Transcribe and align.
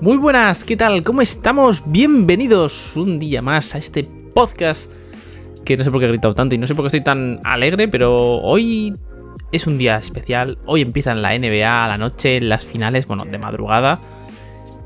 Muy 0.00 0.16
buenas, 0.16 0.64
¿qué 0.64 0.76
tal? 0.76 1.02
¿Cómo 1.02 1.20
estamos? 1.20 1.82
Bienvenidos 1.86 2.96
un 2.96 3.18
día 3.18 3.42
más 3.42 3.74
a 3.74 3.78
este 3.78 4.08
podcast 4.34 4.90
que 5.64 5.76
no 5.76 5.84
sé 5.84 5.90
por 5.90 6.00
qué 6.00 6.06
he 6.06 6.08
gritado 6.08 6.34
tanto 6.34 6.54
y 6.54 6.58
no 6.58 6.66
sé 6.66 6.74
por 6.74 6.84
qué 6.84 6.86
estoy 6.86 7.04
tan 7.04 7.40
alegre, 7.44 7.86
pero 7.86 8.38
hoy 8.38 8.96
es 9.52 9.66
un 9.66 9.78
día 9.78 9.96
especial. 9.96 10.58
Hoy 10.66 10.80
empiezan 10.80 11.22
la 11.22 11.38
NBA 11.38 11.84
a 11.84 11.88
la 11.88 11.98
noche, 11.98 12.40
las 12.40 12.64
finales, 12.64 13.06
bueno, 13.06 13.24
de 13.24 13.38
madrugada. 13.38 14.00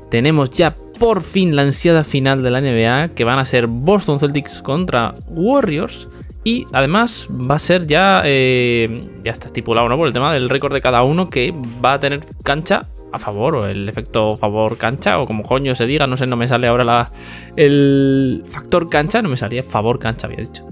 Tenemos 0.09 0.49
ya 0.51 0.75
por 0.99 1.21
fin 1.23 1.55
la 1.55 1.63
ansiada 1.63 2.03
final 2.03 2.43
de 2.43 2.51
la 2.51 2.61
NBA, 2.61 3.15
que 3.15 3.23
van 3.23 3.39
a 3.39 3.45
ser 3.45 3.67
Boston 3.67 4.19
Celtics 4.19 4.61
contra 4.61 5.15
Warriors. 5.27 6.09
Y 6.47 6.67
además 6.71 7.27
va 7.31 7.55
a 7.55 7.59
ser 7.59 7.87
ya, 7.87 8.21
eh, 8.23 9.09
ya 9.23 9.31
está 9.31 9.47
estipulado, 9.47 9.89
¿no? 9.89 9.97
Por 9.97 10.05
el 10.07 10.13
tema 10.13 10.31
del 10.31 10.47
récord 10.47 10.71
de 10.71 10.79
cada 10.79 11.01
uno, 11.01 11.27
que 11.27 11.51
va 11.83 11.93
a 11.93 11.99
tener 11.99 12.21
cancha 12.43 12.85
a 13.11 13.17
favor, 13.17 13.55
o 13.55 13.65
el 13.65 13.89
efecto 13.89 14.37
favor 14.37 14.77
cancha, 14.77 15.19
o 15.19 15.25
como 15.25 15.41
coño 15.41 15.73
se 15.73 15.87
diga, 15.87 16.05
no 16.05 16.17
sé, 16.17 16.27
no 16.27 16.35
me 16.35 16.47
sale 16.47 16.67
ahora 16.67 16.83
la, 16.83 17.11
el 17.55 18.43
factor 18.45 18.89
cancha, 18.89 19.23
no 19.23 19.29
me 19.29 19.37
salía 19.37 19.63
favor 19.63 19.97
cancha, 19.97 20.27
había 20.27 20.41
dicho. 20.41 20.67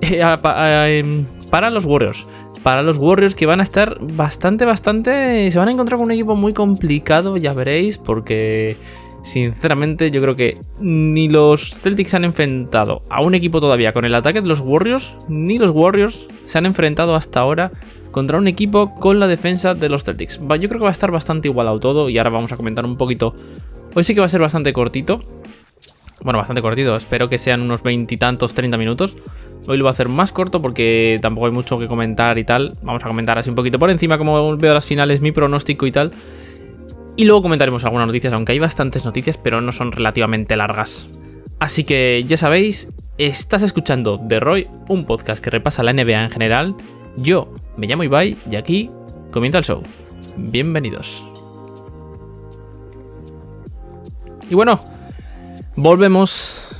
Eh, 0.00 1.00
em, 1.00 1.26
para 1.50 1.70
los 1.70 1.84
Warriors. 1.84 2.24
Para 2.62 2.84
los 2.84 2.98
Warriors 2.98 3.34
que 3.34 3.46
van 3.46 3.58
a 3.58 3.64
estar 3.64 3.98
bastante, 4.00 4.64
bastante... 4.64 5.50
Se 5.50 5.58
van 5.58 5.66
a 5.66 5.72
encontrar 5.72 5.98
con 5.98 6.04
un 6.06 6.12
equipo 6.12 6.36
muy 6.36 6.52
complicado, 6.52 7.36
ya 7.36 7.52
veréis, 7.52 7.98
porque 7.98 8.76
sinceramente 9.28 10.10
yo 10.10 10.22
creo 10.22 10.36
que 10.36 10.58
ni 10.80 11.28
los 11.28 11.78
Celtics 11.80 12.10
se 12.10 12.16
han 12.16 12.24
enfrentado 12.24 13.02
a 13.10 13.20
un 13.20 13.34
equipo 13.34 13.60
todavía 13.60 13.92
con 13.92 14.04
el 14.04 14.14
ataque 14.14 14.40
de 14.40 14.48
los 14.48 14.60
Warriors, 14.60 15.14
ni 15.28 15.58
los 15.58 15.70
Warriors 15.70 16.26
se 16.44 16.58
han 16.58 16.66
enfrentado 16.66 17.14
hasta 17.14 17.40
ahora 17.40 17.70
contra 18.10 18.38
un 18.38 18.48
equipo 18.48 18.94
con 18.94 19.20
la 19.20 19.26
defensa 19.26 19.74
de 19.74 19.90
los 19.90 20.04
Celtics. 20.04 20.40
Yo 20.40 20.68
creo 20.68 20.70
que 20.70 20.78
va 20.78 20.88
a 20.88 20.92
estar 20.92 21.10
bastante 21.10 21.48
igualado 21.48 21.78
todo 21.78 22.08
y 22.08 22.16
ahora 22.16 22.30
vamos 22.30 22.52
a 22.52 22.56
comentar 22.56 22.86
un 22.86 22.96
poquito. 22.96 23.34
Hoy 23.94 24.02
sí 24.02 24.14
que 24.14 24.20
va 24.20 24.26
a 24.26 24.30
ser 24.30 24.40
bastante 24.40 24.72
cortito. 24.72 25.22
Bueno, 26.24 26.38
bastante 26.38 26.62
cortito, 26.62 26.96
espero 26.96 27.28
que 27.28 27.38
sean 27.38 27.60
unos 27.60 27.82
veintitantos, 27.82 28.54
30 28.54 28.76
minutos. 28.78 29.16
Hoy 29.66 29.76
lo 29.76 29.84
voy 29.84 29.88
a 29.88 29.92
hacer 29.92 30.08
más 30.08 30.32
corto 30.32 30.62
porque 30.62 31.18
tampoco 31.20 31.46
hay 31.46 31.52
mucho 31.52 31.78
que 31.78 31.86
comentar 31.86 32.38
y 32.38 32.44
tal. 32.44 32.78
Vamos 32.82 33.04
a 33.04 33.08
comentar 33.08 33.38
así 33.38 33.50
un 33.50 33.56
poquito 33.56 33.78
por 33.78 33.90
encima 33.90 34.16
como 34.16 34.56
veo 34.56 34.74
las 34.74 34.86
finales, 34.86 35.20
mi 35.20 35.32
pronóstico 35.32 35.86
y 35.86 35.92
tal. 35.92 36.12
Y 37.18 37.24
luego 37.24 37.42
comentaremos 37.42 37.84
algunas 37.84 38.06
noticias, 38.06 38.32
aunque 38.32 38.52
hay 38.52 38.60
bastantes 38.60 39.04
noticias, 39.04 39.36
pero 39.36 39.60
no 39.60 39.72
son 39.72 39.90
relativamente 39.90 40.54
largas. 40.54 41.08
Así 41.58 41.82
que 41.82 42.22
ya 42.24 42.36
sabéis, 42.36 42.94
estás 43.18 43.62
escuchando 43.62 44.20
The 44.28 44.38
Roy, 44.38 44.68
un 44.88 45.04
podcast 45.04 45.42
que 45.42 45.50
repasa 45.50 45.82
la 45.82 45.92
NBA 45.92 46.22
en 46.22 46.30
general. 46.30 46.76
Yo 47.16 47.48
me 47.76 47.88
llamo 47.88 48.04
Ibai 48.04 48.38
y 48.48 48.54
aquí 48.54 48.92
comienza 49.32 49.58
el 49.58 49.64
show. 49.64 49.82
Bienvenidos. 50.36 51.26
Y 54.48 54.54
bueno, 54.54 54.80
volvemos. 55.74 56.70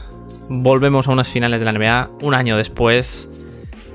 Volvemos 0.48 1.08
a 1.08 1.10
unas 1.10 1.28
finales 1.28 1.58
de 1.58 1.64
la 1.64 1.72
NBA 1.72 2.10
un 2.22 2.34
año 2.34 2.56
después. 2.56 3.28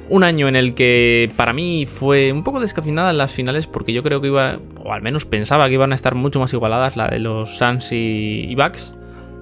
Un 0.10 0.24
año 0.24 0.48
en 0.48 0.56
el 0.56 0.74
que 0.74 1.32
para 1.38 1.54
mí 1.54 1.86
fue 1.86 2.32
un 2.32 2.44
poco 2.44 2.60
descafinada 2.60 3.14
las 3.14 3.32
finales 3.32 3.68
porque 3.68 3.94
yo 3.94 4.04
creo 4.04 4.20
que 4.20 4.28
iba, 4.28 4.60
o 4.84 4.92
al 4.92 5.02
menos 5.02 5.26
pensaba 5.26 5.68
que 5.68 5.76
iban 5.76 5.92
a 5.94 5.96
estar 5.96 6.14
mucho 6.14 6.40
más 6.40 6.54
igualadas 6.54 6.98
la 6.98 7.08
de 7.08 7.20
los 7.20 7.58
Suns 7.58 7.92
y, 7.92 8.54
Bucks. 8.56 8.98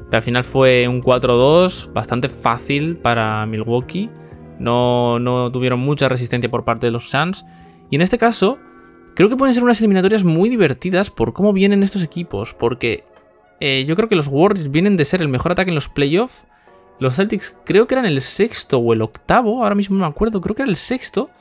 Pero 0.06 0.18
al 0.18 0.23
final 0.23 0.44
fue 0.44 0.88
un 0.88 1.02
4-2 1.02 1.92
bastante 1.94 2.30
fácil 2.30 2.98
para 2.98 3.45
Milwaukee. 3.45 4.09
No, 4.59 5.20
no 5.20 5.52
tuvieron 5.52 5.80
mucha 5.80 6.09
resistencia 6.09 6.52
por 6.52 6.64
parte 6.64 6.86
de 6.86 6.92
los 6.92 7.09
Suns. 7.09 7.46
Y 7.90 7.96
en 7.96 8.02
este 8.02 8.18
caso, 8.18 8.59
creo 9.16 9.30
que 9.30 9.38
pueden 9.38 9.53
ser 9.53 9.63
unas 9.63 9.80
eliminatorias 9.80 10.24
muy 10.24 10.50
divertidas 10.50 11.09
por 11.09 11.34
cómo 11.34 11.53
vienen 11.53 11.81
estos 11.81 12.03
equipos. 12.03 12.53
Porque 12.53 13.03
eh, 13.59 13.86
yo 13.88 13.96
creo 13.96 14.09
que 14.09 14.16
los 14.16 14.28
Warriors 14.28 14.69
vienen 14.69 14.96
de 14.96 15.06
ser 15.06 15.22
el 15.22 15.30
mejor 15.30 15.53
ataque 15.53 15.72
en 15.72 15.75
los 15.75 15.90
playoffs. 15.90 16.44
Los 17.01 17.16
Celtics 17.16 17.57
creo 17.63 17.88
que 17.88 17.95
eran 17.95 18.06
el 18.06 18.22
sexto 18.22 18.78
o 18.78 18.94
el 18.94 19.01
octavo, 19.01 19.63
ahora 19.63 19.73
mismo 19.73 19.97
no 19.97 20.06
me 20.06 20.09
acuerdo, 20.09 20.39
creo 20.39 20.56
que 20.56 20.62
era 20.62 20.69
el 20.69 20.78
sexto. 20.78 21.31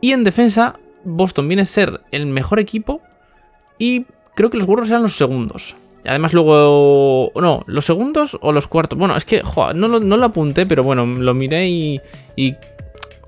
Y 0.00 0.12
en 0.12 0.24
defensa, 0.24 0.76
Boston 1.04 1.46
viene 1.46 1.60
a 1.60 1.66
ser 1.66 2.00
el 2.10 2.24
mejor 2.24 2.58
equipo. 2.58 3.02
Y 3.78 4.06
creo 4.34 4.48
que 4.48 4.56
los 4.56 4.66
Warriors 4.66 4.88
eran 4.88 5.02
los 5.02 5.14
segundos. 5.14 5.76
Además 6.06 6.32
luego... 6.32 7.32
No, 7.34 7.64
los 7.66 7.84
segundos 7.84 8.38
o 8.40 8.50
los 8.50 8.66
cuartos. 8.66 8.98
Bueno, 8.98 9.14
es 9.14 9.26
que 9.26 9.42
no, 9.74 9.88
lo, 9.88 10.24
apunté, 10.24 10.64
pero 10.64 10.82
bueno, 10.82 11.04
lo 11.04 11.34
miré 11.34 11.68
y, 11.68 12.00
y 12.34 12.54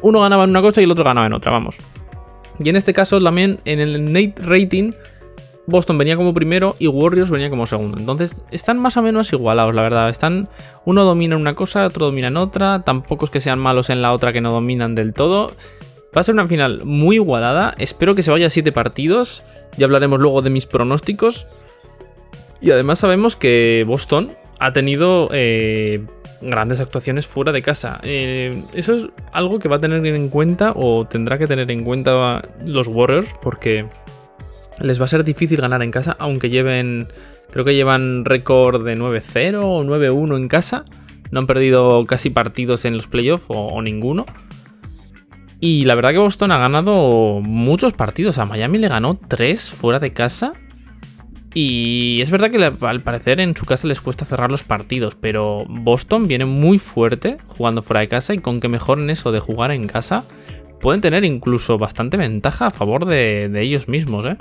uno 0.00 0.20
ganaba 0.20 0.44
en 0.44 0.50
una 0.50 0.62
cosa 0.62 0.80
y 0.80 0.84
el 0.84 0.90
otro 0.90 1.04
ganaba 1.04 1.26
en 1.26 1.34
otra, 1.34 1.52
vamos. 1.52 1.76
Y 2.58 2.70
en 2.70 2.76
este 2.76 2.94
caso 2.94 3.22
también 3.22 3.60
en 3.66 3.80
el 3.80 4.10
Nate 4.10 4.36
Rating 4.38 4.92
Boston 5.66 5.98
venía 5.98 6.16
como 6.16 6.34
primero 6.34 6.74
y 6.78 6.86
Warriors 6.88 7.30
venía 7.30 7.50
como 7.50 7.66
segundo. 7.66 7.98
Entonces 7.98 8.40
están 8.50 8.78
más 8.78 8.96
o 8.96 9.02
menos 9.02 9.32
igualados, 9.32 9.74
la 9.74 9.82
verdad. 9.82 10.08
Están 10.08 10.48
uno 10.84 11.04
domina 11.04 11.36
una 11.36 11.54
cosa, 11.54 11.86
otro 11.86 12.06
domina 12.06 12.28
en 12.28 12.36
otra. 12.36 12.82
Tampoco 12.82 13.24
es 13.24 13.30
que 13.30 13.40
sean 13.40 13.58
malos 13.58 13.90
en 13.90 14.02
la 14.02 14.12
otra 14.12 14.32
que 14.32 14.40
no 14.40 14.52
dominan 14.52 14.94
del 14.94 15.12
todo. 15.12 15.48
Va 16.16 16.22
a 16.22 16.24
ser 16.24 16.34
una 16.34 16.48
final 16.48 16.84
muy 16.84 17.16
igualada. 17.16 17.74
Espero 17.78 18.14
que 18.14 18.22
se 18.22 18.30
vaya 18.30 18.46
a 18.46 18.50
7 18.50 18.72
partidos. 18.72 19.44
Ya 19.76 19.86
hablaremos 19.86 20.18
luego 20.18 20.42
de 20.42 20.50
mis 20.50 20.66
pronósticos. 20.66 21.46
Y 22.60 22.72
además 22.72 22.98
sabemos 22.98 23.36
que 23.36 23.84
Boston 23.86 24.32
ha 24.58 24.72
tenido 24.72 25.28
eh, 25.32 26.04
grandes 26.40 26.80
actuaciones 26.80 27.26
fuera 27.26 27.52
de 27.52 27.62
casa. 27.62 28.00
Eh, 28.02 28.64
eso 28.74 28.94
es 28.94 29.06
algo 29.32 29.58
que 29.58 29.68
va 29.68 29.76
a 29.76 29.80
tener 29.80 30.04
en 30.04 30.28
cuenta 30.28 30.72
o 30.74 31.06
tendrá 31.06 31.38
que 31.38 31.46
tener 31.46 31.70
en 31.70 31.84
cuenta 31.84 32.42
los 32.64 32.88
Warriors 32.88 33.28
porque 33.40 33.86
les 34.80 35.00
va 35.00 35.04
a 35.04 35.08
ser 35.08 35.24
difícil 35.24 35.60
ganar 35.60 35.82
en 35.82 35.90
casa, 35.90 36.16
aunque 36.18 36.50
lleven, 36.50 37.08
creo 37.50 37.64
que 37.64 37.74
llevan 37.74 38.24
récord 38.24 38.84
de 38.84 38.96
9-0 38.96 39.60
o 39.62 39.84
9-1 39.84 40.36
en 40.36 40.48
casa. 40.48 40.84
No 41.30 41.40
han 41.40 41.46
perdido 41.46 42.06
casi 42.06 42.30
partidos 42.30 42.84
en 42.84 42.94
los 42.94 43.06
playoffs 43.06 43.44
o 43.48 43.80
ninguno. 43.82 44.26
Y 45.60 45.84
la 45.84 45.94
verdad 45.94 46.12
que 46.12 46.18
Boston 46.18 46.52
ha 46.52 46.58
ganado 46.58 47.40
muchos 47.44 47.92
partidos. 47.92 48.38
A 48.38 48.46
Miami 48.46 48.78
le 48.78 48.88
ganó 48.88 49.18
3 49.28 49.70
fuera 49.70 49.98
de 49.98 50.10
casa 50.10 50.54
y 51.52 52.20
es 52.20 52.30
verdad 52.30 52.50
que 52.50 52.86
al 52.86 53.00
parecer 53.00 53.40
en 53.40 53.56
su 53.56 53.66
casa 53.66 53.88
les 53.88 54.00
cuesta 54.00 54.24
cerrar 54.24 54.52
los 54.52 54.62
partidos, 54.62 55.16
pero 55.20 55.64
Boston 55.68 56.28
viene 56.28 56.44
muy 56.44 56.78
fuerte 56.78 57.38
jugando 57.48 57.82
fuera 57.82 58.00
de 58.00 58.08
casa 58.08 58.34
y 58.34 58.38
con 58.38 58.60
que 58.60 58.68
mejoren 58.68 59.10
eso 59.10 59.32
de 59.32 59.40
jugar 59.40 59.72
en 59.72 59.88
casa, 59.88 60.24
pueden 60.80 61.00
tener 61.00 61.24
incluso 61.24 61.76
bastante 61.76 62.16
ventaja 62.16 62.68
a 62.68 62.70
favor 62.70 63.04
de, 63.04 63.50
ellos 63.60 63.88
mismos. 63.88 64.26
¿eh? 64.26 64.36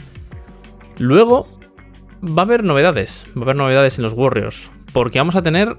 Luego 0.99 1.47
va 2.23 2.43
a 2.43 2.45
haber 2.45 2.63
novedades, 2.63 3.25
va 3.35 3.41
a 3.41 3.43
haber 3.45 3.55
novedades 3.55 3.97
en 3.97 4.03
los 4.03 4.13
Warriors, 4.13 4.69
porque 4.93 5.17
vamos 5.17 5.35
a 5.35 5.41
tener 5.41 5.77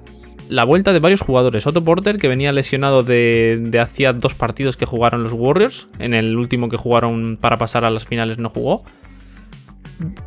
la 0.48 0.64
vuelta 0.64 0.92
de 0.92 0.98
varios 0.98 1.20
jugadores. 1.20 1.66
Otto 1.66 1.84
Porter, 1.84 2.16
que 2.16 2.26
venía 2.26 2.53
lesionado 2.53 3.04
de, 3.04 3.70
hacía 3.81 4.12
dos 4.12 4.34
partidos 4.34 4.76
que 4.76 4.86
jugaron 4.86 5.22
los 5.22 5.32
Warriors, 5.32 5.88
en 6.00 6.14
el 6.14 6.36
último 6.36 6.69
que 6.69 6.76
jugaron 6.76 7.36
para 7.41 7.56
pasar 7.56 7.84
a 7.84 7.91
las 7.91 8.06
finales 8.06 8.38
no 8.38 8.48
jugó 8.48 8.82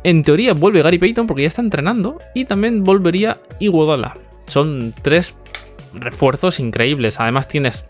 en 0.02 0.22
teoría 0.22 0.54
vuelve 0.54 0.82
Gary 0.82 0.98
Payton 0.98 1.26
porque 1.26 1.42
ya 1.42 1.48
está 1.48 1.62
entrenando 1.62 2.18
y 2.34 2.44
también 2.44 2.84
volvería 2.84 3.40
Iguodala. 3.58 4.16
Son 4.46 4.94
tres 5.02 5.34
refuerzos 5.94 6.60
increíbles. 6.60 7.20
Además 7.20 7.48
tienes 7.48 7.84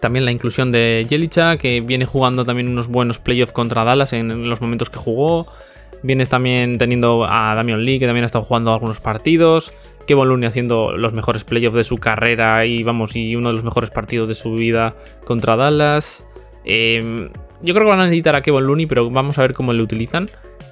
también 0.00 0.24
la 0.24 0.32
inclusión 0.32 0.70
de 0.70 1.06
Jelicha 1.08 1.56
que 1.56 1.80
viene 1.80 2.04
jugando 2.04 2.44
también 2.44 2.68
unos 2.68 2.88
buenos 2.88 3.18
playoffs 3.18 3.52
contra 3.52 3.84
Dallas 3.84 4.12
en 4.12 4.48
los 4.48 4.60
momentos 4.60 4.90
que 4.90 4.98
jugó. 4.98 5.46
Vienes 6.02 6.28
también 6.28 6.78
teniendo 6.78 7.24
a 7.28 7.54
Damian 7.54 7.84
Lee, 7.84 7.98
que 7.98 8.06
también 8.06 8.24
ha 8.24 8.26
estado 8.26 8.44
jugando 8.44 8.72
algunos 8.72 9.00
partidos. 9.00 9.72
Kevin 10.06 10.28
Looney 10.28 10.46
haciendo 10.46 10.92
los 10.96 11.12
mejores 11.12 11.44
playoffs 11.44 11.76
de 11.76 11.84
su 11.84 11.98
carrera 11.98 12.64
y 12.64 12.82
vamos, 12.82 13.14
y 13.14 13.36
uno 13.36 13.48
de 13.48 13.54
los 13.54 13.64
mejores 13.64 13.90
partidos 13.90 14.28
de 14.28 14.34
su 14.34 14.54
vida 14.54 14.94
contra 15.24 15.56
Dallas. 15.56 16.26
Em, 16.64 17.30
yo 17.62 17.74
creo 17.74 17.86
que 17.86 17.90
van 17.90 18.00
a 18.00 18.04
necesitar 18.04 18.34
a 18.34 18.42
Kevin 18.42 18.64
Looney, 18.64 18.86
pero 18.86 19.10
vamos 19.10 19.38
a 19.38 19.42
ver 19.42 19.52
cómo 19.52 19.72
le 19.72 19.82
utilizan. 19.82 20.26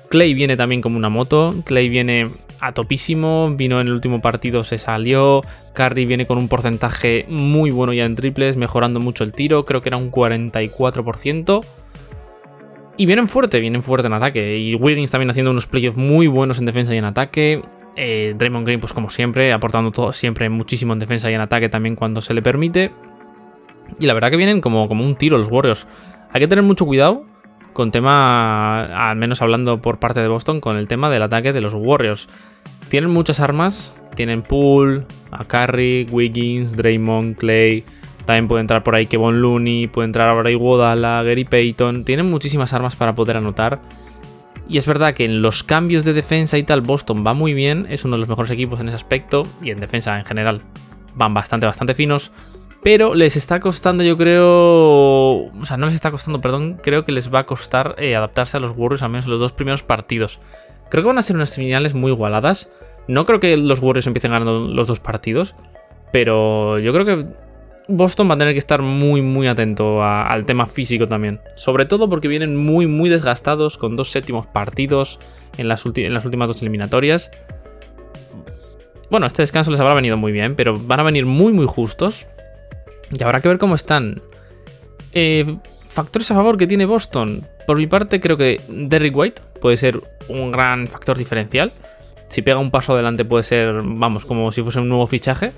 Clay 0.09 0.35
viene 0.35 0.57
también 0.57 0.81
como 0.81 0.97
una 0.97 1.09
moto. 1.09 1.55
Clay 1.65 1.89
viene 1.89 2.31
a 2.61 2.73
topísimo. 2.73 3.49
Vino 3.49 3.81
en 3.81 3.89
el 3.89 3.93
último 3.93 4.21
partido, 4.21 4.63
se 4.63 4.79
salió. 4.79 5.43
Curry 5.75 6.07
viene 6.07 6.27
con 6.27 6.39
un 6.39 6.49
porcentaje 6.49 7.27
muy 7.29 7.71
bueno 7.71 7.93
ya 7.93 8.05
en 8.05 8.17
triples, 8.17 8.57
mejorando 8.57 9.01
mucho 9.01 9.25
el 9.25 9.33
tiro. 9.33 9.65
Creo 9.65 9.83
que 9.83 9.89
era 9.89 9.97
un 9.97 10.11
44%. 10.11 11.65
Y 12.97 13.07
vienen 13.07 13.29
fuerte, 13.29 13.61
vienen 13.61 13.83
fuerte 13.83 14.07
en 14.07 14.13
ataque. 14.15 14.59
Y 14.59 14.75
Wiggins 14.75 15.11
también 15.11 15.31
haciendo 15.31 15.51
unos 15.51 15.67
playoffs 15.67 15.99
muy 15.99 16.27
buenos 16.27 16.59
en 16.59 16.67
defensa 16.67 16.95
y 16.95 16.99
en 16.99 17.05
ataque. 17.05 17.63
Eh, 17.95 18.35
Draymond 18.37 18.67
Green, 18.67 18.81
pues 18.81 18.93
como 18.93 19.11
siempre, 19.11 19.53
aportando 19.53 19.91
todo, 19.91 20.13
siempre 20.13 20.49
muchísimo 20.49 20.93
en 20.93 20.99
defensa 20.99 21.31
y 21.31 21.35
en 21.35 21.41
ataque 21.41 21.69
también 21.69 21.97
cuando 21.97 22.21
se 22.21 22.35
le 22.35 22.43
permite. 22.43 22.93
Y 23.99 24.07
la 24.07 24.15
verdad 24.15 24.31
que 24.31 24.37
vienen 24.37 24.61
como, 24.61 24.89
como 24.89 25.05
un 25.05 25.17
tiro 25.17 25.39
los 25.39 25.51
Warriors. 25.51 25.87
Hay 26.31 26.41
que 26.41 26.49
tener 26.49 26.65
mucho 26.65 26.87
cuidado 26.87 27.25
con 27.73 27.91
tema, 27.91 28.85
al 29.11 29.17
menos 29.17 29.43
hablando 29.43 29.83
por 29.83 29.99
parte 29.99 30.21
de 30.21 30.29
Boston, 30.29 30.61
con 30.61 30.77
el 30.77 30.89
tema 30.89 31.11
del 31.11 31.23
ataque 31.23 31.53
de 31.53 31.61
los 31.61 31.75
Warriors. 31.75 32.29
Tienen 32.89 33.11
muchas 33.11 33.41
armas, 33.41 34.01
tienen 34.15 34.43
Poole, 34.43 35.05
a 35.31 35.45
Curry, 35.45 36.07
Wiggins, 36.11 36.77
Draymond, 36.77 37.37
Clay. 37.37 37.85
También 38.27 38.49
puede 38.49 38.61
entrar 38.61 38.83
por 38.83 38.97
ahí 38.97 39.07
Kevon 39.07 39.41
Looney, 39.41 39.87
puede 39.87 40.07
entrar 40.07 40.29
ahora 40.29 40.51
Iguodala, 40.51 41.23
Gary 41.23 41.45
Payton. 41.45 42.05
Tienen 42.05 42.29
muchísimas 42.29 42.73
armas 42.73 42.97
para 42.97 43.15
poder 43.15 43.37
anotar. 43.37 43.81
Y 44.69 44.79
es 44.79 44.87
verdad 44.87 45.15
que 45.15 45.25
en 45.25 45.43
los 45.43 45.63
cambios 45.63 46.05
de 46.05 46.13
defensa 46.13 46.59
y 46.59 46.65
tal, 46.65 46.81
Boston 46.81 47.25
va 47.25 47.35
muy 47.35 47.55
bien, 47.55 47.87
es 47.89 48.05
uno 48.05 48.17
de 48.17 48.21
los 48.21 48.29
mejores 48.29 48.51
equipos 48.51 48.81
en 48.81 48.89
ese 48.89 48.97
aspecto, 48.97 49.47
y 49.63 49.71
en 49.71 49.77
defensa 49.77 50.19
en 50.19 50.25
general 50.25 50.61
van 51.15 51.35
bastante, 51.35 51.67
bastante 51.67 51.95
finos. 51.95 52.33
Pero 52.83 53.15
les 53.15 53.37
está 53.37 53.59
costando, 53.61 54.05
yo 54.05 54.17
creo. 54.17 54.47
O 54.47 55.65
sea, 55.65 55.77
no 55.77 55.87
les 55.87 55.95
está 55.95 56.11
costando, 56.11 56.41
perdón. 56.41 56.79
Creo 56.83 57.05
que 57.05 57.13
les 57.13 57.33
va 57.33 57.41
a 57.41 57.47
costar 57.47 57.97
eh, 57.99 58.15
adaptarse 58.15 58.57
a 58.57 58.61
los 58.61 58.73
Warriors, 58.77 59.03
al 59.03 59.11
menos 59.11 59.27
los 59.27 59.41
dos 59.41 59.53
primeros 59.53 59.83
partidos. 59.83 60.41
Creo 60.89 61.03
que 61.03 61.09
van 61.09 61.19
a 61.19 61.23
ser 61.23 61.35
unas 61.35 61.55
finales 61.55 61.95
muy 61.95 62.13
igualadas. 62.13 62.71
No 63.09 63.25
creo 63.25 63.41
que 63.41 63.57
los 63.57 63.81
Warriors 63.81 64.07
empiecen 64.07 64.31
ganando 64.31 64.61
los 64.69 64.87
dos 64.87 65.01
partidos. 65.01 65.57
Pero 66.13 66.79
yo 66.79 66.93
creo 66.93 67.05
que 67.05 67.27
Boston 67.89 68.29
va 68.29 68.35
a 68.35 68.39
tener 68.39 68.53
que 68.53 68.59
estar 68.59 68.83
muy, 68.83 69.23
muy 69.23 69.47
atento 69.47 70.03
al 70.03 70.45
tema 70.45 70.67
físico 70.67 71.07
también. 71.07 71.41
Sobre 71.55 71.87
todo 71.87 72.09
porque 72.09 72.29
vienen 72.29 72.57
muy, 72.57 72.87
muy 72.87 73.09
desgastados 73.09 73.79
con 73.79 73.97
dos 73.97 74.11
séptimos 74.11 74.47
partidos 74.47 75.19
en 75.57 75.69
las, 75.69 75.85
últimas 75.87 76.49
dos 76.49 76.63
eliminatorias. 76.63 77.31
Bueno, 79.11 79.27
este 79.27 79.43
descanso 79.43 79.71
les 79.71 79.81
habrá 79.81 79.95
venido 79.95 80.17
muy 80.17 80.33
bien, 80.33 80.57
pero 80.57 80.77
van 80.77 81.01
a 81.01 81.05
venir 81.05 81.27
muy, 81.27 81.53
muy 81.53 81.67
justos. 81.67 82.27
Y 83.17 83.23
habrá 83.23 83.41
que 83.41 83.49
ver 83.49 83.59
cómo 83.59 83.77
están. 83.77 84.17
Eh, 85.13 85.57
factores 85.89 86.31
a 86.31 86.35
favor 86.35 86.57
que 86.57 86.67
tiene 86.67 86.87
Boston. 86.87 87.47
Por 87.67 87.79
mi 87.79 87.87
parte, 87.87 88.21
creo 88.21 88.37
que 88.37 88.61
Derrick 88.69 89.17
White 89.17 89.43
puede 89.61 89.77
ser 89.77 90.01
un 90.29 90.51
gran 90.51 90.89
factor 90.89 91.17
diferencial. 91.17 91.73
Si 92.29 92.43
pega 92.43 92.59
un 92.59 92.73
paso 92.73 92.95
adelante 92.95 93.25
puede 93.25 93.45
ser, 93.45 93.81
vamos, 93.85 94.27
como 94.27 94.51
si 94.51 94.63
fuese 94.63 94.81
un 94.81 94.89
nuevo 94.89 95.07
fichaje. 95.07 95.53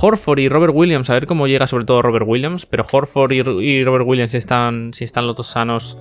Horford 0.00 0.38
y 0.38 0.48
Robert 0.48 0.72
Williams, 0.74 1.10
a 1.10 1.14
ver 1.14 1.26
cómo 1.26 1.46
llega 1.48 1.66
sobre 1.66 1.84
todo 1.84 2.02
Robert 2.02 2.26
Williams, 2.26 2.66
pero 2.66 2.86
Horford 2.90 3.32
y, 3.32 3.84
Robert 3.84 4.04
Williams 4.06 4.30
si 4.30 4.36
están, 4.36 4.94
si 4.94 5.04
están 5.04 5.26
los 5.26 5.36
dos 5.36 5.48
sanos 5.48 5.98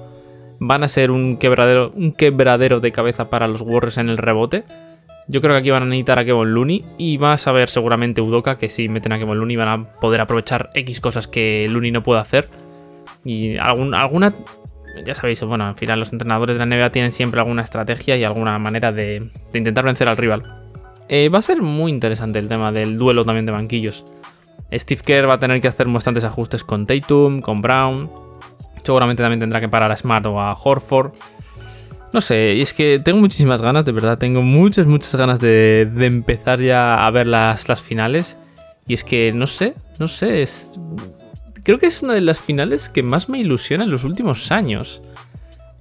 van 0.60 0.84
a 0.84 0.88
ser 0.88 1.12
un 1.12 1.38
quebradero, 1.38 1.92
un 1.96 2.12
quebradero 2.12 2.80
de 2.80 2.92
cabeza 2.92 3.30
para 3.30 3.48
los 3.48 3.62
Warriors 3.62 3.98
en 3.98 4.10
el 4.10 4.18
rebote. 4.18 4.64
Yo 5.28 5.42
creo 5.42 5.54
que 5.56 5.60
aquí 5.60 5.70
van 5.72 5.84
a 5.84 5.86
necesitar 5.86 6.20
a 6.20 6.26
Kevin 6.26 6.54
Looney 6.54 6.86
y 6.98 7.18
va 7.18 7.34
a 7.34 7.38
saber 7.38 7.70
seguramente 7.70 8.22
Udoka 8.22 8.58
que 8.58 8.70
si 8.70 8.88
meten 8.88 9.12
a 9.12 9.20
Kevin 9.20 9.40
Looney 9.40 9.56
van 9.56 9.68
a 9.68 9.92
poder 10.00 10.22
aprovechar 10.22 10.70
X 10.74 11.02
cosas 11.02 11.28
que 11.28 11.68
Looney 11.70 11.92
no 11.92 12.04
puede 12.04 12.22
hacer. 12.22 12.48
Y 13.26 13.58
alguna, 13.58 14.34
ya 15.06 15.16
sabéis, 15.16 15.42
bueno, 15.44 15.66
al 15.66 15.76
final 15.76 16.00
los 16.00 16.14
entrenadores 16.14 16.58
de 16.58 16.66
la 16.66 16.76
NBA 16.76 16.92
tienen 16.92 17.12
siempre 17.12 17.42
alguna 17.42 17.62
estrategia 17.62 18.16
y 18.16 18.24
alguna 18.24 18.58
manera 18.58 18.92
de, 18.92 19.30
intentar 19.54 19.84
vencer 19.84 20.08
al 20.08 20.18
rival. 20.18 20.44
Eh, 21.10 21.30
va 21.30 21.40
a 21.40 21.42
ser 21.42 21.62
muy 21.62 21.92
interesante 21.92 22.40
el 22.40 22.48
tema 22.48 22.72
del 22.72 22.98
duelo 22.98 23.24
también 23.24 23.46
de 23.46 23.52
banquillos. 23.52 24.06
Steve 24.72 25.02
Kerr 25.04 25.30
va 25.30 25.36
a 25.36 25.40
tener 25.40 25.62
que 25.62 25.68
hacer 25.68 25.88
bastantes 25.88 26.24
ajustes 26.24 26.64
con 26.64 26.86
Tatum, 26.86 27.42
con 27.42 27.62
Brown. 27.62 28.10
Seguramente 28.84 29.24
también 29.24 29.40
tendrá 29.40 29.60
que 29.60 29.70
parar 29.70 29.92
a 29.92 29.98
Smart 29.98 30.26
o 30.26 30.40
a 30.40 30.54
Horford. 30.54 31.14
No 32.14 32.22
sé, 32.22 32.60
es 32.62 32.74
que 32.74 33.00
tengo 33.04 33.20
muchísimas 33.20 33.62
ganas, 33.62 33.86
de 33.86 33.92
verdad, 33.92 34.18
tengo 34.18 34.42
muchas, 34.42 34.88
muchas 34.88 35.16
ganas 35.16 35.40
de, 35.40 35.82
empezar 36.00 36.62
ya 36.62 37.06
a 37.06 37.12
ver 37.12 37.28
las, 37.28 37.82
finales. 37.82 38.38
Y 38.88 38.94
es 38.94 39.04
que, 39.04 39.34
no 39.34 39.48
sé, 39.48 39.74
no 40.00 40.08
sé. 40.08 40.44
Creo 41.64 41.80
que 41.80 41.88
es 41.88 42.02
una 42.02 42.14
de 42.14 42.22
las 42.22 42.40
finales 42.40 42.88
que 42.88 43.04
más 43.04 43.28
me 43.28 43.40
ilusiona 43.40 43.84
en 43.84 43.92
los 43.92 44.06
últimos 44.06 44.52
años. 44.52 45.02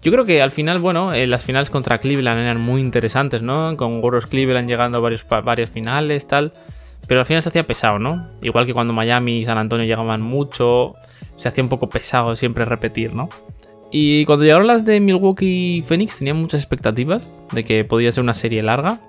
Yo 0.06 0.12
creo 0.12 0.24
que 0.24 0.40
al 0.40 0.52
final, 0.52 0.78
bueno, 0.78 1.12
eh, 1.12 1.26
las 1.26 1.42
finales 1.42 1.68
contra 1.68 1.98
Cleveland 1.98 2.38
eran 2.38 2.60
muy 2.60 2.80
interesantes, 2.80 3.42
¿no? 3.42 3.76
Con 3.76 4.00
Warriors 4.04 4.28
Cleveland 4.28 4.68
llegando 4.68 4.98
a 4.98 5.00
varios, 5.00 5.26
varias 5.42 5.68
finales, 5.68 6.28
tal. 6.28 6.52
Pero 7.08 7.18
al 7.18 7.26
final 7.26 7.42
se 7.42 7.48
hacía 7.48 7.66
pesado, 7.66 7.98
¿no? 7.98 8.28
Igual 8.40 8.66
que 8.66 8.72
cuando 8.72 8.92
Miami 8.92 9.38
y 9.38 9.44
San 9.44 9.58
Antonio 9.58 9.84
llegaban 9.84 10.22
mucho, 10.22 10.94
se 11.36 11.48
hacía 11.48 11.64
un 11.64 11.68
poco 11.68 11.88
pesado 11.90 12.36
siempre 12.36 12.64
repetir, 12.64 13.14
¿no? 13.14 13.28
Y 13.90 14.24
cuando 14.26 14.44
llegaron 14.44 14.68
las 14.68 14.84
de 14.84 15.00
Milwaukee 15.00 15.78
y 15.78 15.82
Phoenix 15.82 16.18
tenía 16.18 16.34
muchas 16.34 16.60
expectativas 16.60 17.24
de 17.50 17.64
que 17.64 17.84
podía 17.84 18.12
ser 18.12 18.22
una 18.22 18.34
serie 18.34 18.62
larga. 18.62 19.00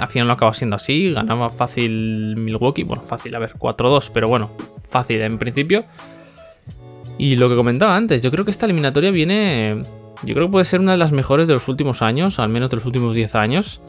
Al 0.00 0.08
final 0.08 0.26
no 0.26 0.32
acaba 0.32 0.52
siendo 0.52 0.74
así, 0.74 1.12
ganaba 1.12 1.50
fácil 1.50 2.34
Milwaukee, 2.36 2.82
bueno, 2.82 3.04
fácil, 3.04 3.36
a 3.36 3.38
ver, 3.38 3.52
4-2, 3.52 4.10
pero 4.12 4.26
bueno, 4.26 4.50
fácil 4.82 5.20
en 5.20 5.38
principio. 5.38 5.84
Y 7.18 7.34
lo 7.34 7.48
que 7.48 7.56
comentaba 7.56 7.96
antes, 7.96 8.22
yo 8.22 8.30
creo 8.30 8.44
que 8.44 8.52
esta 8.52 8.66
eliminatoria 8.66 9.10
viene, 9.10 9.82
yo 10.22 10.34
creo 10.34 10.46
que 10.46 10.52
puede 10.52 10.64
ser 10.64 10.80
una 10.80 10.92
de 10.92 10.98
las 10.98 11.12
mejores 11.12 11.46
de 11.46 11.54
los 11.54 11.68
últimos 11.68 12.02
años, 12.02 12.38
al 12.38 12.48
menos 12.48 12.70
de 12.70 12.76
los 12.76 12.86
últimos 12.86 13.14
10 13.14 13.34
años. 13.34 13.80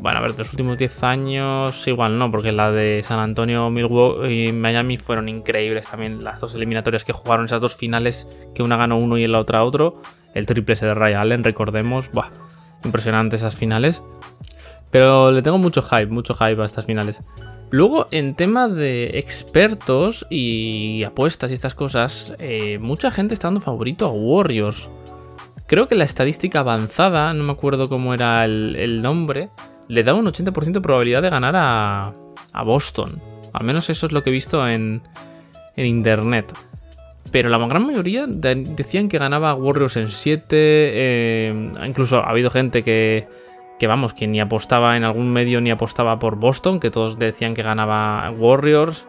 Bueno, 0.00 0.18
a 0.18 0.22
ver, 0.22 0.32
de 0.32 0.38
los 0.38 0.50
últimos 0.52 0.78
10 0.78 1.02
años 1.02 1.86
igual 1.86 2.18
no, 2.18 2.30
porque 2.30 2.52
la 2.52 2.70
de 2.70 3.02
San 3.02 3.18
Antonio, 3.18 3.68
Milwaukee 3.68 4.48
y 4.48 4.52
Miami 4.52 4.96
fueron 4.96 5.28
increíbles 5.28 5.88
también. 5.90 6.24
Las 6.24 6.40
dos 6.40 6.54
eliminatorias 6.54 7.04
que 7.04 7.12
jugaron, 7.12 7.46
esas 7.46 7.60
dos 7.60 7.76
finales, 7.76 8.28
que 8.54 8.62
una 8.62 8.76
ganó 8.76 8.96
uno 8.96 9.18
y 9.18 9.26
la 9.26 9.40
otra 9.40 9.62
otro. 9.62 10.00
El 10.34 10.46
triple 10.46 10.74
S 10.74 10.86
de 10.86 10.94
Ray 10.94 11.14
Allen, 11.14 11.44
recordemos. 11.44 12.10
Buah, 12.12 12.30
impresionante 12.84 13.36
esas 13.36 13.56
finales. 13.56 14.02
Pero 14.90 15.32
le 15.32 15.42
tengo 15.42 15.58
mucho 15.58 15.82
hype, 15.82 16.06
mucho 16.06 16.34
hype 16.34 16.62
a 16.62 16.64
estas 16.64 16.86
finales. 16.86 17.22
Luego, 17.70 18.06
en 18.10 18.34
tema 18.34 18.68
de 18.68 19.10
expertos 19.14 20.26
y 20.28 21.04
apuestas 21.04 21.50
y 21.50 21.54
estas 21.54 21.74
cosas, 21.74 22.34
eh, 22.38 22.78
mucha 22.78 23.10
gente 23.10 23.34
está 23.34 23.48
dando 23.48 23.60
favorito 23.60 24.06
a 24.06 24.10
Warriors. 24.10 24.88
Creo 25.66 25.86
que 25.86 25.94
la 25.94 26.04
estadística 26.04 26.60
avanzada, 26.60 27.32
no 27.32 27.44
me 27.44 27.52
acuerdo 27.52 27.88
cómo 27.88 28.12
era 28.12 28.44
el 28.44 29.02
nombre, 29.02 29.50
le 29.90 30.04
da 30.04 30.14
un 30.14 30.24
80% 30.24 30.72
de 30.72 30.80
probabilidad 30.80 31.20
de 31.20 31.30
ganar 31.30 31.54
a, 31.56 32.12
Boston. 32.64 33.20
Al 33.52 33.64
menos 33.64 33.90
eso 33.90 34.06
es 34.06 34.12
lo 34.12 34.22
que 34.22 34.30
he 34.30 34.32
visto 34.32 34.66
en, 34.66 35.02
internet. 35.76 36.52
Pero 37.32 37.48
la 37.48 37.58
gran 37.58 37.86
mayoría 37.86 38.26
decían 38.28 39.08
que 39.08 39.18
ganaba 39.18 39.54
Warriors 39.54 39.96
en 39.96 40.10
7. 40.10 40.46
Eh, 40.52 41.72
incluso 41.86 42.18
ha 42.18 42.30
habido 42.30 42.50
gente 42.50 42.84
que, 42.84 43.26
que, 43.80 43.86
vamos, 43.86 44.12
que 44.12 44.26
ni 44.26 44.40
apostaba 44.40 44.98
en 44.98 45.04
algún 45.04 45.32
medio 45.32 45.62
ni 45.62 45.70
apostaba 45.70 46.18
por 46.18 46.36
Boston, 46.36 46.80
que 46.80 46.90
todos 46.90 47.18
decían 47.18 47.54
que 47.54 47.62
ganaba 47.62 48.30
Warriors. 48.30 49.08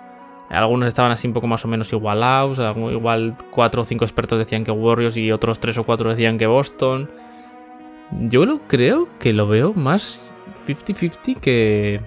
Algunos 0.50 0.88
estaban 0.88 1.12
así 1.12 1.28
un 1.28 1.34
poco 1.34 1.46
más 1.46 1.66
o 1.66 1.68
menos 1.68 1.92
igualados. 1.92 2.58
Igual 2.60 3.36
4 3.52 3.82
o 3.82 3.86
5 3.86 4.06
expertos 4.06 4.40
decían 4.40 4.64
que 4.64 4.72
Warriors 4.72 5.18
y 5.18 5.30
otros 5.34 5.60
3 5.60 5.78
o 5.80 5.84
4 5.84 6.12
decían 6.12 6.38
que 6.38 6.48
Boston. 6.48 7.12
Yo 8.12 8.62
creo 8.68 9.10
que 9.20 9.34
lo 9.34 9.46
veo 9.46 9.74
más 9.74 10.24
50-50 10.66 11.42
que, 11.42 12.00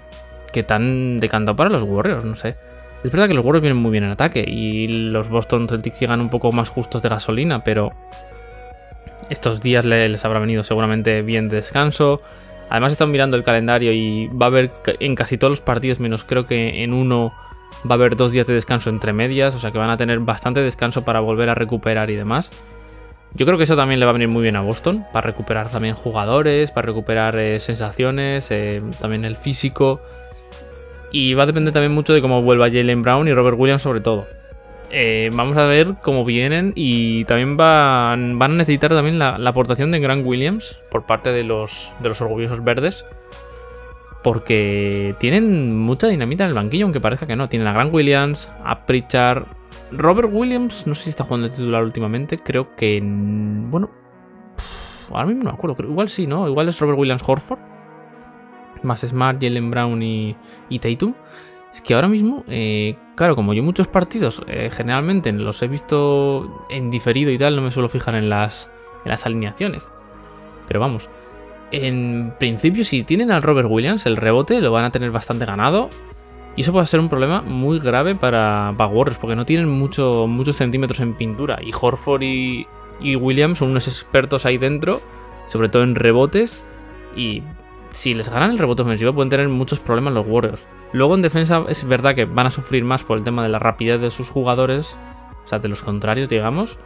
que 0.50 0.62
tan 0.62 1.20
decantado 1.20 1.56
para 1.56 1.68
los 1.68 1.82
Warriors, 1.82 2.24
no 2.24 2.34
sé. 2.34 2.56
Es 3.04 3.10
verdad 3.10 3.28
que 3.28 3.34
los 3.34 3.44
Warriors 3.44 3.62
vienen 3.62 3.82
muy 3.82 3.90
bien 3.90 4.04
en 4.04 4.10
ataque 4.10 4.42
y 4.46 4.88
los 4.88 5.28
Boston 5.28 5.68
Celtics 5.68 6.00
llegan 6.00 6.22
un 6.22 6.30
poco 6.30 6.50
más 6.50 6.70
justos 6.70 7.02
de 7.02 7.10
gasolina, 7.10 7.62
pero 7.62 7.92
estos 9.28 9.60
días 9.60 9.84
les 9.84 10.24
habrá 10.24 10.38
venido 10.38 10.62
seguramente 10.62 11.20
bien 11.20 11.50
de 11.50 11.56
descanso. 11.56 12.22
Además 12.70 12.92
están 12.92 13.10
mirando 13.10 13.36
el 13.36 13.44
calendario 13.44 13.92
y 13.92 14.28
va 14.28 14.46
a 14.46 14.48
haber 14.48 14.72
en 15.00 15.14
casi 15.14 15.38
todos 15.38 15.50
los 15.50 15.60
partidos, 15.60 16.00
menos 16.00 16.24
creo 16.24 16.46
que 16.46 16.82
en 16.82 16.92
uno 16.92 17.32
va 17.88 17.94
a 17.94 17.94
haber 17.94 18.16
dos 18.16 18.32
días 18.32 18.46
de 18.46 18.54
descanso 18.54 18.90
entre 18.90 19.12
medias, 19.12 19.54
o 19.54 19.60
sea 19.60 19.70
que 19.70 19.78
van 19.78 19.90
a 19.90 19.96
tener 19.96 20.18
bastante 20.20 20.60
descanso 20.60 21.04
para 21.04 21.20
volver 21.20 21.48
a 21.48 21.54
recuperar 21.54 22.10
y 22.10 22.16
demás. 22.16 22.50
Yo 23.34 23.46
creo 23.46 23.58
que 23.58 23.64
eso 23.64 23.76
también 23.76 23.98
le 23.98 24.06
va 24.06 24.10
a 24.10 24.12
venir 24.12 24.28
muy 24.28 24.42
bien 24.42 24.54
a 24.54 24.60
Boston, 24.60 25.04
para 25.12 25.26
recuperar 25.26 25.68
también 25.68 25.94
jugadores, 25.94 26.70
para 26.70 26.86
recuperar 26.86 27.36
eh, 27.36 27.58
sensaciones, 27.58 28.50
eh, 28.50 28.80
también 29.00 29.24
el 29.24 29.36
físico. 29.36 30.00
Y 31.10 31.34
va 31.34 31.42
a 31.42 31.46
depender 31.46 31.74
también 31.74 31.92
mucho 31.92 32.12
de 32.12 32.22
cómo 32.22 32.42
vuelva 32.42 32.70
Jalen 32.70 33.02
Brown 33.02 33.26
y 33.26 33.34
Robert 33.34 33.56
Williams 33.58 33.82
sobre 33.82 34.00
todo. 34.00 34.26
Eh, 34.96 35.30
vamos 35.34 35.56
a 35.56 35.66
ver 35.66 35.96
cómo 36.02 36.24
vienen 36.24 36.72
y 36.76 37.24
también 37.24 37.56
van, 37.56 38.38
van 38.38 38.52
a 38.52 38.54
necesitar 38.54 38.90
también 38.90 39.18
la, 39.18 39.34
aportación 39.44 39.90
de 39.90 39.98
Grant 39.98 40.24
Williams 40.24 40.80
por 40.88 41.04
parte 41.04 41.32
de 41.32 41.42
los, 41.42 41.90
de 41.98 42.10
los 42.10 42.20
orgullosos 42.20 42.62
verdes. 42.62 43.04
Porque 44.22 45.16
tienen 45.18 45.76
mucha 45.76 46.06
dinamita 46.06 46.44
en 46.44 46.50
el 46.50 46.54
banquillo, 46.54 46.84
aunque 46.84 47.00
parezca 47.00 47.26
que 47.26 47.34
no. 47.34 47.48
Tienen 47.48 47.66
a 47.66 47.72
Grant 47.72 47.92
Williams, 47.92 48.48
a 48.64 48.86
Pritchard, 48.86 49.46
Robert 49.90 50.28
Williams, 50.30 50.86
no 50.86 50.94
sé 50.94 51.04
si 51.04 51.10
está 51.10 51.24
jugando 51.24 51.48
el 51.48 51.52
titular 51.52 51.82
últimamente, 51.82 52.38
creo 52.38 52.76
que... 52.76 53.00
Bueno, 53.02 53.90
ahora 55.10 55.26
mismo 55.26 55.42
no 55.42 55.50
me 55.50 55.56
acuerdo, 55.56 55.76
igual 55.82 56.08
sí, 56.08 56.28
¿no? 56.28 56.48
Igual 56.48 56.68
es 56.68 56.78
Robert 56.78 57.00
Williams 57.00 57.22
Horford, 57.26 57.58
más 58.84 59.00
Smart, 59.00 59.42
Jalen 59.42 59.72
Brown 59.72 60.00
y, 60.04 60.36
y 60.68 60.78
Tatum. 60.78 61.14
Es 61.74 61.82
que 61.82 61.92
ahora 61.92 62.06
mismo, 62.06 62.44
eh, 62.46 62.94
claro, 63.16 63.34
como 63.34 63.52
yo 63.52 63.64
muchos 63.64 63.88
partidos 63.88 64.40
eh, 64.46 64.70
generalmente 64.72 65.32
los 65.32 65.60
he 65.60 65.66
visto 65.66 66.64
en 66.70 66.88
diferido 66.88 67.32
y 67.32 67.38
tal, 67.38 67.56
no 67.56 67.62
me 67.62 67.72
suelo 67.72 67.88
fijar 67.88 68.14
en 68.14 68.28
las, 68.28 68.70
alineaciones. 69.24 69.84
Pero 70.68 70.78
vamos, 70.78 71.08
en 71.72 72.32
principio 72.38 72.84
si 72.84 73.02
tienen 73.02 73.32
al 73.32 73.42
Robert 73.42 73.68
Williams, 73.68 74.06
el 74.06 74.16
rebote 74.16 74.60
lo 74.60 74.70
van 74.70 74.84
a 74.84 74.90
tener 74.90 75.10
bastante 75.10 75.46
ganado. 75.46 75.90
Y 76.54 76.60
eso 76.60 76.70
puede 76.70 76.86
ser 76.86 77.00
un 77.00 77.08
problema 77.08 77.42
muy 77.42 77.80
grave 77.80 78.14
para, 78.14 78.72
para 78.76 78.94
Warriors, 78.94 79.18
porque 79.18 79.34
no 79.34 79.44
tienen 79.44 79.68
mucho, 79.68 80.28
muchos 80.28 80.54
centímetros 80.54 81.00
en 81.00 81.14
pintura. 81.14 81.58
Y 81.60 81.72
Horford 81.72 82.22
y, 82.22 82.66
Williams 83.00 83.58
son 83.58 83.70
unos 83.70 83.88
expertos 83.88 84.46
ahí 84.46 84.58
dentro, 84.58 85.02
sobre 85.44 85.68
todo 85.68 85.82
en 85.82 85.96
rebotes. 85.96 86.62
Y 87.16 87.42
si 87.94 88.12
les 88.12 88.28
ganan 88.28 88.50
el 88.50 88.58
rebote 88.58 88.82
ofensivo, 88.82 89.12
pueden 89.12 89.30
tener 89.30 89.48
muchos 89.48 89.78
problemas 89.78 90.14
los 90.14 90.26
Warriors. 90.26 90.60
Luego 90.92 91.14
en 91.14 91.22
defensa 91.22 91.64
es 91.68 91.86
verdad 91.86 92.16
que 92.16 92.24
van 92.24 92.48
a 92.48 92.50
sufrir 92.50 92.84
más 92.84 93.04
por 93.04 93.16
el 93.16 93.24
tema 93.24 93.44
de 93.44 93.48
la 93.48 93.60
rapidez 93.60 94.00
de 94.00 94.10
sus 94.10 94.30
jugadores, 94.30 94.98
o 95.44 95.48
sea, 95.48 95.60
de 95.60 95.68
los 95.68 95.82
contrarios, 95.82 96.28
digamos. 96.28 96.76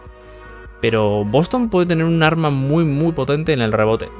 Pero 0.83 1.25
Boston 1.25 1.71
puede 1.71 1.87
tener 1.87 2.05
un 2.05 2.23
arma 2.23 2.51
muy 2.51 2.85
muy 2.85 3.13
potente 3.13 3.55
en 3.55 3.63
el 3.63 3.73
rebote. 3.73 4.11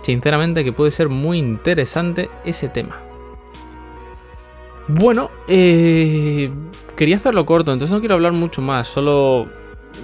Sinceramente 0.00 0.64
que 0.64 0.72
puede 0.72 0.90
ser 0.90 1.10
muy 1.10 1.38
interesante 1.38 2.30
ese 2.44 2.70
tema. 2.70 2.96
Bueno, 4.88 5.30
eh, 5.46 6.50
quería 6.96 7.16
hacerlo 7.16 7.44
corto, 7.44 7.72
entonces 7.72 7.92
no 7.92 8.00
quiero 8.00 8.14
hablar 8.14 8.32
mucho 8.32 8.62
más, 8.62 8.88
solo 8.88 9.46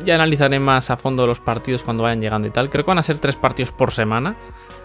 ya 0.04 0.16
analizaré 0.16 0.58
más 0.58 0.90
a 0.90 0.96
fondo 0.96 1.26
los 1.26 1.40
partidos 1.40 1.82
cuando 1.82 2.02
vayan 2.02 2.20
llegando 2.20 2.48
y 2.48 2.50
tal. 2.50 2.68
Creo 2.68 2.84
que 2.84 2.90
van 2.90 2.98
a 2.98 3.02
ser 3.02 3.18
tres 3.18 3.36
partidos 3.36 3.70
por 3.70 3.92
semana, 3.92 4.36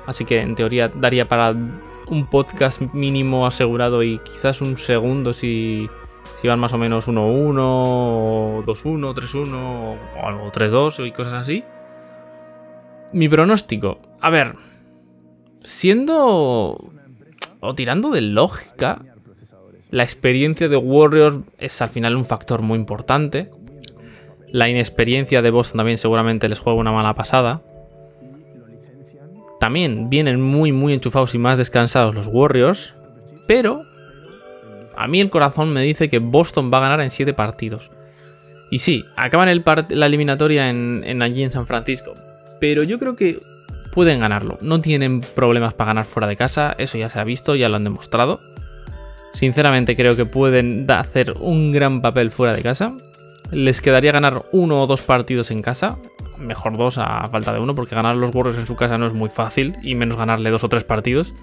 así 0.08 0.26
que 0.26 0.40
en 0.40 0.56
teoría 0.56 0.88
daría 0.88 1.28
para 1.28 1.52
un 1.52 2.26
podcast 2.26 2.82
mínimo 2.94 3.46
asegurado 3.46 4.02
y 4.02 4.20
quizás 4.20 4.62
un 4.62 4.78
segundo 4.78 5.34
si, 5.34 5.88
si 6.36 6.48
van 6.48 6.60
más 6.60 6.74
o 6.74 6.78
menos 6.78 7.08
1-1, 7.08 7.58
o 7.60 8.64
2-1, 8.66 9.14
3-1 9.14 9.54
o 9.54 10.26
algo 10.26 10.52
3-2 10.52 11.08
y 11.08 11.12
cosas 11.12 11.34
así. 11.34 11.64
Mi 13.14 13.30
pronóstico, 13.30 14.00
a 14.20 14.30
ver, 14.30 14.56
siendo 15.64 16.92
o 17.60 17.76
tirando 17.76 18.10
de 18.10 18.22
lógica, 18.22 19.02
la 19.90 20.04
experiencia 20.04 20.68
de 20.68 20.78
Warriors 20.78 21.40
es 21.58 21.82
al 21.82 21.90
final 21.90 22.16
un 22.16 22.26
factor 22.26 22.62
muy 22.62 22.78
importante. 22.78 23.52
La 24.50 24.70
inexperiencia 24.70 25.42
de 25.42 25.50
Boston 25.50 25.78
también 25.78 25.98
seguramente 25.98 26.50
les 26.50 26.60
juega 26.60 26.80
una 26.80 26.92
mala 26.92 27.14
pasada. 27.14 27.62
También 29.60 30.10
vienen 30.10 30.42
muy 30.42 30.72
muy 30.72 30.94
enchufados 30.94 31.34
y 31.36 31.38
más 31.38 31.58
descansados 31.58 32.14
los 32.14 32.28
Warriors. 32.28 32.94
Pero 33.48 33.84
a 34.98 35.08
mí 35.08 35.22
el 35.22 35.30
corazón 35.30 35.72
me 35.74 35.82
dice 35.82 36.10
que 36.10 36.20
Boston 36.20 36.72
va 36.74 36.80
a 36.80 36.82
ganar 36.82 37.02
en 37.02 37.10
7 37.10 37.34
partidos. 37.34 37.92
Y 38.70 38.80
sí, 38.80 39.06
acaban 39.16 39.64
la 39.90 40.06
eliminatoria 40.06 40.70
en, 40.70 41.22
allí 41.22 41.44
en 41.44 41.52
San 41.52 41.68
Francisco. 41.68 42.14
Pero 42.60 42.84
yo 42.84 43.00
creo 43.00 43.16
que 43.16 43.38
pueden 43.92 44.20
ganarlo. 44.20 44.58
No 44.62 44.82
tienen 44.82 45.22
problemas 45.22 45.74
para 45.74 45.90
ganar 45.90 46.06
fuera 46.06 46.28
de 46.28 46.36
casa. 46.36 46.76
Eso 46.78 46.98
ya 46.98 47.10
se 47.10 47.20
ha 47.20 47.24
visto, 47.24 47.56
ya 47.56 47.70
lo 47.70 47.78
han 47.78 47.84
demostrado. 47.84 48.42
Sinceramente 49.34 49.96
creo 49.96 50.16
que 50.16 50.26
pueden 50.26 50.90
hacer 50.90 51.36
un 51.40 51.72
gran 51.72 52.02
papel 52.02 52.32
fuera 52.32 52.56
de 52.56 52.64
casa. 52.64 52.94
Les 53.52 53.80
quedaría 53.82 54.12
ganar 54.12 54.46
uno 54.52 54.82
o 54.82 54.88
dos 54.88 55.04
partidos 55.04 55.52
en 55.52 55.62
casa. 55.62 55.98
Mejor 56.40 56.78
dos 56.78 56.98
a 56.98 57.28
falta 57.30 57.54
de 57.54 57.60
uno, 57.60 57.76
porque 57.76 57.96
ganar 57.96 58.16
los 58.16 58.34
Warriors 58.34 58.58
en 58.58 58.68
su 58.68 58.76
casa 58.76 58.98
no 58.98 59.08
es 59.08 59.14
muy 59.14 59.30
fácil, 59.30 59.76
y 59.82 59.96
menos 59.96 60.18
ganarle 60.18 60.50
dos 60.50 60.64
o 60.64 60.70
tres 60.70 60.84
partidos. 60.84 61.34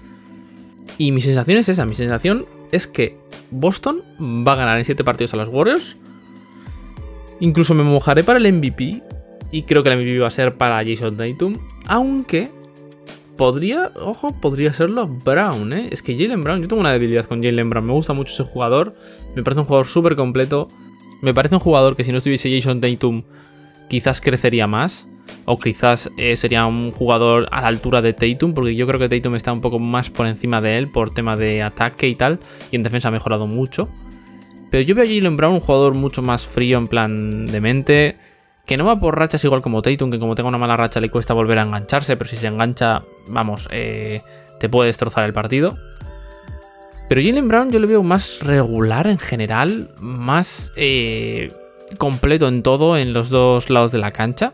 Y 0.97 1.11
mi 1.11 1.21
sensación 1.21 1.57
es 1.57 1.69
esa, 1.69 1.85
mi 1.85 1.95
sensación 1.95 2.45
es 2.71 2.87
que 2.87 3.17
Boston 3.51 4.01
va 4.19 4.53
a 4.53 4.55
ganar 4.55 4.77
en 4.77 4.85
siete 4.85 5.03
partidos 5.03 5.33
a 5.33 5.37
los 5.37 5.49
Warriors. 5.49 5.97
Incluso 7.39 7.73
me 7.73 7.83
mojaré 7.83 8.23
para 8.23 8.39
el 8.39 8.51
MVP, 8.51 9.03
y 9.51 9.63
creo 9.63 9.83
que 9.83 9.89
el 9.89 9.97
MVP 9.97 10.19
va 10.19 10.27
a 10.27 10.31
ser 10.31 10.55
para 10.55 10.83
Jason 10.83 11.17
Tatum, 11.17 11.57
aunque 11.87 12.49
Podría, 13.37 13.91
ojo, 13.95 14.31
podría 14.39 14.71
serlo 14.71 15.07
Brown, 15.07 15.73
¿eh? 15.73 15.89
Es 15.91 16.01
que 16.01 16.15
Jalen 16.15 16.43
Brown, 16.43 16.61
yo 16.61 16.69
tengo 16.69 16.79
una 16.79 16.93
debilidad 16.93 17.25
con 17.25 17.43
Jalen 17.43 17.69
Brown. 17.69 17.85
Me 17.85 17.91
gusta 17.91 18.13
mucho 18.13 18.33
ese 18.33 18.43
jugador. 18.43 18.95
Me 19.35 19.43
parece 19.43 19.59
un 19.59 19.65
jugador 19.65 19.87
súper 19.87 20.15
completo. 20.15 20.69
Me 21.21 21.33
parece 21.33 21.55
un 21.55 21.59
jugador 21.59 21.97
que 21.97 22.05
si 22.05 22.11
no 22.11 22.19
estuviese 22.19 22.53
Jason 22.53 22.79
Tatum, 22.79 23.23
quizás 23.89 24.21
crecería 24.21 24.67
más. 24.67 25.07
O 25.45 25.57
quizás 25.57 26.09
eh, 26.17 26.35
sería 26.35 26.65
un 26.65 26.91
jugador 26.91 27.47
a 27.51 27.61
la 27.61 27.67
altura 27.67 28.01
de 28.01 28.13
Tatum, 28.13 28.53
porque 28.53 28.75
yo 28.75 28.87
creo 28.87 28.99
que 28.99 29.09
Tatum 29.09 29.35
está 29.35 29.51
un 29.51 29.61
poco 29.61 29.79
más 29.79 30.09
por 30.09 30.27
encima 30.27 30.61
de 30.61 30.77
él 30.77 30.91
por 30.91 31.13
tema 31.13 31.35
de 31.35 31.61
ataque 31.61 32.07
y 32.07 32.15
tal. 32.15 32.39
Y 32.71 32.75
en 32.75 32.83
defensa 32.83 33.09
ha 33.09 33.11
mejorado 33.11 33.45
mucho. 33.47 33.89
Pero 34.71 34.83
yo 34.83 34.95
veo 34.95 35.03
a 35.03 35.07
Jalen 35.07 35.37
Brown 35.37 35.55
un 35.55 35.59
jugador 35.59 35.93
mucho 35.93 36.21
más 36.21 36.45
frío 36.45 36.77
en 36.77 36.87
plan 36.87 37.45
de 37.45 37.61
mente 37.61 38.17
que 38.65 38.77
no 38.77 38.85
va 38.85 38.99
por 38.99 39.17
rachas 39.17 39.43
igual 39.43 39.61
como 39.61 39.81
Tatum, 39.81 40.11
que 40.11 40.19
como 40.19 40.35
tenga 40.35 40.49
una 40.49 40.57
mala 40.57 40.75
racha 40.75 40.99
le 40.99 41.09
cuesta 41.09 41.33
volver 41.33 41.59
a 41.59 41.63
engancharse, 41.63 42.17
pero 42.17 42.29
si 42.29 42.37
se 42.37 42.47
engancha, 42.47 43.03
vamos, 43.27 43.67
eh, 43.71 44.21
te 44.59 44.69
puede 44.69 44.87
destrozar 44.87 45.23
el 45.25 45.33
partido. 45.33 45.77
Pero 47.07 47.21
Jalen 47.21 47.47
Brown 47.47 47.71
yo 47.71 47.79
le 47.79 47.87
veo 47.87 48.01
más 48.01 48.39
regular 48.41 49.05
en 49.07 49.19
general, 49.19 49.91
más 50.01 50.71
eh, 50.75 51.49
completo 51.97 52.47
en 52.47 52.63
todo, 52.63 52.97
en 52.97 53.13
los 53.13 53.29
dos 53.29 53.69
lados 53.69 53.91
de 53.91 53.99
la 53.99 54.11
cancha. 54.11 54.53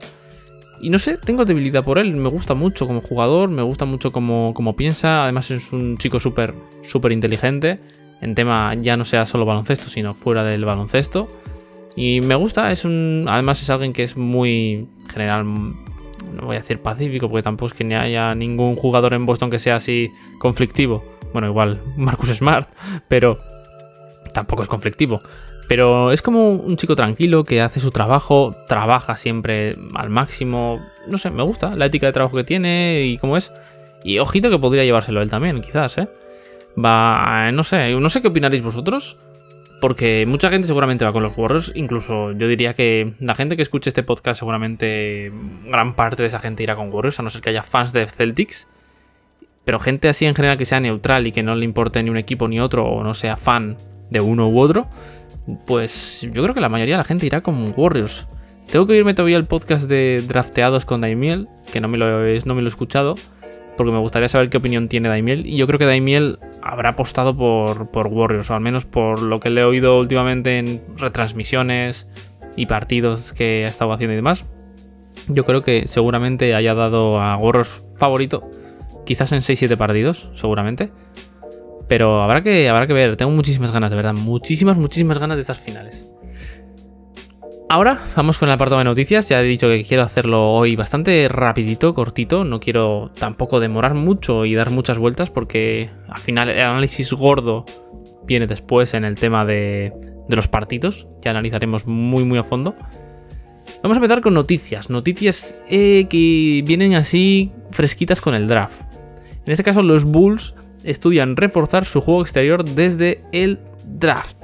Y 0.82 0.90
no 0.90 0.98
sé, 0.98 1.18
tengo 1.18 1.46
debilidad 1.46 1.84
por 1.84 2.00
él, 2.00 2.16
me 2.16 2.30
gusta 2.30 2.56
mucho 2.56 2.88
como 2.88 3.02
jugador, 3.02 3.50
me 3.50 3.62
gusta 3.62 3.86
mucho 3.86 4.12
como, 4.12 4.54
como 4.56 4.76
piensa, 4.76 5.24
además 5.24 5.52
es 5.52 5.72
un 5.72 5.98
chico 6.00 6.20
súper, 6.20 6.56
súper 6.82 7.12
inteligente, 7.12 7.80
en 8.22 8.34
tema 8.34 8.74
ya 8.76 8.98
no 8.98 9.06
sea 9.06 9.26
solo 9.28 9.46
baloncesto, 9.46 9.90
sino 9.90 10.16
fuera 10.16 10.44
del 10.44 10.66
baloncesto. 10.66 11.28
Y 11.96 12.22
me 12.22 12.36
gusta, 12.36 12.72
es 12.72 12.86
un. 12.86 13.26
Además, 13.28 13.62
es 13.62 13.70
alguien 13.70 13.94
que 13.94 14.04
es 14.04 14.16
muy 14.16 14.88
general. 15.12 15.46
No 15.46 16.46
voy 16.46 16.56
a 16.56 16.60
decir 16.60 16.82
pacífico, 16.82 17.30
porque 17.30 17.44
tampoco 17.44 17.68
es 17.68 17.74
que 17.74 17.84
ni 17.84 17.96
haya 17.96 18.34
ningún 18.36 18.76
jugador 18.76 19.14
en 19.14 19.26
Boston 19.26 19.50
que 19.50 19.60
sea 19.60 19.76
así 19.76 20.12
conflictivo. 20.40 21.04
Bueno, 21.34 21.48
igual 21.48 21.82
Marcus 21.98 22.30
Smart, 22.30 22.70
pero 23.10 23.40
tampoco 24.34 24.64
es 24.64 24.70
conflictivo. 24.70 25.22
Pero 25.72 26.12
es 26.12 26.22
como 26.22 26.50
un 26.50 26.76
chico 26.76 26.98
tranquilo 26.98 27.46
que 27.46 27.62
hace 27.62 27.80
su 27.80 27.92
trabajo, 27.92 28.54
trabaja 28.68 29.16
siempre 29.16 29.78
al 29.94 30.10
máximo. 30.10 30.80
No 31.08 31.18
sé, 31.18 31.32
me 31.32 31.44
gusta 31.44 31.78
la 31.78 31.86
ética 31.86 32.08
de 32.08 32.12
trabajo 32.12 32.36
que 32.36 32.44
tiene 32.44 33.04
y 33.06 33.18
cómo 33.18 33.38
es. 33.38 33.54
Y 34.04 34.20
ojito 34.20 34.50
que 34.50 34.60
podría 34.60 34.84
llevárselo 34.84 35.22
él 35.22 35.30
también, 35.30 35.62
quizás, 35.62 35.98
¿eh? 35.98 36.10
Va, 36.78 37.54
no 37.54 37.64
sé, 37.64 37.94
no 37.94 38.10
sé 38.10 38.22
qué 38.22 38.28
opinaréis 38.28 38.62
vosotros. 38.62 39.18
Porque 39.80 40.26
mucha 40.28 40.50
gente 40.50 40.68
seguramente 40.68 41.06
va 41.06 41.14
con 41.14 41.24
los 41.24 41.38
Warriors. 41.38 41.72
Incluso 41.74 42.34
yo 42.34 42.50
diría 42.50 42.74
que 42.74 43.14
la 43.22 43.34
gente 43.34 43.56
que 43.56 43.62
escuche 43.62 43.90
este 43.90 44.04
podcast, 44.04 44.40
seguramente 44.40 45.32
gran 45.68 45.96
parte 45.96 46.22
de 46.22 46.28
esa 46.28 46.40
gente 46.40 46.64
irá 46.64 46.76
con 46.76 46.94
Warriors, 46.94 47.18
a 47.22 47.24
no 47.24 47.30
ser 47.30 47.40
que 47.40 47.50
haya 47.50 47.64
fans 47.64 47.94
de 47.94 48.08
Celtics. 48.08 48.68
Pero 49.64 49.80
gente 49.80 50.10
así 50.10 50.26
en 50.26 50.36
general 50.36 50.58
que 50.58 50.66
sea 50.66 50.82
neutral 50.82 51.28
y 51.28 51.32
que 51.32 51.44
no 51.44 51.56
le 51.56 51.64
importe 51.64 52.04
ni 52.04 52.10
un 52.10 52.18
equipo 52.18 52.50
ni 52.50 52.60
otro, 52.60 52.84
o 52.84 53.06
no 53.06 53.14
sea 53.14 53.38
fan 53.38 53.78
de 54.10 54.20
uno 54.20 54.50
u 54.50 54.60
otro, 54.60 54.90
pues 55.66 56.28
yo 56.32 56.42
creo 56.44 56.54
que 56.54 56.62
la 56.62 56.70
mayoría 56.70 56.96
de 56.96 57.00
la 57.00 57.04
gente 57.04 57.26
irá 57.26 57.42
con 57.42 57.74
Warriors. 57.76 58.28
Tengo 58.70 58.86
que 58.86 58.94
oírme 58.94 59.14
todavía 59.14 59.38
el 59.38 59.46
podcast 59.46 59.90
de 59.90 60.24
drafteados 60.28 60.86
con 60.86 61.02
Daimiel, 61.02 61.48
que 61.72 61.82
no 61.82 61.88
me 61.88 61.98
lo, 61.98 62.06
no 62.08 62.56
me 62.56 62.62
lo 62.62 62.68
he 62.68 62.70
escuchado 62.70 63.16
porque 63.78 63.92
me 63.92 64.00
gustaría 64.00 64.30
saber 64.30 64.50
qué 64.50 64.58
opinión 64.58 64.88
tiene 64.88 65.10
Daimiel. 65.10 65.46
Y 65.46 65.58
yo 65.58 65.66
creo 65.68 65.80
que 65.80 65.86
Daimiel 65.86 66.40
habrá 66.62 66.90
apostado 66.90 67.36
por, 67.36 67.90
por 67.90 68.08
Warriors, 68.08 68.50
o 68.52 68.54
al 68.54 68.62
menos 68.62 68.86
por 68.86 69.22
lo 69.22 69.40
que 69.40 69.50
le 69.50 69.62
he 69.62 69.64
oído 69.64 70.00
últimamente 70.00 70.60
en 70.60 70.84
retransmisiones 70.98 72.08
y 72.56 72.66
partidos 72.66 73.34
que 73.34 73.66
ha 73.66 73.70
estado 73.70 73.92
haciendo 73.94 74.14
y 74.14 74.18
demás. 74.18 74.46
Yo 75.28 75.46
creo 75.46 75.62
que 75.62 75.88
seguramente 75.88 76.54
haya 76.54 76.74
dado 76.74 77.20
a 77.20 77.36
Warriors 77.38 77.86
favorito, 77.98 78.50
quizás 79.06 79.32
en 79.32 79.40
6-7 79.40 79.76
partidos, 79.78 80.30
seguramente. 80.36 80.92
Pero 81.92 82.24
habrá 82.24 82.42
que, 82.42 82.70
habrá 82.70 82.88
que 82.88 82.94
ver, 82.94 83.18
tengo 83.18 83.32
muchísimas 83.32 83.70
ganas, 83.74 83.90
de 83.90 83.98
verdad, 83.98 84.14
muchísimas, 84.14 84.78
muchísimas 84.78 85.20
ganas 85.20 85.36
de 85.36 85.42
estas 85.42 85.60
finales. 85.60 86.10
Ahora 87.68 88.00
vamos 88.16 88.38
con 88.38 88.48
el 88.48 88.54
apartado 88.54 88.78
de 88.78 88.86
noticias. 88.86 89.28
Ya 89.28 89.42
he 89.42 89.44
dicho 89.44 89.68
que 89.68 89.84
quiero 89.84 90.04
hacerlo 90.04 90.52
hoy 90.52 90.78
bastante 90.78 91.28
rapidito, 91.28 91.94
cortito. 91.94 92.46
No 92.46 92.62
quiero 92.62 93.12
tampoco 93.20 93.60
demorar 93.60 93.94
mucho 93.94 94.46
y 94.46 94.56
dar 94.56 94.70
muchas 94.70 95.00
vueltas 95.00 95.32
porque 95.32 95.90
al 96.08 96.22
final 96.22 96.48
el 96.48 96.62
análisis 96.62 97.12
gordo 97.12 97.66
viene 98.24 98.48
después 98.48 98.94
en 98.94 99.04
el 99.04 99.16
tema 99.16 99.44
de, 99.44 99.92
los 100.30 100.48
partidos. 100.48 101.10
Ya 101.22 101.32
analizaremos 101.32 101.88
muy 101.88 102.24
muy 102.24 102.38
a 102.38 102.46
fondo. 102.46 102.74
Vamos 103.84 103.98
a 103.98 104.00
empezar 104.00 104.22
con 104.22 104.34
noticias. 104.34 104.90
Noticias 104.90 105.62
eh, 105.68 106.08
que 106.10 106.64
vienen 106.66 106.94
así 106.94 107.52
fresquitas 107.72 108.22
con 108.22 108.34
el 108.34 108.48
draft. 108.48 108.80
En 109.46 109.52
este 109.52 109.66
caso 109.66 109.82
los 109.82 110.06
Bulls 110.06 110.56
estudian 110.84 111.36
reforzar 111.36 111.86
su 111.86 112.02
juego 112.02 112.22
exterior 112.22 112.64
desde 112.64 113.24
el 113.32 113.60
draft. 113.86 114.38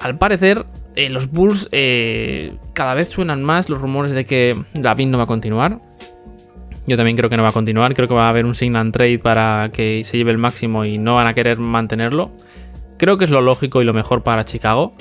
Al 0.00 0.18
parecer 0.18 0.66
eh, 0.96 1.08
los 1.08 1.30
Bulls 1.30 1.68
eh, 1.72 2.56
cada 2.72 2.94
vez 2.94 3.08
suenan 3.08 3.42
más 3.42 3.68
los 3.68 3.80
rumores 3.80 4.12
de 4.12 4.24
que 4.24 4.56
Lavin 4.74 5.10
no 5.10 5.18
va 5.18 5.24
a 5.24 5.28
continuar. 5.28 5.80
Yo 6.86 6.96
también 6.96 7.16
creo 7.16 7.30
que 7.30 7.36
no 7.36 7.42
va 7.42 7.48
a 7.48 7.52
continuar. 7.52 7.94
Creo 7.94 8.08
que 8.08 8.14
va 8.14 8.26
a 8.26 8.28
haber 8.28 8.44
un 8.44 8.54
sign 8.54 8.76
and 8.76 8.92
trade 8.92 9.18
para 9.18 9.70
que 9.72 10.04
se 10.04 10.18
lleve 10.18 10.30
el 10.30 10.38
máximo 10.38 10.84
y 10.84 10.98
no 10.98 11.14
van 11.14 11.26
a 11.26 11.34
querer 11.34 11.58
mantenerlo. 11.58 12.30
Creo 12.98 13.18
que 13.18 13.24
es 13.24 13.30
lo 13.30 13.40
lógico 13.40 13.80
y 13.80 13.84
lo 13.84 13.92
mejor 13.92 14.22
para 14.22 14.44
Chicago. 14.44 14.94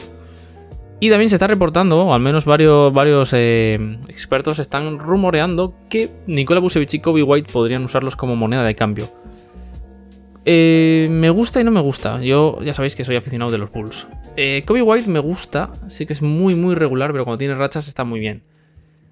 Y 1.00 1.10
también 1.10 1.30
se 1.30 1.36
está 1.36 1.48
reportando, 1.48 2.06
o 2.06 2.14
al 2.14 2.22
menos 2.22 2.46
varios, 2.46 3.32
eh, 3.34 3.98
expertos 4.08 4.60
están 4.60 5.00
rumoreando 5.00 5.76
que 5.90 6.10
Nikola 6.28 6.62
Vucevic 6.62 6.94
y 6.94 7.00
Kobe 7.00 7.24
White 7.24 7.52
podrían 7.52 7.84
usarlos 7.84 8.16
como 8.16 8.38
moneda 8.38 8.64
de 8.64 8.74
cambio. 8.74 9.10
Me 10.46 11.30
gusta 11.30 11.62
y 11.62 11.64
no 11.64 11.72
me 11.72 11.82
gusta. 11.82 12.22
Yo 12.22 12.60
ya 12.62 12.74
sabéis 12.74 12.96
que 12.96 13.04
soy 13.04 13.16
aficionado 13.16 13.52
de 13.52 13.58
los 13.58 13.72
Bulls. 13.72 14.08
Eh, 14.36 14.64
Kobe 14.66 14.82
White 14.82 15.10
me 15.10 15.20
gusta, 15.20 15.72
sí 15.88 16.06
que 16.06 16.14
es 16.14 16.22
muy 16.22 16.56
muy 16.56 16.76
regular, 16.76 17.12
pero 17.12 17.26
cuando 17.26 17.38
tiene 17.38 17.56
rachas 17.56 17.88
está 17.88 18.04
muy 18.04 18.20
bien. 18.20 18.44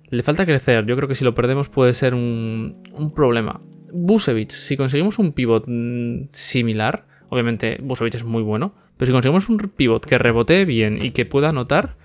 Le 0.10 0.24
falta 0.24 0.46
crecer, 0.46 0.86
yo 0.86 0.96
creo 0.98 1.08
que 1.08 1.16
si 1.16 1.24
lo 1.24 1.34
perdemos 1.34 1.70
puede 1.70 1.94
ser 1.94 2.14
un, 2.14 2.84
problema. 3.16 3.62
Busevich, 3.94 4.52
si 4.52 4.76
conseguimos 4.76 5.20
un 5.20 5.32
pivot 5.32 5.64
mm, 5.68 6.30
similar, 6.32 7.06
obviamente 7.30 7.78
Busevich 7.82 8.16
es 8.16 8.24
muy 8.26 8.44
bueno, 8.44 8.74
pero 8.98 9.08
si 9.08 9.14
conseguimos 9.14 9.48
un 9.48 9.58
pivot 9.58 10.06
que 10.06 10.18
rebote 10.18 10.66
bien 10.66 11.00
y 11.02 11.12
que 11.12 11.26
pueda 11.26 11.50
anotar, 11.50 11.96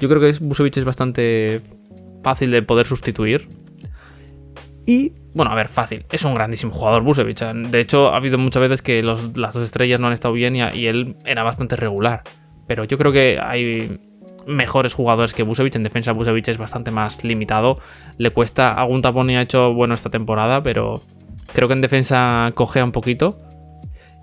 yo 0.00 0.08
creo 0.08 0.20
que 0.20 0.32
Busevich 0.40 0.78
es 0.78 0.84
bastante 0.86 1.60
fácil 2.22 2.50
de 2.50 2.62
poder 2.62 2.86
sustituir. 2.86 3.48
Y, 4.86 5.12
bueno, 5.34 5.52
a 5.52 5.54
ver, 5.54 5.68
fácil. 5.68 6.04
Es 6.10 6.24
un 6.24 6.34
grandísimo 6.34 6.72
jugador 6.72 7.02
Busevich. 7.02 7.40
De 7.40 7.80
hecho, 7.80 8.08
ha 8.12 8.16
habido 8.16 8.38
muchas 8.38 8.62
veces 8.62 8.82
que 8.82 9.02
las 9.02 9.32
dos 9.32 9.62
estrellas 9.62 10.00
no 10.00 10.08
han 10.08 10.12
estado 10.12 10.34
bien 10.34 10.56
y, 10.56 10.86
él 10.86 11.16
era 11.24 11.42
bastante 11.42 11.76
regular. 11.76 12.22
Pero 12.66 12.84
yo 12.84 12.98
creo 12.98 13.12
que 13.12 13.38
hay 13.40 14.00
mejores 14.46 14.94
jugadores 14.94 15.34
que 15.34 15.42
Busevich. 15.42 15.76
En 15.76 15.84
defensa 15.84 16.12
Busevich 16.12 16.48
es 16.48 16.58
bastante 16.58 16.90
más 16.90 17.22
limitado. 17.24 17.78
Le 18.18 18.30
cuesta, 18.30 18.74
algún 18.74 19.02
tapón 19.02 19.30
y 19.30 19.36
ha 19.36 19.42
hecho 19.42 19.72
bueno 19.72 19.94
esta 19.94 20.10
temporada, 20.10 20.62
pero 20.62 20.94
creo 21.52 21.68
que 21.68 21.74
en 21.74 21.80
defensa 21.80 22.50
cogea 22.54 22.84
un 22.84 22.92
poquito. 22.92 23.38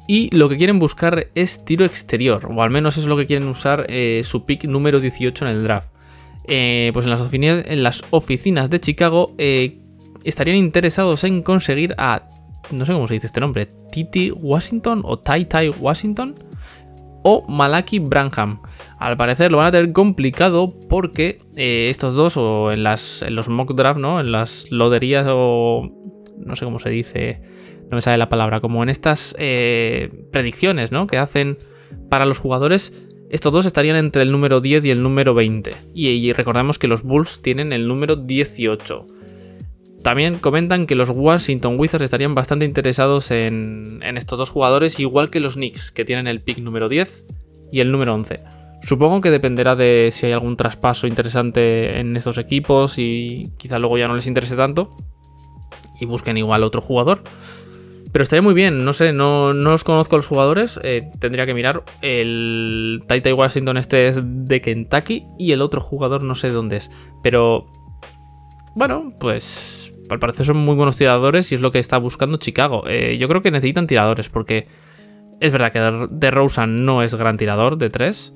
Y 0.07 0.35
lo 0.35 0.49
que 0.49 0.57
quieren 0.57 0.79
buscar 0.79 1.27
es 1.35 1.63
tiro 1.65 1.85
exterior, 1.85 2.47
o 2.51 2.63
al 2.63 2.71
menos 2.71 2.97
es 2.97 3.05
lo 3.05 3.15
que 3.15 3.27
quieren 3.27 3.47
usar 3.47 3.85
eh, 3.89 4.23
su 4.25 4.43
pick 4.43 4.63
número 4.63 4.99
18 4.99 5.45
en 5.45 5.51
el 5.51 5.63
draft. 5.63 5.89
Eh, 6.47 6.89
pues 6.93 7.05
en 7.05 7.11
las, 7.11 7.21
en 7.31 7.83
las, 7.83 8.03
oficinas 8.09 8.71
de 8.71 8.79
Chicago 8.79 9.35
eh, 9.37 9.77
estarían 10.23 10.57
interesados 10.57 11.23
en 11.23 11.41
conseguir 11.41 11.95
a, 11.97 12.29
no 12.71 12.85
sé 12.85 12.93
cómo 12.93 13.07
se 13.07 13.15
dice 13.15 13.27
este 13.27 13.39
nombre, 13.39 13.67
Titi 13.91 14.31
Washington 14.31 15.01
o 15.03 15.19
Tai 15.19 15.45
Tai 15.45 15.69
Washington 15.69 16.35
o 17.23 17.45
Malaki 17.47 17.99
Branham. 17.99 18.61
Al 18.97 19.17
parecer 19.17 19.51
lo 19.51 19.57
van 19.57 19.67
a 19.67 19.71
tener 19.71 19.91
complicado 19.91 20.73
porque 20.87 21.41
estos 21.55 22.15
dos, 22.15 22.37
o 22.37 22.71
en, 22.71 22.83
las, 22.83 23.21
en 23.21 23.35
los 23.35 23.49
mock 23.49 23.73
draft, 23.73 23.99
¿no? 23.99 24.19
En 24.19 24.31
las 24.31 24.71
loderías 24.71 25.25
o 25.29 25.89
no 26.37 26.55
sé 26.55 26.65
cómo 26.65 26.79
se 26.79 26.89
dice, 26.89 27.41
no 27.89 27.95
me 27.95 28.01
sale 28.01 28.17
la 28.17 28.29
palabra, 28.29 28.61
como 28.61 28.81
en 28.83 28.89
estas 28.89 29.35
eh, 29.39 30.09
predicciones, 30.31 30.91
¿no? 30.91 31.07
Que 31.07 31.17
hacen 31.17 31.57
para 32.09 32.25
los 32.25 32.39
jugadores, 32.39 33.07
estos 33.29 33.51
dos 33.51 33.65
estarían 33.65 33.97
entre 33.97 34.21
el 34.21 34.31
número 34.31 34.61
10 34.61 34.85
y 34.85 34.91
el 34.91 35.03
número 35.03 35.33
20. 35.33 35.75
Y, 35.93 36.33
recordemos 36.33 36.79
que 36.79 36.87
los 36.87 37.03
Bulls 37.03 37.41
tienen 37.41 37.73
el 37.73 37.87
número 37.87 38.15
18. 38.15 39.07
También 40.03 40.37
comentan 40.39 40.87
que 40.87 40.95
los 40.95 41.09
Washington 41.09 41.75
Wizards 41.77 42.05
estarían 42.05 42.33
bastante 42.33 42.65
interesados 42.65 43.31
en, 43.31 44.01
estos 44.03 44.37
dos 44.37 44.49
jugadores, 44.49 44.99
igual 44.99 45.29
que 45.29 45.39
los 45.39 45.55
Knicks, 45.55 45.91
que 45.91 46.05
tienen 46.05 46.27
el 46.27 46.41
pick 46.41 46.59
número 46.59 46.87
10 46.87 47.25
y 47.71 47.81
el 47.81 47.91
número 47.91 48.13
11. 48.13 48.39
Supongo 48.81 49.19
que 49.19 49.29
dependerá 49.29 49.75
de 49.75 50.09
si 50.11 50.25
hay 50.25 50.31
algún 50.31 50.55
traspaso 50.55 51.05
interesante 51.05 51.99
en 51.99 52.15
estos 52.15 52.37
equipos 52.37 52.97
y 52.97 53.51
quizá 53.57 53.77
luego 53.77 53.97
ya 53.97 54.07
no 54.07 54.15
les 54.15 54.25
interese 54.25 54.55
tanto 54.55 54.95
y 55.99 56.05
busquen 56.05 56.37
igual 56.37 56.63
otro 56.63 56.81
jugador. 56.81 57.23
Pero 58.11 58.23
estaría 58.23 58.41
muy 58.41 58.55
bien, 58.55 58.85
no 58.85 58.93
sé, 58.93 59.13
no, 59.13 59.53
no 59.53 59.69
los 59.69 59.83
conozco 59.83 60.15
los 60.15 60.25
jugadores, 60.25 60.79
eh, 60.81 61.11
tendría 61.19 61.45
que 61.45 61.53
mirar. 61.53 61.83
El 62.01 63.03
Tai 63.07 63.21
Washington 63.33 63.77
este 63.77 64.07
es 64.07 64.21
de 64.23 64.61
Kentucky 64.61 65.27
y 65.37 65.51
el 65.51 65.61
otro 65.61 65.79
jugador 65.79 66.23
no 66.23 66.33
sé 66.33 66.49
dónde 66.49 66.77
es. 66.77 66.89
Pero, 67.21 67.67
bueno, 68.73 69.13
pues 69.19 69.88
al 70.09 70.19
parecer 70.19 70.45
son 70.45 70.57
muy 70.57 70.75
buenos 70.75 70.97
tiradores 70.97 71.51
y 71.51 71.55
es 71.55 71.61
lo 71.61 71.71
que 71.71 71.79
está 71.79 71.97
buscando 71.97 72.37
Chicago. 72.37 72.83
Eh, 72.87 73.17
yo 73.19 73.27
creo 73.27 73.41
que 73.41 73.51
necesitan 73.51 73.87
tiradores 73.87 74.29
porque 74.29 74.67
es 75.39 75.51
verdad 75.51 75.71
que 75.71 76.07
de 76.09 76.31
Rosen 76.31 76.85
no 76.85 77.01
es 77.01 77.15
gran 77.15 77.37
tirador 77.37 77.77
de 77.77 77.89
3. 77.89 78.33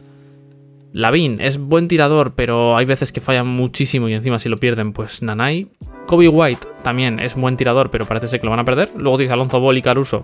Lavin 0.93 1.41
es 1.41 1.57
buen 1.57 1.87
tirador, 1.87 2.33
pero 2.35 2.77
hay 2.77 2.85
veces 2.85 3.11
que 3.11 3.19
fallan 3.19 3.47
muchísimo 3.47 4.07
y 4.07 4.13
encima 4.13 4.37
si 4.37 4.47
lo 4.47 4.59
pierden, 4.59 4.93
pues 4.93 5.23
Nanai. 5.23 5.69
Kobe 6.05 6.27
White 6.27 6.67
también 6.83 7.19
es 7.19 7.35
buen 7.35 7.57
tirador, 7.57 7.89
pero 7.89 8.05
parece 8.05 8.27
ser 8.27 8.39
que 8.39 8.45
lo 8.45 8.51
van 8.51 8.59
a 8.59 8.65
perder. 8.65 8.91
Luego 8.95 9.17
tienes 9.17 9.33
Alonso 9.33 9.59
Ball 9.59 9.77
y 9.77 9.81
Caruso, 9.81 10.23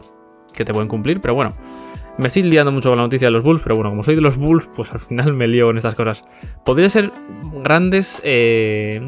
que 0.54 0.66
te 0.66 0.74
pueden 0.74 0.88
cumplir, 0.88 1.22
pero 1.22 1.34
bueno. 1.34 1.56
Me 2.20 2.28
estoy 2.28 2.44
liando 2.44 2.72
mucho 2.72 2.90
con 2.90 2.98
la 2.98 3.04
noticia 3.04 3.28
de 3.28 3.32
los 3.32 3.44
Bulls, 3.44 3.62
pero 3.64 3.76
bueno, 3.76 3.92
como 3.92 4.04
soy 4.04 4.14
de 4.16 4.22
los 4.22 4.36
Bulls, 4.36 4.70
pues 4.76 4.92
al 4.92 5.00
final 5.00 5.34
me 5.34 5.48
lío 5.48 5.68
con 5.68 5.78
estas 5.78 5.96
cosas. 5.96 6.24
Podría 6.66 6.90
ser 6.90 7.14
grandes. 7.64 8.22
Eh, 8.26 9.02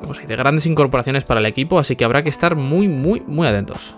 ¿Cómo 0.00 0.14
se 0.14 0.22
dice? 0.22 0.36
Grandes 0.36 0.66
incorporaciones 0.66 1.24
para 1.24 1.40
el 1.40 1.46
equipo, 1.46 1.78
así 1.78 1.96
que 1.96 2.04
habrá 2.04 2.22
que 2.22 2.28
estar 2.28 2.56
muy, 2.56 2.88
muy, 2.88 3.22
muy 3.26 3.46
atentos. 3.46 3.96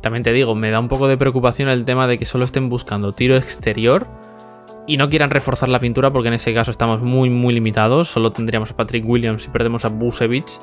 También 0.00 0.22
te 0.22 0.32
digo, 0.32 0.54
me 0.54 0.70
da 0.70 0.80
un 0.80 0.88
poco 0.88 1.08
de 1.08 1.16
preocupación 1.16 1.68
el 1.68 1.84
tema 1.84 2.06
de 2.06 2.16
que 2.18 2.24
solo 2.24 2.44
estén 2.44 2.68
buscando 2.68 3.12
tiro 3.12 3.36
exterior 3.36 4.06
y 4.86 4.96
no 4.96 5.08
quieran 5.08 5.30
reforzar 5.30 5.68
la 5.68 5.80
pintura 5.80 6.12
porque 6.12 6.28
en 6.28 6.34
ese 6.34 6.54
caso 6.54 6.70
estamos 6.70 7.02
muy 7.02 7.28
muy 7.30 7.52
limitados. 7.52 8.08
Solo 8.08 8.32
tendríamos 8.32 8.70
a 8.70 8.76
Patrick 8.76 9.06
Williams 9.06 9.46
y 9.46 9.48
perdemos 9.48 9.84
a 9.84 9.88
Busevich. 9.88 10.58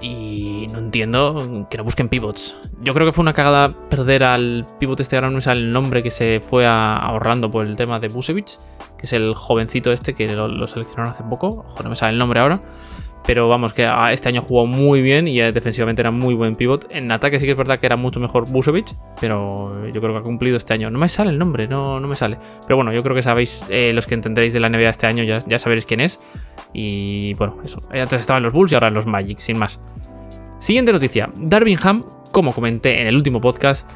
Y 0.00 0.66
no 0.72 0.78
entiendo 0.78 1.66
que 1.68 1.76
no 1.76 1.84
busquen 1.84 2.08
pivots. 2.08 2.58
Yo 2.80 2.94
creo 2.94 3.06
que 3.06 3.12
fue 3.12 3.22
una 3.22 3.34
cagada 3.34 3.74
perder 3.88 4.24
al 4.24 4.66
pivot 4.78 4.98
este, 5.00 5.16
ahora 5.16 5.30
no 5.30 5.40
sale 5.40 5.60
el 5.60 5.72
nombre 5.72 6.02
que 6.02 6.10
se 6.10 6.40
fue 6.40 6.66
ahorrando 6.66 7.50
por 7.50 7.66
el 7.66 7.76
tema 7.76 8.00
de 8.00 8.08
Busevich, 8.08 8.58
que 8.96 9.06
es 9.06 9.12
el 9.12 9.34
jovencito 9.34 9.92
este 9.92 10.14
que 10.14 10.34
lo, 10.34 10.48
lo 10.48 10.66
seleccionaron 10.66 11.10
hace 11.12 11.22
poco. 11.24 11.64
Ojo, 11.66 11.82
no 11.82 11.90
me 11.90 11.96
sale 11.96 12.12
el 12.12 12.18
nombre 12.18 12.40
ahora. 12.40 12.60
Pero 13.26 13.48
vamos, 13.48 13.72
que 13.72 13.88
este 14.12 14.28
año 14.28 14.42
jugó 14.42 14.66
muy 14.66 15.02
bien 15.02 15.28
y 15.28 15.38
defensivamente 15.38 16.02
era 16.02 16.10
muy 16.10 16.34
buen 16.34 16.56
pivot. 16.56 16.86
En 16.90 17.12
ataque 17.12 17.38
sí 17.38 17.44
que 17.44 17.52
es 17.52 17.58
verdad 17.58 17.78
que 17.78 17.86
era 17.86 17.96
mucho 17.96 18.18
mejor 18.18 18.50
Busevich, 18.50 18.94
pero 19.20 19.86
yo 19.92 20.00
creo 20.00 20.12
que 20.14 20.18
ha 20.18 20.22
cumplido 20.22 20.56
este 20.56 20.72
año. 20.72 20.90
No 20.90 20.98
me 20.98 21.08
sale 21.08 21.30
el 21.30 21.38
nombre, 21.38 21.68
no, 21.68 22.00
no 22.00 22.08
me 22.08 22.16
sale. 22.16 22.38
Pero 22.62 22.76
bueno, 22.76 22.92
yo 22.92 23.02
creo 23.02 23.14
que 23.14 23.22
sabéis, 23.22 23.64
eh, 23.68 23.92
los 23.92 24.06
que 24.06 24.14
entenderéis 24.14 24.52
de 24.52 24.60
la 24.60 24.68
NBA 24.68 24.88
este 24.88 25.06
año 25.06 25.22
ya, 25.22 25.38
ya 25.46 25.58
sabréis 25.58 25.84
quién 25.84 26.00
es. 26.00 26.18
Y 26.72 27.34
bueno, 27.34 27.58
eso. 27.64 27.82
Antes 27.90 28.20
estaban 28.20 28.42
los 28.42 28.52
Bulls 28.52 28.72
y 28.72 28.74
ahora 28.74 28.90
los 28.90 29.06
Magic, 29.06 29.38
sin 29.38 29.58
más. 29.58 29.80
Siguiente 30.58 30.92
noticia. 30.92 31.30
Darvingham, 31.36 32.04
como 32.32 32.52
comenté 32.52 33.00
en 33.00 33.06
el 33.06 33.16
último 33.16 33.40
podcast, 33.40 33.88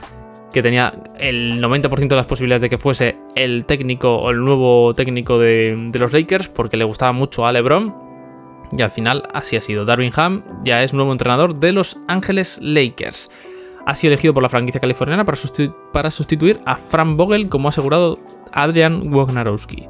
que 0.53 0.63
tenía 0.63 0.95
el 1.19 1.61
90% 1.63 2.09
de 2.09 2.17
las 2.17 2.27
posibilidades 2.27 2.63
de 2.63 2.71
que 2.71 2.79
fuese 2.79 3.17
el 3.35 3.65
técnico 3.65 4.17
o 4.17 4.31
el 4.31 4.45
nuevo 4.45 4.95
técnico 4.95 5.39
de, 5.39 5.75
de 5.77 5.99
los 5.99 6.13
Lakers, 6.13 6.49
porque 6.49 6.77
le 6.77 6.85
gustaba 6.85 7.13
mucho 7.13 7.47
a 7.47 7.53
LeBron 7.53 8.04
y 8.77 8.83
al 8.83 8.91
final 8.91 9.29
así 9.33 9.57
ha 9.57 9.61
sido. 9.61 9.85
Darwin 9.85 10.13
Ham 10.17 10.45
ya 10.65 10.83
es 10.83 10.93
nuevo 10.93 11.13
entrenador 11.13 11.59
de 11.59 11.73
Los 11.73 11.99
Ángeles 12.09 12.59
Lakers. 12.63 13.31
Ha 13.87 13.95
sido 13.95 14.13
elegido 14.13 14.33
por 14.33 14.43
la 14.43 14.49
franquicia 14.49 14.81
californiana 14.81 15.25
para, 15.25 16.11
sustituir 16.11 16.61
a 16.65 16.77
Frank 16.77 17.17
Vogel 17.17 17.49
como 17.49 17.69
ha 17.69 17.71
asegurado 17.71 18.19
Adrian 18.53 19.13
Wojnarowski. 19.13 19.89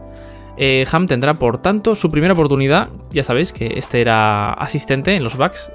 Eh, 0.57 0.85
Ham 0.91 1.07
tendrá 1.07 1.35
por 1.35 1.59
tanto 1.59 1.95
su 1.95 2.11
primera 2.11 2.35
oportunidad, 2.35 2.89
ya 3.11 3.23
sabéis 3.23 3.53
que 3.53 3.75
este 3.77 4.01
era 4.01 4.53
asistente 4.53 5.15
en 5.15 5.25
los 5.25 5.37
Bucks, 5.37 5.73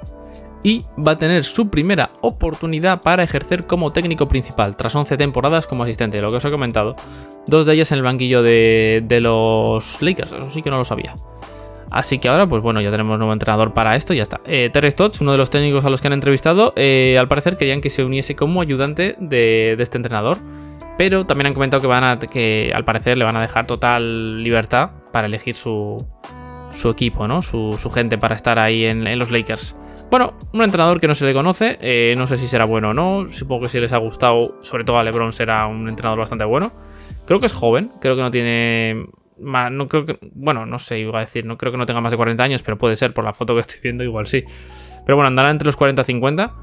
y 0.62 0.84
va 0.98 1.12
a 1.12 1.18
tener 1.18 1.44
su 1.44 1.70
primera 1.70 2.10
oportunidad 2.20 3.00
para 3.00 3.22
ejercer 3.22 3.66
como 3.66 3.92
técnico 3.92 4.28
principal, 4.28 4.76
tras 4.76 4.94
11 4.94 5.16
temporadas 5.16 5.66
como 5.66 5.84
asistente, 5.84 6.20
lo 6.20 6.30
que 6.30 6.36
os 6.36 6.44
he 6.44 6.50
comentado. 6.50 6.96
Dos 7.46 7.64
de 7.64 7.74
ellas 7.74 7.92
en 7.92 7.98
el 7.98 8.04
banquillo 8.04 8.42
de, 8.42 9.02
de 9.06 9.20
los 9.20 10.02
Lakers, 10.02 10.32
eso 10.32 10.50
sí 10.50 10.62
que 10.62 10.70
no 10.70 10.78
lo 10.78 10.84
sabía. 10.84 11.14
Así 11.90 12.18
que 12.18 12.28
ahora, 12.28 12.48
pues 12.48 12.62
bueno, 12.62 12.80
ya 12.80 12.90
tenemos 12.90 13.18
nuevo 13.18 13.32
entrenador 13.32 13.74
para 13.74 13.96
esto 13.96 14.14
y 14.14 14.18
ya 14.18 14.22
está. 14.22 14.40
Eh, 14.46 14.70
Terry 14.72 14.92
Stotts, 14.92 15.20
uno 15.20 15.32
de 15.32 15.38
los 15.38 15.50
técnicos 15.50 15.84
a 15.84 15.90
los 15.90 16.00
que 16.00 16.06
han 16.06 16.12
entrevistado, 16.12 16.72
eh, 16.76 17.16
al 17.18 17.26
parecer 17.26 17.56
querían 17.56 17.80
que 17.80 17.90
se 17.90 18.04
uniese 18.04 18.36
como 18.36 18.60
ayudante 18.60 19.16
de, 19.18 19.76
este 19.78 19.96
entrenador. 19.98 20.38
Pero 20.96 21.26
también 21.26 21.48
han 21.48 21.54
comentado 21.54 21.80
que, 21.80 21.88
van 21.88 22.04
a, 22.04 22.18
que 22.18 22.72
al 22.74 22.84
parecer 22.84 23.16
le 23.16 23.24
van 23.24 23.36
a 23.36 23.40
dejar 23.40 23.66
total 23.66 24.42
libertad 24.42 24.90
para 25.12 25.26
elegir 25.26 25.54
su, 25.54 26.06
equipo, 26.84 27.26
¿no? 27.26 27.42
Su, 27.42 27.90
gente 27.92 28.18
para 28.18 28.36
estar 28.36 28.58
ahí 28.58 28.84
en, 28.84 29.18
los 29.18 29.30
Lakers. 29.30 29.76
Bueno, 30.10 30.34
un 30.52 30.62
entrenador 30.62 31.00
que 31.00 31.08
no 31.08 31.14
se 31.14 31.24
le 31.24 31.32
conoce, 31.32 31.78
eh, 31.80 32.14
no 32.18 32.26
sé 32.26 32.36
si 32.36 32.48
será 32.48 32.66
bueno 32.66 32.90
o 32.90 32.94
no, 32.94 33.28
supongo 33.28 33.62
que 33.62 33.68
si 33.68 33.80
les 33.80 33.92
ha 33.92 33.98
gustado, 33.98 34.58
sobre 34.60 34.84
todo 34.84 34.98
a 34.98 35.04
LeBron 35.04 35.32
será 35.32 35.66
un 35.66 35.88
entrenador 35.88 36.18
bastante 36.18 36.44
bueno. 36.44 36.72
Creo 37.26 37.40
que 37.40 37.46
es 37.46 37.52
joven, 37.52 37.92
creo 38.00 38.16
que 38.16 38.22
no 38.22 38.30
tiene 38.30 39.06
no 39.40 39.88
creo 39.88 40.06
que, 40.06 40.18
bueno, 40.34 40.66
no 40.66 40.78
sé, 40.78 40.98
iba 41.00 41.18
a 41.18 41.24
decir, 41.24 41.44
no 41.44 41.56
creo 41.56 41.72
que 41.72 41.78
no 41.78 41.86
tenga 41.86 42.00
más 42.00 42.10
de 42.10 42.16
40 42.16 42.42
años, 42.42 42.62
pero 42.62 42.78
puede 42.78 42.96
ser 42.96 43.12
por 43.14 43.24
la 43.24 43.32
foto 43.32 43.54
que 43.54 43.60
estoy 43.60 43.80
viendo, 43.82 44.04
igual 44.04 44.26
sí. 44.26 44.44
Pero 45.04 45.16
bueno, 45.16 45.28
andará 45.28 45.50
entre 45.50 45.66
los 45.66 45.76
40 45.76 46.02
y 46.02 46.04
50. 46.04 46.54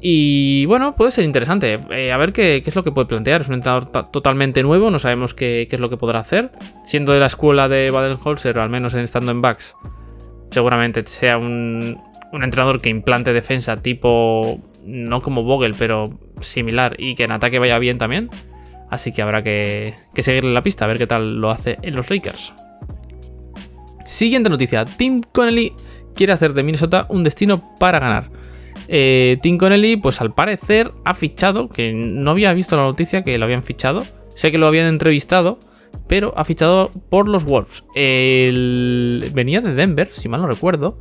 Y 0.00 0.66
bueno, 0.66 0.94
puede 0.94 1.10
ser 1.10 1.24
interesante. 1.24 1.80
Eh, 1.90 2.12
a 2.12 2.16
ver 2.16 2.32
qué, 2.32 2.62
es 2.64 2.76
lo 2.76 2.84
que 2.84 2.92
puede 2.92 3.06
plantear. 3.06 3.40
Es 3.40 3.48
un 3.48 3.54
entrenador 3.54 3.86
totalmente 4.10 4.62
nuevo, 4.62 4.90
no 4.90 4.98
sabemos 4.98 5.34
qué, 5.34 5.66
es 5.70 5.80
lo 5.80 5.88
que 5.88 5.96
podrá 5.96 6.20
hacer. 6.20 6.52
Siendo 6.84 7.12
de 7.12 7.20
la 7.20 7.26
escuela 7.26 7.68
de 7.68 7.90
Baden-Holzer, 7.90 8.58
al 8.58 8.68
menos 8.68 8.94
estando 8.94 9.32
en 9.32 9.40
backs, 9.40 9.74
seguramente 10.50 11.06
sea 11.06 11.38
un, 11.38 11.98
un 12.32 12.44
entrenador 12.44 12.80
que 12.80 12.90
implante 12.90 13.32
defensa 13.32 13.82
tipo, 13.82 14.60
no 14.84 15.22
como 15.22 15.42
Vogel, 15.44 15.74
pero 15.78 16.04
similar 16.40 16.96
y 16.98 17.14
que 17.14 17.24
en 17.24 17.32
ataque 17.32 17.58
vaya 17.58 17.78
bien 17.78 17.98
también. 17.98 18.30
Así 18.90 19.12
que 19.12 19.22
habrá 19.22 19.42
que, 19.42 19.94
seguirle 20.14 20.52
la 20.52 20.62
pista, 20.62 20.84
a 20.84 20.88
ver 20.88 20.98
qué 20.98 21.06
tal 21.06 21.40
lo 21.40 21.50
hace 21.50 21.78
en 21.82 21.96
los 21.96 22.10
Lakers. 22.10 22.54
Siguiente 24.06 24.48
noticia. 24.48 24.84
Tim 24.84 25.22
Connelly 25.32 25.72
quiere 26.14 26.32
hacer 26.32 26.54
de 26.54 26.62
Minnesota 26.62 27.06
un 27.08 27.24
destino 27.24 27.76
para 27.78 27.98
ganar. 27.98 28.30
Eh, 28.88 29.38
Tim 29.42 29.58
Connelly, 29.58 29.96
pues 29.96 30.20
al 30.20 30.32
parecer 30.32 30.92
ha 31.04 31.14
fichado, 31.14 31.68
que 31.68 31.92
no 31.92 32.30
había 32.30 32.52
visto 32.52 32.76
la 32.76 32.82
noticia 32.82 33.24
que 33.24 33.36
lo 33.38 33.44
habían 33.44 33.64
fichado. 33.64 34.04
Sé 34.34 34.52
que 34.52 34.58
lo 34.58 34.66
habían 34.66 34.86
entrevistado, 34.86 35.58
pero 36.06 36.32
ha 36.36 36.44
fichado 36.44 36.90
por 37.10 37.26
los 37.26 37.44
Wolves. 37.44 37.84
Venía 37.94 39.60
de 39.60 39.74
Denver, 39.74 40.10
si 40.12 40.28
mal 40.28 40.42
no 40.42 40.46
recuerdo. 40.46 40.96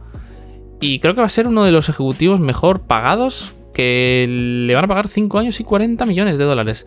Y 0.82 1.00
creo 1.00 1.14
que 1.14 1.22
va 1.22 1.28
a 1.28 1.30
ser 1.30 1.48
uno 1.48 1.64
de 1.64 1.72
los 1.72 1.90
ejecutivos 1.90 2.40
mejor 2.40 2.88
pagados, 2.88 3.54
que 3.74 4.26
le 4.28 4.74
van 4.74 4.86
a 4.86 4.88
pagar 4.88 5.08
5 5.08 5.38
años 5.38 5.60
y 5.60 5.64
40 5.64 6.06
millones 6.06 6.38
de 6.38 6.44
dólares. 6.46 6.86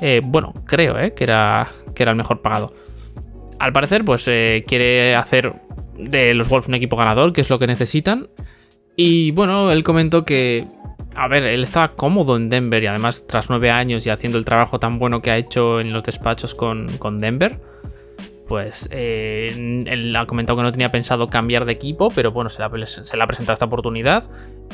Eh, 0.00 0.20
bueno, 0.24 0.52
creo 0.66 0.98
eh, 0.98 1.14
que, 1.14 1.24
era, 1.24 1.68
que 1.94 2.02
era 2.02 2.12
el 2.12 2.16
mejor 2.16 2.42
pagado. 2.42 2.72
Al 3.58 3.72
parecer, 3.72 4.04
pues 4.04 4.24
eh, 4.26 4.64
quiere 4.66 5.14
hacer 5.14 5.52
de 5.96 6.34
los 6.34 6.48
Wolves 6.48 6.68
un 6.68 6.74
equipo 6.74 6.96
ganador, 6.96 7.32
que 7.32 7.40
es 7.40 7.50
lo 7.50 7.58
que 7.58 7.66
necesitan. 7.66 8.26
Y 8.96 9.30
bueno, 9.32 9.70
él 9.70 9.82
comentó 9.82 10.24
que, 10.24 10.64
a 11.14 11.28
ver, 11.28 11.44
él 11.44 11.62
estaba 11.62 11.88
cómodo 11.88 12.36
en 12.36 12.48
Denver 12.48 12.82
y 12.82 12.86
además 12.86 13.26
tras 13.26 13.50
nueve 13.50 13.70
años 13.70 14.06
y 14.06 14.10
haciendo 14.10 14.38
el 14.38 14.44
trabajo 14.44 14.78
tan 14.78 14.98
bueno 14.98 15.22
que 15.22 15.30
ha 15.30 15.36
hecho 15.36 15.80
en 15.80 15.92
los 15.92 16.04
despachos 16.04 16.54
con, 16.54 17.18
Denver, 17.18 17.60
pues 18.48 18.88
eh, 18.90 19.52
él 19.86 20.14
ha 20.16 20.26
comentado 20.26 20.56
que 20.56 20.62
no 20.62 20.72
tenía 20.72 20.90
pensado 20.90 21.28
cambiar 21.28 21.64
de 21.64 21.72
equipo, 21.72 22.08
pero 22.14 22.32
bueno, 22.32 22.50
se 22.50 22.60
le, 22.60 22.66
ha, 22.66 22.70
presentado 23.26 23.54
esta 23.54 23.64
oportunidad 23.64 24.24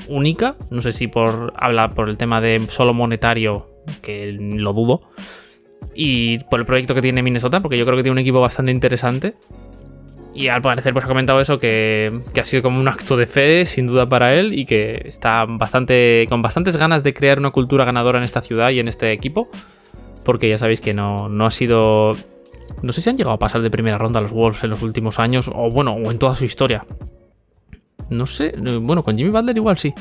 única. 0.08 0.56
No 0.70 0.80
sé 0.80 0.92
si 0.92 1.06
por 1.06 1.52
habla 1.56 1.90
por 1.90 2.08
el 2.08 2.18
tema 2.18 2.40
de 2.40 2.66
solo 2.68 2.94
monetario, 2.94 3.68
que 4.02 4.32
lo 4.32 4.72
dudo, 4.72 5.02
y 5.94 6.38
por 6.50 6.60
el 6.60 6.66
proyecto 6.66 6.94
que 6.94 7.02
tiene 7.02 7.22
Minnesota, 7.22 7.60
porque 7.60 7.78
yo 7.78 7.84
creo 7.84 7.96
que 7.96 8.02
tiene 8.02 8.12
un 8.12 8.18
equipo 8.18 8.40
bastante 8.40 8.72
interesante. 8.72 9.34
Y 10.32 10.46
al 10.46 10.62
parecer 10.62 10.92
pues 10.92 11.04
ha 11.04 11.08
comentado 11.08 11.40
eso, 11.40 11.58
que, 11.58 12.12
ha 12.38 12.44
sido 12.44 12.62
como 12.62 12.80
un 12.80 12.88
acto 12.88 13.16
de 13.16 13.26
fe, 13.26 13.66
sin 13.66 13.86
duda 13.86 14.08
para 14.08 14.34
él, 14.34 14.58
y 14.58 14.64
que 14.64 15.02
está 15.04 15.44
bastante 15.44 16.26
con 16.28 16.42
bastantes 16.42 16.76
ganas 16.76 17.02
de 17.02 17.14
crear 17.14 17.38
una 17.38 17.50
cultura 17.50 17.84
ganadora 17.84 18.18
en 18.18 18.24
esta 18.24 18.40
ciudad 18.40 18.70
y 18.70 18.80
en 18.80 18.88
este 18.88 19.12
equipo. 19.12 19.48
Porque 20.24 20.48
ya 20.48 20.58
sabéis 20.58 20.80
que 20.80 20.94
no, 20.94 21.28
no 21.28 21.46
ha 21.46 21.50
sido... 21.50 22.16
No 22.82 22.92
sé 22.92 23.02
si 23.02 23.10
han 23.10 23.16
llegado 23.16 23.34
a 23.34 23.38
pasar 23.38 23.62
de 23.62 23.70
primera 23.70 23.98
ronda 23.98 24.20
los 24.20 24.32
Wolves 24.32 24.64
en 24.64 24.70
los 24.70 24.82
últimos 24.82 25.18
años, 25.18 25.50
o 25.52 25.70
bueno, 25.70 25.92
o 25.92 26.10
en 26.10 26.18
toda 26.18 26.34
su 26.34 26.44
historia. 26.44 26.86
No 28.08 28.26
sé, 28.26 28.54
bueno, 28.80 29.02
con 29.02 29.16
Jimmy 29.16 29.30
Butler 29.30 29.56
igual 29.56 29.78
sí. 29.78 29.94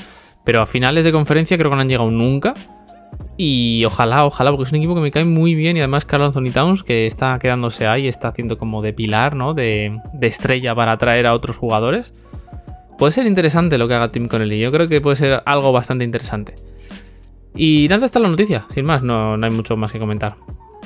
Pero 0.45 0.61
a 0.61 0.65
finales 0.65 1.03
de 1.03 1.11
conferencia 1.11 1.57
creo 1.57 1.69
que 1.69 1.75
no 1.75 1.81
han 1.81 1.89
llegado 1.89 2.09
nunca. 2.09 2.53
Y 3.37 3.83
ojalá, 3.85 4.25
ojalá, 4.25 4.51
porque 4.51 4.63
es 4.63 4.71
un 4.71 4.77
equipo 4.77 4.95
que 4.95 5.01
me 5.01 5.11
cae 5.11 5.25
muy 5.25 5.55
bien. 5.55 5.77
Y 5.77 5.79
además, 5.79 6.05
Carl 6.05 6.23
Anthony 6.23 6.51
Towns, 6.53 6.83
que 6.83 7.05
está 7.05 7.37
quedándose 7.39 7.87
ahí, 7.87 8.07
está 8.07 8.29
haciendo 8.29 8.57
como 8.57 8.81
de 8.81 8.93
pilar, 8.93 9.35
¿no? 9.35 9.53
De, 9.53 9.97
estrella 10.21 10.73
para 10.73 10.93
atraer 10.93 11.27
a 11.27 11.33
otros 11.33 11.57
jugadores. 11.57 12.13
Puede 12.97 13.13
ser 13.13 13.27
interesante 13.27 13.77
lo 13.77 13.87
que 13.87 13.93
haga 13.93 14.11
Tim 14.11 14.27
Connelly. 14.27 14.59
Yo 14.59 14.71
creo 14.71 14.89
que 14.89 14.99
puede 14.99 15.15
ser 15.15 15.41
algo 15.45 15.71
bastante 15.71 16.03
interesante. 16.03 16.55
Y 17.55 17.87
nada, 17.89 18.05
está 18.05 18.19
la 18.19 18.27
noticia. 18.27 18.65
Sin 18.73 18.85
más, 18.85 19.03
no, 19.03 19.37
no 19.37 19.45
hay 19.45 19.51
mucho 19.51 19.77
más 19.77 19.91
que 19.91 19.99
comentar. 19.99 20.35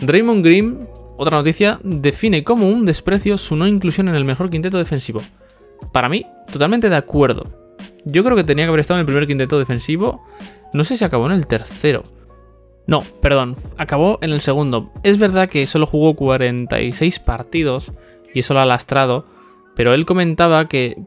Draymond 0.02 0.46
Green, 0.46 0.88
otra 1.18 1.38
noticia, 1.38 1.80
define 1.84 2.44
como 2.44 2.68
un 2.70 2.86
desprecio 2.86 3.38
su 3.38 3.56
no 3.56 3.68
inclusión 3.68 4.08
en 4.08 4.16
el 4.16 4.26
mejor 4.26 4.50
quinteto 4.50 4.78
defensivo. 4.78 5.22
Para 5.92 6.10
mí, 6.10 6.26
totalmente 6.52 6.90
de 6.90 6.96
acuerdo. 6.96 7.44
Yo 8.06 8.24
creo 8.24 8.36
que 8.36 8.44
tenía 8.44 8.66
que 8.66 8.70
haber 8.70 8.80
estado 8.80 9.00
en 9.00 9.02
el 9.02 9.06
primer 9.06 9.28
quinteto 9.28 9.60
defensivo. 9.60 10.24
No 10.74 10.84
sé 10.84 10.98
si 10.98 11.06
acabó 11.06 11.28
en 11.28 11.34
el 11.34 11.48
tercero. 11.48 12.04
No, 12.86 13.02
perdón, 13.22 13.56
acabó 13.78 14.20
en 14.22 14.32
el 14.32 14.42
segundo. 14.42 14.92
Es 15.04 15.18
verdad 15.18 15.50
que 15.50 15.66
solo 15.68 15.86
jugó 15.86 16.16
46 16.16 17.20
partidos 17.20 17.94
y 18.34 18.40
eso 18.40 18.54
lo 18.54 18.60
ha 18.60 18.66
lastrado, 18.66 19.26
pero 19.76 19.94
él 19.94 20.06
comentaba 20.06 20.68
que, 20.68 20.98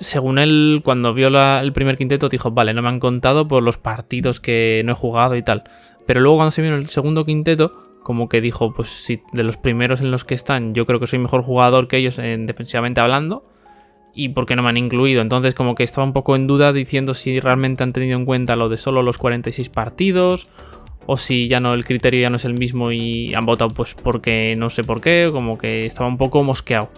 según 0.00 0.38
él, 0.38 0.80
cuando 0.82 1.12
vio 1.12 1.28
el 1.28 1.72
primer 1.72 1.98
quinteto, 1.98 2.28
dijo, 2.28 2.52
vale, 2.52 2.72
no 2.72 2.80
me 2.80 2.88
han 2.88 3.00
contado 3.00 3.46
por 3.46 3.62
los 3.62 3.76
partidos 3.76 4.40
que 4.40 4.82
no 4.84 4.92
he 4.92 4.96
jugado 4.96 5.36
y 5.36 5.42
tal. 5.42 5.64
Pero 6.06 6.20
luego 6.20 6.38
cuando 6.38 6.52
se 6.52 6.62
vio 6.62 6.74
el 6.74 6.88
segundo 6.88 7.26
quinteto, 7.26 7.83
como 8.04 8.28
que 8.28 8.40
dijo, 8.40 8.72
pues 8.72 8.88
si 8.88 9.22
de 9.32 9.42
los 9.42 9.56
primeros 9.56 10.00
en 10.02 10.12
los 10.12 10.24
que 10.24 10.34
están, 10.34 10.74
yo 10.74 10.84
creo 10.84 11.00
que 11.00 11.08
soy 11.08 11.18
mejor 11.18 11.42
jugador 11.42 11.88
que 11.88 11.96
ellos 11.96 12.20
en, 12.20 12.46
defensivamente 12.46 13.00
hablando. 13.00 13.44
Y 14.14 14.28
por 14.28 14.46
qué 14.46 14.54
no 14.54 14.62
me 14.62 14.68
han 14.68 14.76
incluido. 14.76 15.22
Entonces 15.22 15.54
como 15.54 15.74
que 15.74 15.82
estaba 15.82 16.06
un 16.06 16.12
poco 16.12 16.36
en 16.36 16.46
duda 16.46 16.72
diciendo 16.72 17.14
si 17.14 17.40
realmente 17.40 17.82
han 17.82 17.92
tenido 17.92 18.16
en 18.16 18.24
cuenta 18.24 18.54
lo 18.54 18.68
de 18.68 18.76
solo 18.76 19.02
los 19.02 19.18
46 19.18 19.70
partidos 19.70 20.48
o 21.06 21.16
si 21.16 21.48
ya 21.48 21.58
no 21.58 21.72
el 21.72 21.84
criterio 21.84 22.20
ya 22.20 22.30
no 22.30 22.36
es 22.36 22.44
el 22.44 22.54
mismo 22.54 22.92
y 22.92 23.34
han 23.34 23.44
votado 23.44 23.70
pues 23.74 23.94
porque 23.94 24.54
no 24.56 24.70
sé 24.70 24.84
por 24.84 25.00
qué, 25.00 25.30
como 25.32 25.58
que 25.58 25.86
estaba 25.86 26.08
un 26.08 26.16
poco 26.16 26.44
mosqueado. 26.44 26.90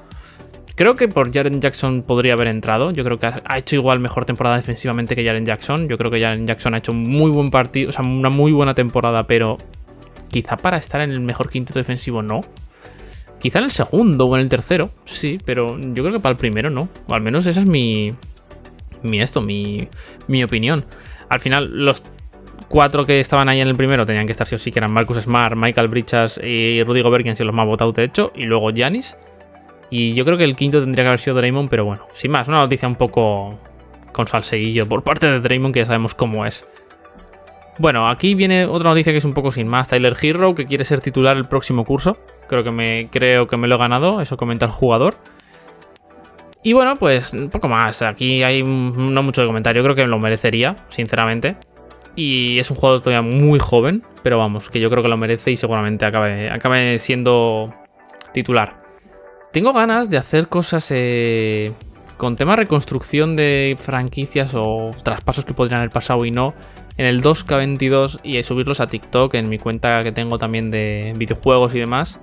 Creo 0.75 0.95
que 0.95 1.09
por 1.09 1.33
Jaren 1.33 1.61
Jackson 1.62 2.03
podría 2.03 2.35
haber 2.35 2.49
entrado. 2.49 2.90
Yo 2.90 3.03
creo 3.03 3.19
que 3.19 3.27
ha 3.27 3.59
hecho 3.59 3.77
igual 3.77 3.99
mejor 3.99 4.27
temporada 4.27 4.57
defensivamente 4.57 5.16
que 5.16 5.25
Jaren 5.25 5.47
Jackson. 5.47 5.88
Yo 5.88 5.97
creo 5.97 6.11
que 6.11 6.21
Jaren 6.21 6.47
Jackson 6.47 6.75
ha 6.75 6.79
hecho 6.79 6.92
un 6.92 7.03
muy 7.03 7.31
buen 7.31 7.49
partido, 7.49 7.88
o 7.88 7.92
sea, 7.92 8.05
una 8.05 8.29
muy 8.29 8.53
buena 8.53 8.75
temporada, 8.75 9.27
pero 9.27 9.57
quizá 10.30 10.56
para 10.56 10.76
estar 10.76 11.00
en 11.00 11.10
el 11.10 11.20
mejor 11.20 11.48
quinteto 11.48 11.78
defensivo 11.78 12.22
no. 12.22 12.40
Quizá 13.38 13.58
en 13.58 13.66
el 13.66 13.70
segundo 13.70 14.24
o 14.24 14.36
en 14.36 14.42
el 14.42 14.48
tercero, 14.48 14.90
sí, 15.04 15.38
pero 15.44 15.78
yo 15.78 16.02
creo 16.02 16.12
que 16.12 16.20
para 16.20 16.32
el 16.32 16.38
primero 16.38 16.70
no. 16.70 16.88
O 17.06 17.14
al 17.14 17.20
menos 17.20 17.46
esa 17.46 17.60
es 17.60 17.66
mi. 17.66 18.08
Mi 19.02 19.20
esto, 19.20 19.40
mi, 19.40 19.88
mi 20.26 20.42
opinión. 20.42 20.84
Al 21.28 21.40
final, 21.40 21.84
los 21.84 22.02
cuatro 22.68 23.04
que 23.04 23.20
estaban 23.20 23.48
ahí 23.48 23.60
en 23.60 23.68
el 23.68 23.76
primero 23.76 24.06
tenían 24.06 24.26
que 24.26 24.32
estar 24.32 24.46
sí 24.46 24.54
o 24.54 24.58
sí, 24.58 24.72
que 24.72 24.78
eran 24.78 24.92
Marcus 24.92 25.18
Smart, 25.18 25.56
Michael 25.56 25.88
Bridges 25.88 26.40
y 26.42 26.82
Rudy 26.82 27.02
Gobert, 27.02 27.24
que 27.24 27.30
han 27.30 27.36
sido 27.36 27.46
los 27.46 27.54
más 27.54 27.66
votados 27.66 27.94
de 27.94 28.04
hecho, 28.04 28.32
y 28.34 28.44
luego 28.44 28.70
Giannis. 28.70 29.16
Y 29.90 30.14
yo 30.14 30.24
creo 30.24 30.36
que 30.36 30.44
el 30.44 30.56
quinto 30.56 30.80
tendría 30.80 31.04
que 31.04 31.08
haber 31.08 31.20
sido 31.20 31.36
Draymond, 31.36 31.68
pero 31.68 31.84
bueno, 31.84 32.06
sin 32.12 32.30
más, 32.32 32.48
una 32.48 32.58
noticia 32.58 32.88
un 32.88 32.96
poco 32.96 33.58
con 34.12 34.26
salseguillo 34.26 34.88
por 34.88 35.02
parte 35.02 35.30
de 35.30 35.40
Draymond, 35.40 35.72
que 35.72 35.80
ya 35.80 35.86
sabemos 35.86 36.14
cómo 36.14 36.46
es. 36.46 36.66
Bueno, 37.78 38.08
aquí 38.08 38.34
viene 38.34 38.64
otra 38.64 38.90
noticia 38.90 39.12
que 39.12 39.18
es 39.18 39.24
un 39.24 39.34
poco 39.34 39.52
sin 39.52 39.68
más. 39.68 39.88
Tyler 39.88 40.16
Hero, 40.20 40.54
que 40.54 40.64
quiere 40.64 40.84
ser 40.84 41.00
titular 41.00 41.36
el 41.36 41.44
próximo 41.44 41.84
curso. 41.84 42.16
Creo 42.48 42.64
que 42.64 42.70
me, 42.70 43.08
creo 43.10 43.46
que 43.46 43.56
me 43.56 43.68
lo 43.68 43.74
he 43.74 43.78
ganado, 43.78 44.20
eso 44.20 44.36
comenta 44.36 44.64
el 44.64 44.72
jugador. 44.72 45.14
Y 46.62 46.72
bueno, 46.72 46.94
pues 46.96 47.34
un 47.34 47.50
poco 47.50 47.68
más. 47.68 48.00
Aquí 48.02 48.42
hay 48.42 48.62
no 48.62 49.22
mucho 49.22 49.42
de 49.42 49.46
comentario, 49.46 49.82
creo 49.82 49.94
que 49.94 50.06
lo 50.06 50.18
merecería, 50.18 50.74
sinceramente. 50.88 51.56
Y 52.16 52.58
es 52.58 52.70
un 52.70 52.76
jugador 52.76 53.02
todavía 53.02 53.20
muy 53.20 53.58
joven, 53.58 54.02
pero 54.22 54.38
vamos, 54.38 54.70
que 54.70 54.80
yo 54.80 54.88
creo 54.88 55.02
que 55.02 55.10
lo 55.10 55.18
merece 55.18 55.50
y 55.50 55.56
seguramente 55.56 56.06
acabe, 56.06 56.50
acabe 56.50 56.98
siendo 56.98 57.74
titular. 58.32 58.78
Tengo 59.52 59.72
ganas 59.72 60.08
de 60.08 60.16
hacer 60.16 60.48
cosas 60.48 60.88
eh, 60.90 61.72
con 62.16 62.36
tema 62.36 62.56
reconstrucción 62.56 63.36
de 63.36 63.76
franquicias 63.78 64.52
o 64.54 64.90
traspasos 65.02 65.44
que 65.44 65.52
podrían 65.52 65.80
haber 65.80 65.90
pasado 65.90 66.24
y 66.24 66.30
no 66.30 66.54
en 66.96 67.06
el 67.06 67.22
2K22 67.22 68.20
y 68.22 68.42
subirlos 68.42 68.80
a 68.80 68.87
TikTok 68.87 69.35
en 69.35 69.48
mi 69.48 69.59
cuenta 69.59 70.02
que 70.02 70.12
tengo 70.12 70.38
también 70.38 70.70
de 70.70 71.12
videojuegos 71.16 71.74
y 71.74 71.80
demás. 71.80 72.20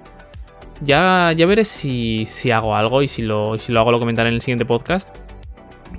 Ya, 0.81 1.31
ya 1.35 1.45
veré 1.45 1.63
si, 1.63 2.25
si 2.25 2.51
hago 2.51 2.75
algo 2.75 3.01
y 3.01 3.07
si 3.07 3.21
lo, 3.21 3.57
si 3.57 3.71
lo 3.71 3.79
hago 3.79 3.91
lo 3.91 3.99
comentaré 3.99 4.29
en 4.29 4.35
el 4.35 4.41
siguiente 4.41 4.65
podcast 4.65 5.15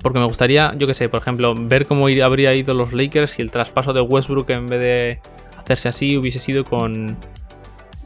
porque 0.05 0.19
me 0.19 0.27
gustaría, 0.27 0.75
yo 0.77 0.87
que 0.87 0.93
sé, 0.93 1.09
por 1.09 1.23
ejemplo, 1.23 1.55
ver 1.57 1.87
cómo 1.87 2.09
habría 2.09 2.55
ido 2.55 2.75
los 2.75 2.93
Lakers 2.93 3.31
si 3.31 3.43
el 3.43 3.51
traspaso 3.51 3.95
de 3.95 4.03
Westbrook 4.03 4.51
en 4.51 4.67
vez 4.67 4.83
de 4.83 5.19
hacerse 5.59 5.89
así 5.89 6.19
hubiese 6.19 6.39
sido 6.39 6.63
con 6.63 7.17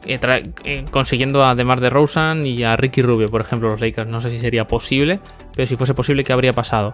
eh, 0.05 0.17
eh, 0.63 0.85
consiguiendo 0.91 1.43
a 1.43 1.55
DeMar 1.55 1.81
DeRozan 1.81 2.45
y 2.45 2.63
a 2.63 2.77
Ricky 2.77 3.01
Rubio, 3.01 3.27
por 3.27 3.41
ejemplo, 3.41 3.69
los 3.69 3.81
Lakers. 3.81 4.09
No 4.09 4.21
sé 4.21 4.31
si 4.31 4.39
sería 4.39 4.65
posible, 4.65 5.19
pero 5.53 5.65
si 5.65 5.75
fuese 5.75 5.93
posible, 5.93 6.23
¿qué 6.23 6.31
habría 6.31 6.53
pasado? 6.53 6.93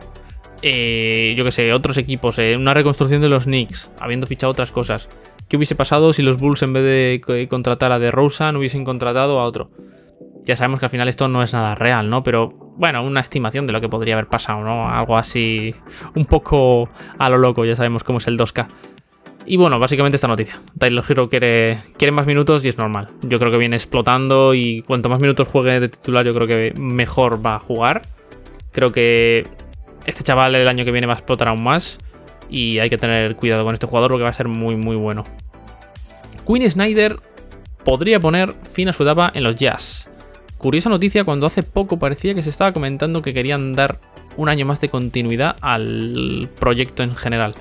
Eh, 0.61 1.33
yo 1.37 1.43
que 1.43 1.51
sé, 1.51 1.73
otros 1.73 1.97
equipos, 1.97 2.39
una 2.57 2.73
reconstrucción 2.73 3.21
de 3.21 3.29
los 3.29 3.45
Knicks, 3.45 3.91
habiendo 3.99 4.27
fichado 4.27 4.51
otras 4.51 4.71
cosas. 4.71 5.07
¿Qué 5.47 5.57
hubiese 5.57 5.75
pasado 5.75 6.11
si 6.11 6.23
los 6.23 6.37
Bulls 6.37 6.63
en 6.63 6.73
vez 6.73 6.83
de 6.83 7.47
contratar 7.47 7.91
a 7.91 7.99
DeRozan 7.99 8.55
hubiesen 8.55 8.83
contratado 8.83 9.39
a 9.39 9.45
otro? 9.45 9.69
Ya 10.43 10.55
sabemos 10.55 10.79
que 10.79 10.85
al 10.85 10.91
final 10.91 11.07
esto 11.07 11.27
no 11.27 11.43
es 11.43 11.53
nada 11.53 11.75
real, 11.75 12.09
¿no? 12.09 12.23
Pero 12.23 12.49
bueno, 12.77 13.03
una 13.03 13.19
estimación 13.19 13.67
de 13.67 13.73
lo 13.73 13.81
que 13.81 13.89
podría 13.89 14.15
haber 14.15 14.27
pasado, 14.27 14.63
¿no? 14.63 14.89
Algo 14.89 15.17
así, 15.17 15.73
un 16.15 16.25
poco 16.25 16.89
a 17.17 17.29
lo 17.29 17.37
loco, 17.37 17.65
ya 17.65 17.75
sabemos 17.75 18.03
cómo 18.03 18.19
es 18.19 18.27
el 18.27 18.37
2K. 18.37 18.67
Y 19.47 19.57
bueno, 19.57 19.77
básicamente 19.79 20.15
esta 20.15 20.27
noticia. 20.27 20.59
Tyler 20.77 21.03
Hero 21.07 21.29
quiere, 21.29 21.77
quiere 21.97 22.11
más 22.11 22.25
minutos 22.25 22.65
y 22.65 22.69
es 22.69 22.77
normal. 22.77 23.09
Yo 23.21 23.37
creo 23.37 23.51
que 23.51 23.57
viene 23.57 23.75
explotando 23.75 24.53
y 24.55 24.81
cuanto 24.81 25.09
más 25.09 25.21
minutos 25.21 25.47
juegue 25.47 25.79
de 25.79 25.89
titular, 25.89 26.25
yo 26.25 26.33
creo 26.33 26.47
que 26.47 26.73
mejor 26.79 27.45
va 27.45 27.55
a 27.55 27.59
jugar. 27.59 28.01
Creo 28.71 28.91
que 28.91 29.47
este 30.05 30.23
chaval 30.23 30.55
el 30.55 30.67
año 30.67 30.85
que 30.85 30.91
viene 30.91 31.07
va 31.07 31.13
a 31.13 31.17
explotar 31.17 31.47
aún 31.47 31.63
más. 31.63 31.97
Y 32.49 32.79
hay 32.79 32.89
que 32.89 32.97
tener 32.97 33.35
cuidado 33.35 33.65
con 33.65 33.73
este 33.73 33.87
jugador 33.87 34.11
porque 34.11 34.23
va 34.23 34.29
a 34.29 34.33
ser 34.33 34.47
muy, 34.47 34.75
muy 34.75 34.95
bueno. 34.95 35.23
Queen 36.47 36.69
Snyder 36.69 37.19
podría 37.83 38.19
poner 38.19 38.53
fin 38.71 38.89
a 38.89 38.93
su 38.93 39.03
etapa 39.03 39.31
en 39.33 39.43
los 39.43 39.55
Jazz. 39.55 40.09
Curiosa 40.57 40.89
noticia 40.89 41.23
cuando 41.23 41.45
hace 41.45 41.63
poco 41.63 41.99
parecía 41.99 42.33
que 42.33 42.41
se 42.41 42.49
estaba 42.49 42.71
comentando 42.71 43.21
que 43.21 43.33
querían 43.33 43.73
dar 43.73 43.99
un 44.37 44.49
año 44.49 44.65
más 44.65 44.81
de 44.81 44.89
continuidad 44.89 45.55
al 45.61 46.49
proyecto 46.59 47.03
en 47.03 47.15
general 47.15 47.55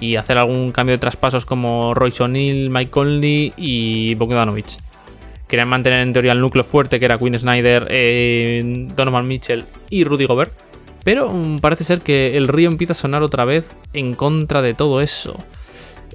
y 0.00 0.16
hacer 0.16 0.38
algún 0.38 0.70
cambio 0.70 0.94
de 0.94 0.98
traspasos 0.98 1.44
como 1.44 1.94
Royce 1.94 2.22
O'Neill, 2.22 2.70
Mike 2.70 2.90
Conley 2.90 3.52
y 3.56 4.14
Bogdanovich. 4.14 4.78
Querían 5.46 5.68
mantener 5.68 6.00
en 6.00 6.12
teoría 6.12 6.32
el 6.32 6.40
núcleo 6.40 6.64
fuerte 6.64 6.98
que 6.98 7.04
era 7.04 7.18
Quinn 7.18 7.38
Snyder, 7.38 7.86
eh, 7.90 8.86
Donovan 8.94 9.26
Mitchell 9.26 9.64
y 9.90 10.04
Rudy 10.04 10.24
Gobert, 10.24 10.52
pero 11.04 11.30
mm, 11.30 11.58
parece 11.58 11.84
ser 11.84 12.00
que 12.00 12.36
el 12.36 12.48
río 12.48 12.68
empieza 12.68 12.92
a 12.92 12.94
sonar 12.94 13.22
otra 13.22 13.44
vez 13.44 13.70
en 13.92 14.14
contra 14.14 14.62
de 14.62 14.74
todo 14.74 15.00
eso. 15.00 15.36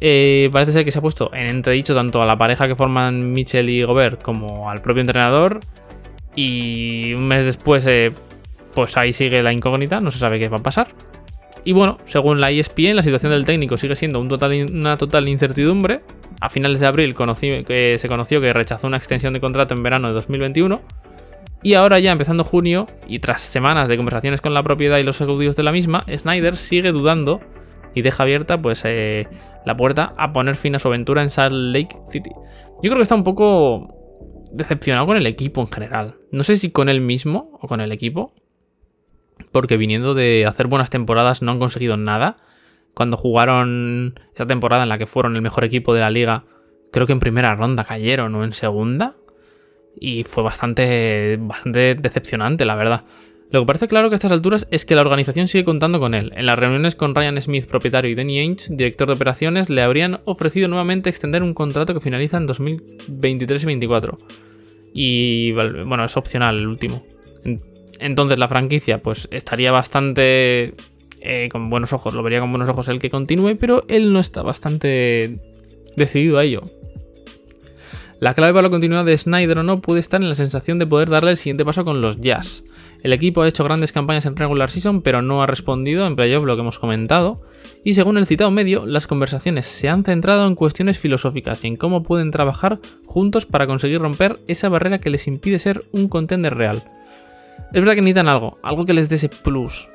Eh, 0.02 0.50
parece 0.52 0.74
ser 0.74 0.86
que 0.86 0.92
se 0.92 1.00
ha 1.00 1.02
puesto 1.02 1.34
en 1.34 1.48
entredicho 1.48 1.96
tanto 1.96 2.22
a 2.22 2.26
la 2.26 2.38
pareja 2.38 2.68
que 2.68 2.76
forman 2.76 3.32
Mitchell 3.32 3.70
y 3.70 3.84
Gobert 3.84 4.22
como 4.22 4.70
al 4.70 4.82
propio 4.82 5.02
entrenador 5.02 5.62
y 6.36 7.14
un 7.14 7.28
mes 7.28 7.46
después, 7.46 7.86
eh, 7.88 8.12
pues 8.74 8.98
ahí 8.98 9.14
sigue 9.14 9.42
la 9.42 9.54
incógnita, 9.54 10.02
no 10.02 10.12
se 10.12 10.20
sabe 10.20 10.38
qué 10.38 10.50
va 10.50 10.58
a 10.58 10.64
pasar. 10.64 10.88
Y 11.64 11.74
bueno, 11.74 11.98
según 12.06 12.40
la 12.40 12.52
ESPN, 12.52 12.96
la 12.96 13.02
situación 13.02 13.32
del 13.32 13.44
técnico 13.44 13.76
sigue 13.78 13.96
siendo 13.96 14.20
una 14.20 14.98
total 14.98 15.28
incertidumbre. 15.28 16.02
A 16.40 16.50
finales 16.50 16.80
de 16.80 16.86
abril 16.86 17.16
se 17.16 18.08
conoció 18.08 18.42
que 18.42 18.54
rechazó 18.54 18.86
una 18.86 18.98
extensión 18.98 19.34
de 19.34 19.40
contrato 19.40 19.74
en 19.74 19.82
verano 19.82 20.08
de 20.10 20.14
2021. 20.14 20.80
Y 21.66 21.74
ahora 21.74 21.98
ya 21.98 22.12
empezando 22.12 22.44
junio 22.44 22.86
y 23.08 23.18
tras 23.18 23.42
semanas 23.42 23.88
de 23.88 23.98
conversaciones 23.98 24.40
con 24.40 24.54
la 24.54 24.62
propiedad 24.62 25.00
y 25.00 25.04
los 25.04 25.20
ejecutivos 25.20 25.56
de 25.56 25.64
la 25.64 25.72
misma, 25.72 26.06
Snyder 26.16 26.58
sigue 26.58 26.92
dudando 26.92 27.42
y 27.96 28.04
deja 28.04 28.22
abierta 28.22 28.62
pues 28.62 28.84
eh, 28.86 29.28
la 29.66 29.76
puerta 29.76 30.14
a 30.16 30.32
poner 30.32 30.58
fin 30.58 30.76
a 30.76 30.80
su 30.80 30.90
aventura 30.90 31.24
en 31.24 31.32
Salt 31.32 31.56
Lake 31.56 31.96
City. 32.12 32.30
Yo 32.36 32.82
creo 32.92 32.98
que 32.98 33.02
está 33.02 33.16
un 33.16 33.24
poco 33.24 34.46
decepcionado 34.52 35.08
con 35.08 35.18
el 35.18 35.26
equipo 35.26 35.60
en 35.62 35.68
general. 35.68 36.18
No 36.30 36.44
sé 36.44 36.56
si 36.58 36.70
con 36.70 36.88
él 36.88 37.02
mismo 37.02 37.58
o 37.60 37.68
con 37.68 37.82
el 37.82 37.92
equipo. 37.92 38.36
Porque 39.52 39.76
viniendo 39.76 40.14
de 40.14 40.46
hacer 40.46 40.68
buenas 40.68 40.92
temporadas 40.92 41.42
no 41.42 41.52
han 41.52 41.58
conseguido 41.58 41.98
nada. 41.98 42.38
Cuando 42.94 43.18
jugaron 43.18 44.20
esa 44.36 44.46
temporada 44.46 44.84
en 44.84 44.90
la 44.90 45.00
que 45.00 45.08
fueron 45.08 45.36
el 45.36 45.42
mejor 45.42 45.64
equipo 45.64 45.96
de 45.96 46.02
la 46.02 46.12
liga, 46.12 46.44
creo 46.92 47.08
que 47.08 47.14
en 47.14 47.20
primera 47.20 47.56
ronda 47.56 47.86
cayeron 47.86 48.36
o 48.36 48.44
en 48.44 48.54
segunda. 48.54 49.16
Y 50.00 50.24
fue 50.24 50.44
bastante, 50.44 51.38
bastante 51.40 51.96
decepcionante, 51.96 52.66
la 52.66 52.76
verdad. 52.76 53.04
Lo 53.52 53.62
que 53.62 53.68
parece 53.68 53.88
claro 53.88 54.10
que 54.10 54.16
a 54.16 54.18
estas 54.18 54.32
alturas 54.32 54.68
es 54.72 54.86
que 54.86 54.96
la 54.96 55.02
organización 55.02 55.48
sigue 55.48 55.64
contando 55.64 56.00
con 56.00 56.14
él. 56.14 56.34
En 56.36 56.46
las 56.46 56.58
reuniones 56.60 56.96
con 56.96 57.16
Ryan 57.16 57.40
Smith, 57.42 57.66
propietario, 57.68 58.12
y 58.12 58.16
Danny 58.16 58.40
Ainge, 58.40 58.68
director 58.72 59.08
de 59.08 59.14
operaciones, 59.14 59.70
le 59.70 59.82
habrían 59.82 60.20
ofrecido 60.26 60.68
nuevamente 60.68 61.10
extender 61.10 61.44
un 61.44 61.54
contrato 61.54 61.94
que 61.94 62.02
finaliza 62.02 62.38
en 62.38 62.48
2023 62.48 63.42
y 63.42 63.66
2024. 63.66 64.18
Y 64.94 65.52
bueno, 65.52 66.06
es 66.06 66.18
opcional 66.18 66.58
el 66.58 66.68
último. 66.68 67.06
Entonces 68.00 68.40
la 68.40 68.48
franquicia 68.48 69.02
pues 69.02 69.28
estaría 69.32 69.72
bastante 69.72 70.74
eh, 71.22 71.50
con 71.50 71.70
buenos 71.70 71.94
ojos, 71.94 72.14
lo 72.14 72.24
vería 72.24 72.40
con 72.40 72.52
buenos 72.52 72.70
ojos 72.70 72.88
el 72.90 73.00
que 73.00 73.10
continúe, 73.10 73.56
pero 73.60 73.84
él 73.88 74.12
no 74.12 74.20
está 74.20 74.42
bastante 74.42 75.40
decidido 75.96 76.40
a 76.40 76.44
ello. 76.44 76.62
La 78.26 78.34
clave 78.34 78.54
para 78.54 78.64
la 78.64 78.72
continuidad 78.72 79.06
de 79.06 79.16
Snyder 79.16 79.60
o 79.60 79.64
no 79.64 79.82
puede 79.82 80.00
estar 80.00 80.20
en 80.20 80.30
la 80.30 80.34
sensación 80.34 80.80
de 80.80 80.88
poder 80.88 81.12
darle 81.12 81.30
el 81.30 81.38
siguiente 81.38 81.64
paso 81.64 81.84
con 81.84 82.02
los 82.02 82.20
Jazz. 82.20 82.64
El 83.04 83.14
equipo 83.14 83.44
ha 83.44 83.48
hecho 83.48 83.64
grandes 83.64 83.92
campañas 83.92 84.26
en 84.26 84.36
regular 84.36 84.72
season, 84.72 85.04
pero 85.04 85.22
no 85.22 85.44
ha 85.44 85.46
respondido 85.46 86.08
en 86.08 86.16
playoff 86.16 86.44
lo 86.44 86.56
que 86.56 86.62
hemos 86.62 86.80
comentado. 86.80 87.44
Y 87.84 87.94
según 87.94 88.18
el 88.18 88.26
citado 88.26 88.50
medio, 88.50 88.88
las 88.88 89.06
conversaciones 89.06 89.68
se 89.68 89.90
han 89.90 90.04
centrado 90.04 90.48
en 90.48 90.56
cuestiones 90.56 90.98
filosóficas 90.98 91.64
y 91.64 91.68
en 91.68 91.76
cómo 91.76 92.02
pueden 92.02 92.32
trabajar 92.32 92.80
juntos 93.06 93.46
para 93.46 93.68
conseguir 93.68 94.02
romper 94.02 94.40
esa 94.48 94.70
barrera 94.70 94.98
que 94.98 95.12
les 95.12 95.28
impide 95.28 95.60
ser 95.60 95.84
un 95.92 96.08
contender 96.08 96.56
real. 96.56 96.82
Es 97.74 97.80
verdad 97.80 97.94
que 97.94 98.02
necesitan 98.02 98.28
algo, 98.28 98.58
algo 98.64 98.88
que 98.88 98.96
les 98.96 99.08
dé 99.08 99.18
ese 99.18 99.30
plus. 99.30 99.88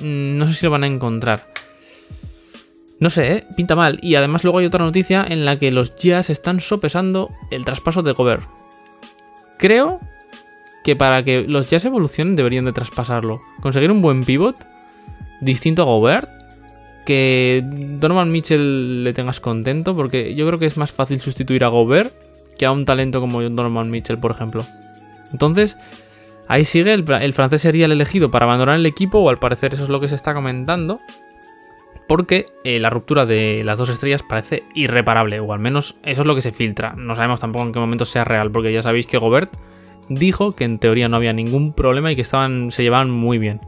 Mm, 0.00 0.36
no 0.36 0.46
sé 0.46 0.54
si 0.54 0.64
lo 0.64 0.70
van 0.70 0.84
a 0.84 0.86
encontrar. 0.86 1.42
No 3.00 3.10
sé, 3.10 3.32
¿eh? 3.32 3.46
pinta 3.56 3.76
mal. 3.76 3.98
Y 4.02 4.16
además 4.16 4.42
luego 4.42 4.58
hay 4.58 4.66
otra 4.66 4.84
noticia 4.84 5.24
en 5.28 5.44
la 5.44 5.58
que 5.58 5.70
los 5.70 5.96
Jazz 5.96 6.30
están 6.30 6.60
sopesando 6.60 7.30
el 7.50 7.64
traspaso 7.64 8.02
de 8.02 8.12
Gobert. 8.12 8.44
Creo 9.56 10.00
que 10.82 10.96
para 10.96 11.22
que 11.22 11.42
los 11.42 11.68
Jazz 11.68 11.84
evolucionen 11.84 12.34
deberían 12.34 12.64
de 12.64 12.72
traspasarlo. 12.72 13.40
Conseguir 13.60 13.92
un 13.92 14.02
buen 14.02 14.24
pivot 14.24 14.56
distinto 15.40 15.82
a 15.82 15.86
Gobert. 15.86 16.28
Que 17.06 17.62
Donovan 17.64 18.32
Mitchell 18.32 19.04
le 19.04 19.12
tengas 19.14 19.40
contento. 19.40 19.94
Porque 19.94 20.34
yo 20.34 20.46
creo 20.46 20.58
que 20.58 20.66
es 20.66 20.76
más 20.76 20.92
fácil 20.92 21.20
sustituir 21.20 21.64
a 21.64 21.68
Gobert 21.68 22.12
que 22.58 22.66
a 22.66 22.72
un 22.72 22.84
talento 22.84 23.20
como 23.20 23.40
Donovan 23.40 23.90
Mitchell, 23.90 24.18
por 24.18 24.32
ejemplo. 24.32 24.66
Entonces, 25.30 25.78
ahí 26.48 26.64
sigue. 26.64 26.92
El, 26.92 27.04
el 27.08 27.32
francés 27.32 27.62
sería 27.62 27.86
el 27.86 27.92
elegido 27.92 28.32
para 28.32 28.44
abandonar 28.44 28.74
el 28.74 28.86
equipo. 28.86 29.18
O 29.18 29.30
al 29.30 29.38
parecer 29.38 29.74
eso 29.74 29.84
es 29.84 29.88
lo 29.88 30.00
que 30.00 30.08
se 30.08 30.16
está 30.16 30.34
comentando. 30.34 31.00
Porque 32.08 32.46
eh, 32.64 32.80
la 32.80 32.90
ruptura 32.90 33.26
de 33.26 33.62
las 33.64 33.78
dos 33.78 33.90
estrellas 33.90 34.22
parece 34.22 34.64
irreparable. 34.74 35.38
O 35.40 35.52
al 35.52 35.60
menos 35.60 35.96
eso 36.02 36.22
es 36.22 36.26
lo 36.26 36.34
que 36.34 36.40
se 36.40 36.52
filtra. 36.52 36.94
No 36.96 37.14
sabemos 37.14 37.38
tampoco 37.38 37.66
en 37.66 37.72
qué 37.72 37.78
momento 37.78 38.04
sea 38.04 38.24
real. 38.24 38.50
Porque 38.50 38.72
ya 38.72 38.82
sabéis 38.82 39.06
que 39.06 39.18
Gobert 39.18 39.54
dijo 40.08 40.56
que 40.56 40.64
en 40.64 40.78
teoría 40.78 41.08
no 41.08 41.16
había 41.16 41.32
ningún 41.32 41.72
problema 41.72 42.10
y 42.10 42.16
que 42.16 42.22
estaban, 42.22 42.72
se 42.72 42.82
llevaban 42.82 43.10
muy 43.10 43.38
bien. 43.38 43.60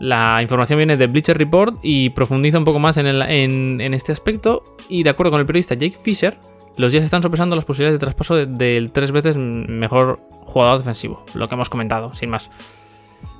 La 0.00 0.42
información 0.42 0.78
viene 0.78 0.96
de 0.96 1.06
Bleacher 1.06 1.38
Report 1.38 1.76
y 1.82 2.10
profundiza 2.10 2.58
un 2.58 2.64
poco 2.64 2.80
más 2.80 2.96
en, 2.96 3.80
este 3.94 4.10
aspecto. 4.10 4.64
Y 4.88 5.04
de 5.04 5.10
acuerdo 5.10 5.30
con 5.30 5.40
el 5.40 5.46
periodista 5.46 5.76
Jake 5.76 5.96
Fisher, 6.02 6.38
los 6.76 6.90
días 6.90 7.04
están 7.04 7.22
sopesando 7.22 7.54
las 7.54 7.64
posibilidades 7.64 8.00
de 8.00 8.04
traspaso 8.04 8.34
del 8.34 8.90
tres 8.90 9.12
veces 9.12 9.36
mejor 9.36 10.18
jugador 10.44 10.78
defensivo. 10.78 11.24
Lo 11.34 11.48
que 11.48 11.54
hemos 11.54 11.70
comentado, 11.70 12.12
sin 12.14 12.30
más. 12.30 12.50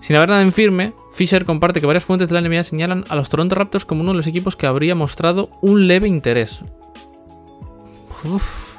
Sin 0.01 0.17
haber 0.17 0.31
nada 0.31 0.43
en 0.43 0.53
firme, 0.53 0.95
Fisher 1.13 1.45
comparte 1.45 1.81
que 1.81 1.87
varias 1.87 2.05
fuentes 2.05 2.29
de 2.29 2.41
la 2.41 2.47
NBA 2.47 2.65
señalan 2.65 3.05
a 3.09 3.17
los 3.17 3.29
Toronto 3.29 3.55
Raptors 3.55 3.85
como 3.85 4.01
uno 4.01 4.11
de 4.11 4.17
los 4.17 4.27
equipos 4.27 4.57
que 4.57 4.67
habría 4.67 4.95
mostrado 4.95 5.51
un 5.61 5.87
leve 5.87 6.09
interés. 6.09 6.63
Uf, 8.25 8.73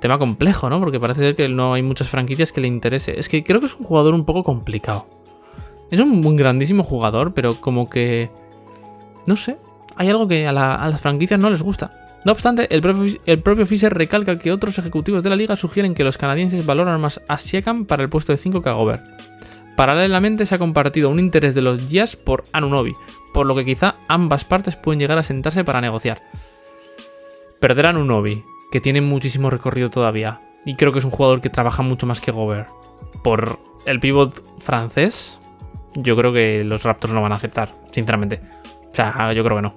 tema 0.00 0.18
complejo, 0.18 0.68
¿no? 0.68 0.80
Porque 0.80 0.98
parece 0.98 1.20
ser 1.20 1.34
que 1.34 1.48
no 1.48 1.74
hay 1.74 1.82
muchas 1.82 2.08
franquicias 2.08 2.52
que 2.52 2.60
le 2.60 2.68
interese. 2.68 3.18
Es 3.18 3.28
que 3.28 3.44
creo 3.44 3.60
que 3.60 3.66
es 3.66 3.74
un 3.74 3.84
jugador 3.84 4.14
un 4.14 4.24
poco 4.24 4.42
complicado. 4.42 5.06
Es 5.90 6.00
un, 6.00 6.36
grandísimo 6.36 6.82
jugador, 6.82 7.32
pero 7.34 7.60
como 7.60 7.88
que... 7.88 8.30
No 9.26 9.36
sé. 9.36 9.58
Hay 9.96 10.08
algo 10.08 10.26
que 10.26 10.46
a, 10.46 10.52
las 10.52 11.00
franquicias 11.00 11.38
no 11.38 11.50
les 11.50 11.62
gusta. 11.62 11.90
No 12.24 12.32
obstante, 12.32 12.68
el 12.74 12.82
propio, 13.42 13.66
Fisher 13.66 13.92
recalca 13.92 14.38
que 14.38 14.52
otros 14.52 14.78
ejecutivos 14.78 15.22
de 15.22 15.30
la 15.30 15.36
liga 15.36 15.56
sugieren 15.56 15.94
que 15.94 16.04
los 16.04 16.18
canadienses 16.18 16.64
valoran 16.64 17.00
más 17.00 17.20
a 17.28 17.38
Siakam 17.38 17.86
para 17.86 18.02
el 18.02 18.08
puesto 18.08 18.32
de 18.32 18.38
5 18.38 18.62
que 18.62 18.68
a 18.68 18.74
Gobert. 18.74 19.04
Paralelamente 19.76 20.46
se 20.46 20.54
ha 20.54 20.58
compartido 20.58 21.08
un 21.08 21.20
interés 21.20 21.54
de 21.54 21.62
los 21.62 21.88
Jazz 21.88 22.16
por 22.16 22.44
Anunobi, 22.52 22.94
por 23.32 23.46
lo 23.46 23.54
que 23.54 23.64
quizá 23.64 23.96
ambas 24.08 24.44
partes 24.44 24.76
pueden 24.76 25.00
llegar 25.00 25.18
a 25.18 25.22
sentarse 25.22 25.64
para 25.64 25.80
negociar. 25.80 26.20
Perder 27.60 27.86
a 27.86 27.90
Anunobi, 27.90 28.44
que 28.70 28.80
tiene 28.80 29.00
muchísimo 29.00 29.50
recorrido 29.50 29.90
todavía. 29.90 30.40
Y 30.66 30.74
creo 30.74 30.92
que 30.92 30.98
es 30.98 31.04
un 31.04 31.10
jugador 31.10 31.40
que 31.40 31.50
trabaja 31.50 31.82
mucho 31.82 32.06
más 32.06 32.20
que 32.20 32.30
Gobert. 32.30 32.68
Por 33.22 33.58
el 33.86 34.00
pivot 34.00 34.42
francés, 34.60 35.40
yo 35.94 36.16
creo 36.16 36.32
que 36.32 36.64
los 36.64 36.84
Raptors 36.84 37.12
no 37.14 37.22
van 37.22 37.32
a 37.32 37.36
aceptar, 37.36 37.70
sinceramente. 37.92 38.40
O 38.90 38.94
sea, 38.94 39.32
yo 39.32 39.42
creo 39.44 39.56
que 39.56 39.62
no. 39.62 39.74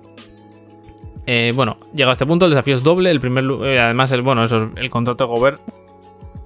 Eh, 1.25 1.53
bueno, 1.55 1.77
llega 1.93 2.09
a 2.09 2.13
este 2.13 2.25
punto, 2.25 2.45
el 2.45 2.51
desafío 2.51 2.75
es 2.75 2.83
doble. 2.83 3.09
El 3.11 3.19
primer, 3.19 3.45
eh, 3.63 3.79
además, 3.79 4.11
el, 4.11 4.21
bueno, 4.21 4.43
eso 4.43 4.71
el 4.75 4.89
contrato 4.89 5.25
de 5.25 5.33
Gobert, 5.33 5.61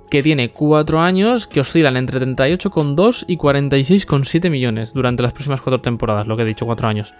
que 0.09 0.23
tiene 0.23 0.51
4 0.51 0.99
años, 0.99 1.47
que 1.47 1.59
oscilan 1.59 1.97
entre 1.97 2.19
38,2 2.19 3.25
y 3.27 3.37
46,7 3.37 4.49
millones 4.49 4.93
durante 4.93 5.23
las 5.23 5.33
próximas 5.33 5.61
4 5.61 5.81
temporadas, 5.81 6.27
lo 6.27 6.37
que 6.37 6.43
he 6.43 6.45
dicho, 6.45 6.65
4 6.65 6.87
años. 6.87 7.13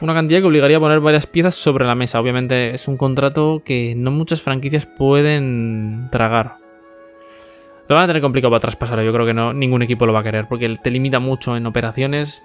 Una 0.00 0.14
cantidad 0.14 0.40
que 0.40 0.46
obligaría 0.46 0.76
a 0.76 0.80
poner 0.80 1.00
varias 1.00 1.26
piezas 1.26 1.54
sobre 1.54 1.86
la 1.86 1.94
mesa. 1.94 2.20
Obviamente 2.20 2.74
es 2.74 2.86
un 2.86 2.96
contrato 2.96 3.62
que 3.64 3.94
no 3.96 4.10
muchas 4.10 4.42
franquicias 4.42 4.84
pueden 4.86 6.08
tragar. 6.12 6.58
Lo 7.88 7.94
van 7.94 8.04
a 8.04 8.06
tener 8.06 8.22
complicado 8.22 8.50
para 8.50 8.60
traspasar. 8.60 9.02
Yo 9.02 9.12
creo 9.12 9.24
que 9.24 9.34
no, 9.34 9.52
ningún 9.52 9.82
equipo 9.82 10.06
lo 10.06 10.12
va 10.12 10.20
a 10.20 10.24
querer 10.24 10.48
porque 10.48 10.76
te 10.82 10.90
limita 10.90 11.18
mucho 11.18 11.56
en 11.56 11.66
operaciones. 11.66 12.44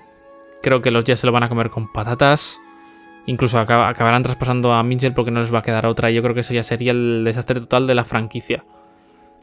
Creo 0.62 0.82
que 0.82 0.92
los 0.92 1.04
Jets 1.04 1.22
se 1.22 1.28
lo 1.28 1.34
van 1.34 1.44
a 1.44 1.50
comer 1.50 1.70
con 1.70 1.92
patatas. 1.92 2.60
Incluso 3.26 3.60
acabarán 3.60 4.24
traspasando 4.24 4.74
a 4.74 4.84
Mitchell 4.84 5.14
porque 5.14 5.32
no 5.32 5.42
les 5.42 5.54
va 5.54 5.60
a 5.60 5.64
quedar 5.64 5.86
otra. 5.86 6.10
Y 6.10 6.16
yo 6.16 6.24
creo 6.24 6.34
que 6.34 6.42
eso 6.42 6.54
ya 6.54 6.64
sería 6.64 6.92
el 6.92 7.24
desastre 7.24 7.60
total 7.60 7.88
de 7.88 7.96
la 7.96 8.04
franquicia. 8.04 8.66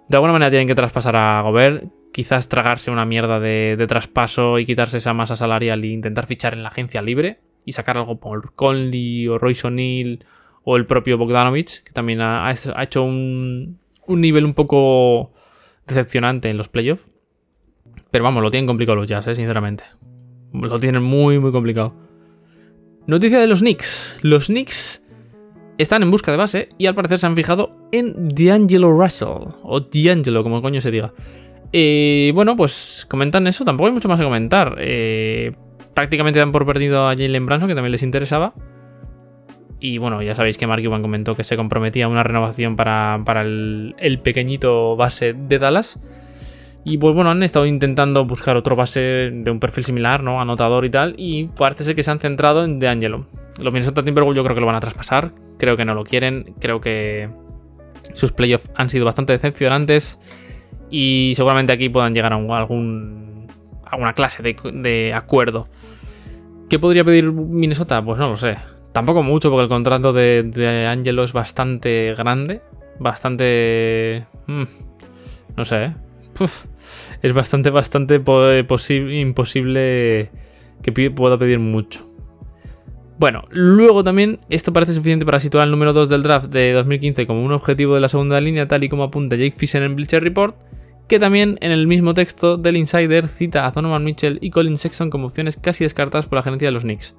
De 0.08 0.16
alguna 0.16 0.32
manera 0.32 0.50
tienen 0.50 0.66
que 0.66 0.74
traspasar 0.74 1.16
a 1.16 1.40
Gobert. 1.42 1.84
Quizás 2.12 2.48
tragarse 2.48 2.90
una 2.90 3.04
mierda 3.04 3.38
de, 3.38 3.84
traspaso 3.86 4.58
y 4.58 4.66
quitarse 4.66 4.98
esa 4.98 5.12
masa 5.12 5.36
salarial 5.36 5.84
e 5.84 5.88
intentar 5.88 6.26
fichar 6.26 6.54
en 6.54 6.62
la 6.62 6.70
agencia 6.70 7.02
libre 7.02 7.40
y 7.64 7.72
sacar 7.72 7.98
algo 7.98 8.18
por 8.18 8.54
Conley 8.54 9.28
o 9.28 9.38
Royce 9.38 9.66
O'Neill 9.66 10.24
o 10.64 10.76
el 10.76 10.86
propio 10.86 11.18
Bogdanovich, 11.18 11.82
que 11.82 11.92
también 11.92 12.20
ha, 12.22 12.50
hecho 12.50 13.04
un, 13.04 13.78
nivel 14.08 14.44
un 14.46 14.54
poco 14.54 15.32
decepcionante 15.86 16.48
en 16.48 16.56
los 16.56 16.68
playoffs. 16.68 17.04
Pero 18.10 18.24
vamos, 18.24 18.42
lo 18.42 18.50
tienen 18.50 18.66
complicado 18.66 18.96
los 18.96 19.06
Jazz, 19.06 19.26
eh, 19.26 19.34
sinceramente. 19.34 19.84
Lo 20.52 20.80
tienen 20.80 21.02
muy, 21.02 21.38
muy 21.38 21.52
complicado. 21.52 22.07
Noticia 23.08 23.40
de 23.40 23.46
los 23.46 23.60
Knicks. 23.60 24.18
Los 24.20 24.48
Knicks 24.48 25.02
están 25.78 26.02
en 26.02 26.10
busca 26.10 26.30
de 26.30 26.36
base 26.36 26.68
y 26.76 26.84
al 26.84 26.94
parecer 26.94 27.18
se 27.18 27.26
han 27.26 27.34
fijado 27.34 27.74
en 27.90 28.28
D'Angelo 28.28 28.92
Russell. 28.92 29.48
O 29.62 29.80
D'Angelo, 29.80 30.42
como 30.42 30.60
coño 30.60 30.82
se 30.82 30.90
diga. 30.90 31.14
Eh, 31.72 32.32
bueno, 32.34 32.54
pues 32.54 33.06
comentan 33.08 33.46
eso. 33.46 33.64
Tampoco 33.64 33.86
hay 33.86 33.94
mucho 33.94 34.08
más 34.08 34.20
que 34.20 34.24
comentar. 34.24 34.76
Eh, 34.78 35.52
prácticamente 35.94 36.38
dan 36.38 36.52
por 36.52 36.66
perdido 36.66 37.08
a 37.08 37.16
Jalen 37.16 37.46
Branson, 37.46 37.68
que 37.68 37.74
también 37.74 37.92
les 37.92 38.02
interesaba. 38.02 38.52
Y 39.80 39.96
bueno, 39.96 40.20
ya 40.20 40.34
sabéis 40.34 40.58
que 40.58 40.66
Mark 40.66 40.84
Cuban 40.84 41.00
comentó 41.00 41.34
que 41.34 41.44
se 41.44 41.56
comprometía 41.56 42.04
a 42.04 42.08
una 42.08 42.24
renovación 42.24 42.76
para, 42.76 43.22
el, 43.40 44.20
pequeñito 44.22 44.96
base 44.96 45.32
de 45.32 45.58
Dallas. 45.58 45.98
Y 46.88 46.96
pues 46.96 47.14
bueno, 47.14 47.30
han 47.30 47.42
estado 47.42 47.66
intentando 47.66 48.24
buscar 48.24 48.56
otro 48.56 48.74
base 48.74 49.00
de 49.30 49.50
un 49.50 49.60
perfil 49.60 49.84
similar, 49.84 50.22
¿no? 50.22 50.40
Anotador 50.40 50.86
y 50.86 50.90
tal. 50.90 51.14
Y 51.18 51.44
parece 51.48 51.84
ser 51.84 51.94
que 51.94 52.02
se 52.02 52.10
han 52.10 52.18
centrado 52.18 52.64
en 52.64 52.78
DeAngelo. 52.78 53.26
Los 53.58 53.74
Minnesota 53.74 54.02
Timberwolves 54.02 54.38
yo 54.38 54.42
creo 54.42 54.54
que 54.54 54.60
lo 54.62 54.66
van 54.66 54.76
a 54.76 54.80
traspasar. 54.80 55.32
Creo 55.58 55.76
que 55.76 55.84
no 55.84 55.94
lo 55.94 56.04
quieren. 56.04 56.54
Creo 56.58 56.80
que 56.80 57.28
sus 58.14 58.32
playoffs 58.32 58.70
han 58.74 58.88
sido 58.88 59.04
bastante 59.04 59.34
decepcionantes. 59.34 60.18
Y 60.88 61.32
seguramente 61.36 61.72
aquí 61.72 61.90
puedan 61.90 62.14
llegar 62.14 62.32
a 62.32 62.36
algún 62.36 63.46
alguna 63.84 64.14
clase 64.14 64.42
de, 64.42 65.12
acuerdo. 65.12 65.68
¿Qué 66.70 66.78
podría 66.78 67.04
pedir 67.04 67.30
Minnesota? 67.30 68.02
Pues 68.02 68.18
no 68.18 68.30
lo 68.30 68.36
sé. 68.38 68.56
Tampoco 68.92 69.22
mucho, 69.22 69.50
porque 69.50 69.64
el 69.64 69.68
contrato 69.68 70.14
de, 70.14 70.86
Angelo 70.90 71.22
es 71.22 71.34
bastante 71.34 72.14
grande. 72.16 72.62
Bastante. 72.98 74.26
Mm, 74.46 74.64
no 75.54 75.64
sé, 75.66 75.92
¿eh? 76.40 76.48
es 77.22 77.32
bastante, 77.32 77.70
bastante 77.70 78.22
imposible 79.10 80.30
que 80.82 81.10
pueda 81.10 81.38
pedir 81.38 81.58
mucho. 81.58 82.08
Bueno, 83.18 83.42
luego 83.50 84.04
también 84.04 84.38
esto 84.48 84.72
parece 84.72 84.92
suficiente 84.92 85.26
para 85.26 85.40
situar 85.40 85.64
el 85.64 85.72
número 85.72 85.92
2 85.92 86.08
del 86.08 86.22
draft 86.22 86.46
de 86.50 86.72
2015 86.72 87.26
como 87.26 87.44
un 87.44 87.50
objetivo 87.50 87.96
de 87.96 88.00
la 88.00 88.08
segunda 88.08 88.40
línea, 88.40 88.68
tal 88.68 88.84
y 88.84 88.88
como 88.88 89.02
apunta 89.02 89.34
Jake 89.34 89.56
Fisher 89.56 89.82
en 89.82 89.96
Bleacher 89.96 90.22
Report, 90.22 90.54
que 91.08 91.18
también 91.18 91.58
en 91.60 91.72
el 91.72 91.88
mismo 91.88 92.14
texto 92.14 92.56
del 92.56 92.76
Insider 92.76 93.26
cita 93.26 93.66
a 93.66 93.72
Donovan 93.72 94.04
Mitchell 94.04 94.38
y 94.40 94.50
Colin 94.50 94.78
Sexton 94.78 95.10
como 95.10 95.26
opciones 95.26 95.56
casi 95.56 95.82
descartadas 95.82 96.26
por 96.26 96.36
la 96.36 96.44
gerencia 96.44 96.68
de 96.68 96.72
los 96.72 96.84
Knicks. 96.84 97.16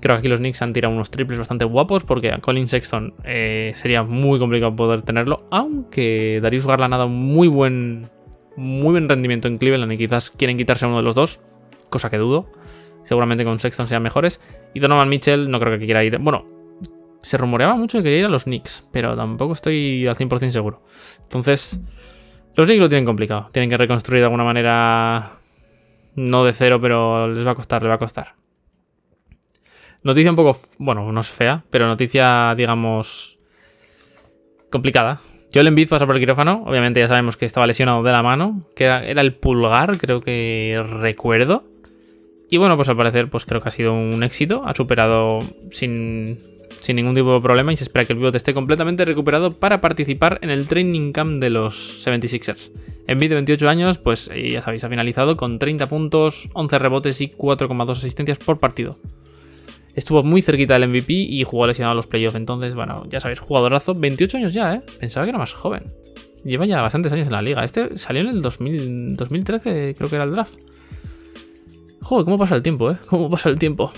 Creo 0.00 0.14
que 0.14 0.18
aquí 0.20 0.28
los 0.28 0.38
Knicks 0.38 0.62
han 0.62 0.72
tirado 0.72 0.94
unos 0.94 1.10
triples 1.10 1.40
bastante 1.40 1.64
guapos 1.64 2.04
porque 2.04 2.30
a 2.30 2.38
Colin 2.38 2.68
Sexton 2.68 3.14
eh, 3.24 3.72
sería 3.74 4.04
muy 4.04 4.38
complicado 4.38 4.76
poder 4.76 5.02
tenerlo, 5.02 5.48
aunque 5.50 6.38
Darius 6.40 6.66
Garland 6.66 6.94
ha 6.94 6.98
dado 6.98 7.08
muy 7.08 7.48
buen, 7.48 8.06
muy 8.56 8.92
buen 8.92 9.08
rendimiento 9.08 9.48
en 9.48 9.58
Cleveland 9.58 9.92
y 9.92 9.98
quizás 9.98 10.30
quieren 10.30 10.56
quitarse 10.56 10.84
a 10.84 10.88
uno 10.88 10.98
de 10.98 11.02
los 11.02 11.14
dos, 11.14 11.40
cosa 11.90 12.10
que 12.10 12.18
dudo. 12.18 12.50
Seguramente 13.04 13.44
con 13.44 13.58
Sexton 13.58 13.86
sean 13.86 14.02
mejores. 14.02 14.40
Y 14.74 14.80
Donovan 14.80 15.08
Mitchell 15.08 15.48
no 15.50 15.60
creo 15.60 15.78
que 15.78 15.84
quiera 15.84 16.02
ir. 16.02 16.18
Bueno, 16.18 16.44
se 17.22 17.36
rumoreaba 17.36 17.76
mucho 17.76 17.98
que 17.98 18.04
quería 18.04 18.18
ir 18.20 18.24
a 18.26 18.28
los 18.28 18.44
Knicks, 18.44 18.88
pero 18.92 19.16
tampoco 19.16 19.52
estoy 19.52 20.06
al 20.06 20.16
100% 20.16 20.50
seguro. 20.50 20.82
Entonces, 21.22 21.80
los 22.54 22.66
Knicks 22.66 22.80
lo 22.80 22.88
tienen 22.88 23.04
complicado. 23.04 23.48
Tienen 23.52 23.70
que 23.70 23.76
reconstruir 23.76 24.20
de 24.20 24.24
alguna 24.24 24.44
manera. 24.44 25.38
No 26.16 26.44
de 26.44 26.52
cero, 26.52 26.80
pero 26.80 27.28
les 27.28 27.46
va 27.46 27.50
a 27.52 27.54
costar, 27.54 27.82
les 27.82 27.90
va 27.90 27.94
a 27.94 27.98
costar. 27.98 28.34
Noticia 30.02 30.30
un 30.30 30.36
poco. 30.36 30.58
Bueno, 30.78 31.12
no 31.12 31.20
es 31.20 31.28
fea, 31.28 31.64
pero 31.70 31.86
noticia, 31.86 32.54
digamos. 32.56 33.38
complicada. 34.70 35.20
Joel 35.56 35.68
Embiid 35.68 35.88
pasa 35.88 36.04
por 36.04 36.16
el 36.16 36.20
quirófano. 36.20 36.64
Obviamente 36.66 37.00
ya 37.00 37.08
sabemos 37.08 37.38
que 37.38 37.46
estaba 37.46 37.66
lesionado 37.66 38.02
de 38.02 38.12
la 38.12 38.22
mano. 38.22 38.60
Que 38.76 38.84
era, 38.84 39.00
el 39.00 39.32
pulgar, 39.32 39.96
creo 39.96 40.20
que 40.20 40.84
recuerdo. 41.00 41.64
Y 42.50 42.58
bueno, 42.58 42.76
pues 42.76 42.90
al 42.90 42.96
parecer, 42.98 43.30
pues 43.30 43.46
creo 43.46 43.62
que 43.62 43.70
ha 43.70 43.72
sido 43.72 43.94
un 43.94 44.22
éxito. 44.22 44.60
Ha 44.66 44.74
superado 44.74 45.38
sin, 45.70 46.36
ningún 46.88 47.14
tipo 47.14 47.32
de 47.32 47.40
problema 47.40 47.72
y 47.72 47.76
se 47.76 47.84
espera 47.84 48.04
que 48.04 48.12
el 48.12 48.18
pivot 48.18 48.34
esté 48.34 48.52
completamente 48.52 49.06
recuperado 49.06 49.50
para 49.54 49.80
participar 49.80 50.40
en 50.42 50.50
el 50.50 50.66
training 50.68 51.12
camp 51.12 51.40
de 51.40 51.48
los 51.48 52.06
76ers. 52.06 52.70
En 53.06 53.18
de 53.18 53.28
28 53.28 53.66
años, 53.66 53.96
pues 53.96 54.28
ya 54.28 54.60
sabéis, 54.60 54.84
ha 54.84 54.90
finalizado 54.90 55.38
con 55.38 55.58
30 55.58 55.88
puntos, 55.88 56.50
11 56.52 56.78
rebotes 56.78 57.18
y 57.22 57.28
4,2 57.28 57.92
asistencias 57.92 58.36
por 58.36 58.58
partido. 58.58 58.98
Estuvo 59.96 60.22
muy 60.22 60.42
cerquita 60.42 60.78
del 60.78 60.90
MVP 60.90 61.12
y 61.12 61.42
jugó 61.44 61.66
lesionado 61.66 61.92
a 61.92 61.96
los 61.96 62.06
playoffs. 62.06 62.36
Entonces, 62.36 62.74
bueno, 62.74 63.06
ya 63.08 63.18
sabéis, 63.18 63.40
jugadorazo. 63.40 63.94
28 63.94 64.36
años 64.36 64.54
ya, 64.54 64.74
¿eh? 64.74 64.80
Pensaba 65.00 65.24
que 65.24 65.30
era 65.30 65.38
más 65.38 65.54
joven. 65.54 65.84
Lleva 66.44 66.66
ya 66.66 66.82
bastantes 66.82 67.12
años 67.12 67.26
en 67.26 67.32
la 67.32 67.40
liga. 67.40 67.64
Este 67.64 67.96
salió 67.96 68.20
en 68.20 68.28
el 68.28 68.42
2013, 68.42 69.94
creo 69.96 70.08
que 70.10 70.14
era 70.14 70.24
el 70.24 70.32
draft. 70.32 70.54
Joder, 72.02 72.24
cómo 72.24 72.38
pasa 72.38 72.54
el 72.54 72.62
tiempo, 72.62 72.90
¿eh? 72.90 72.96
Cómo 73.08 73.30
pasa 73.30 73.48
el 73.48 73.58
tiempo. 73.58 73.90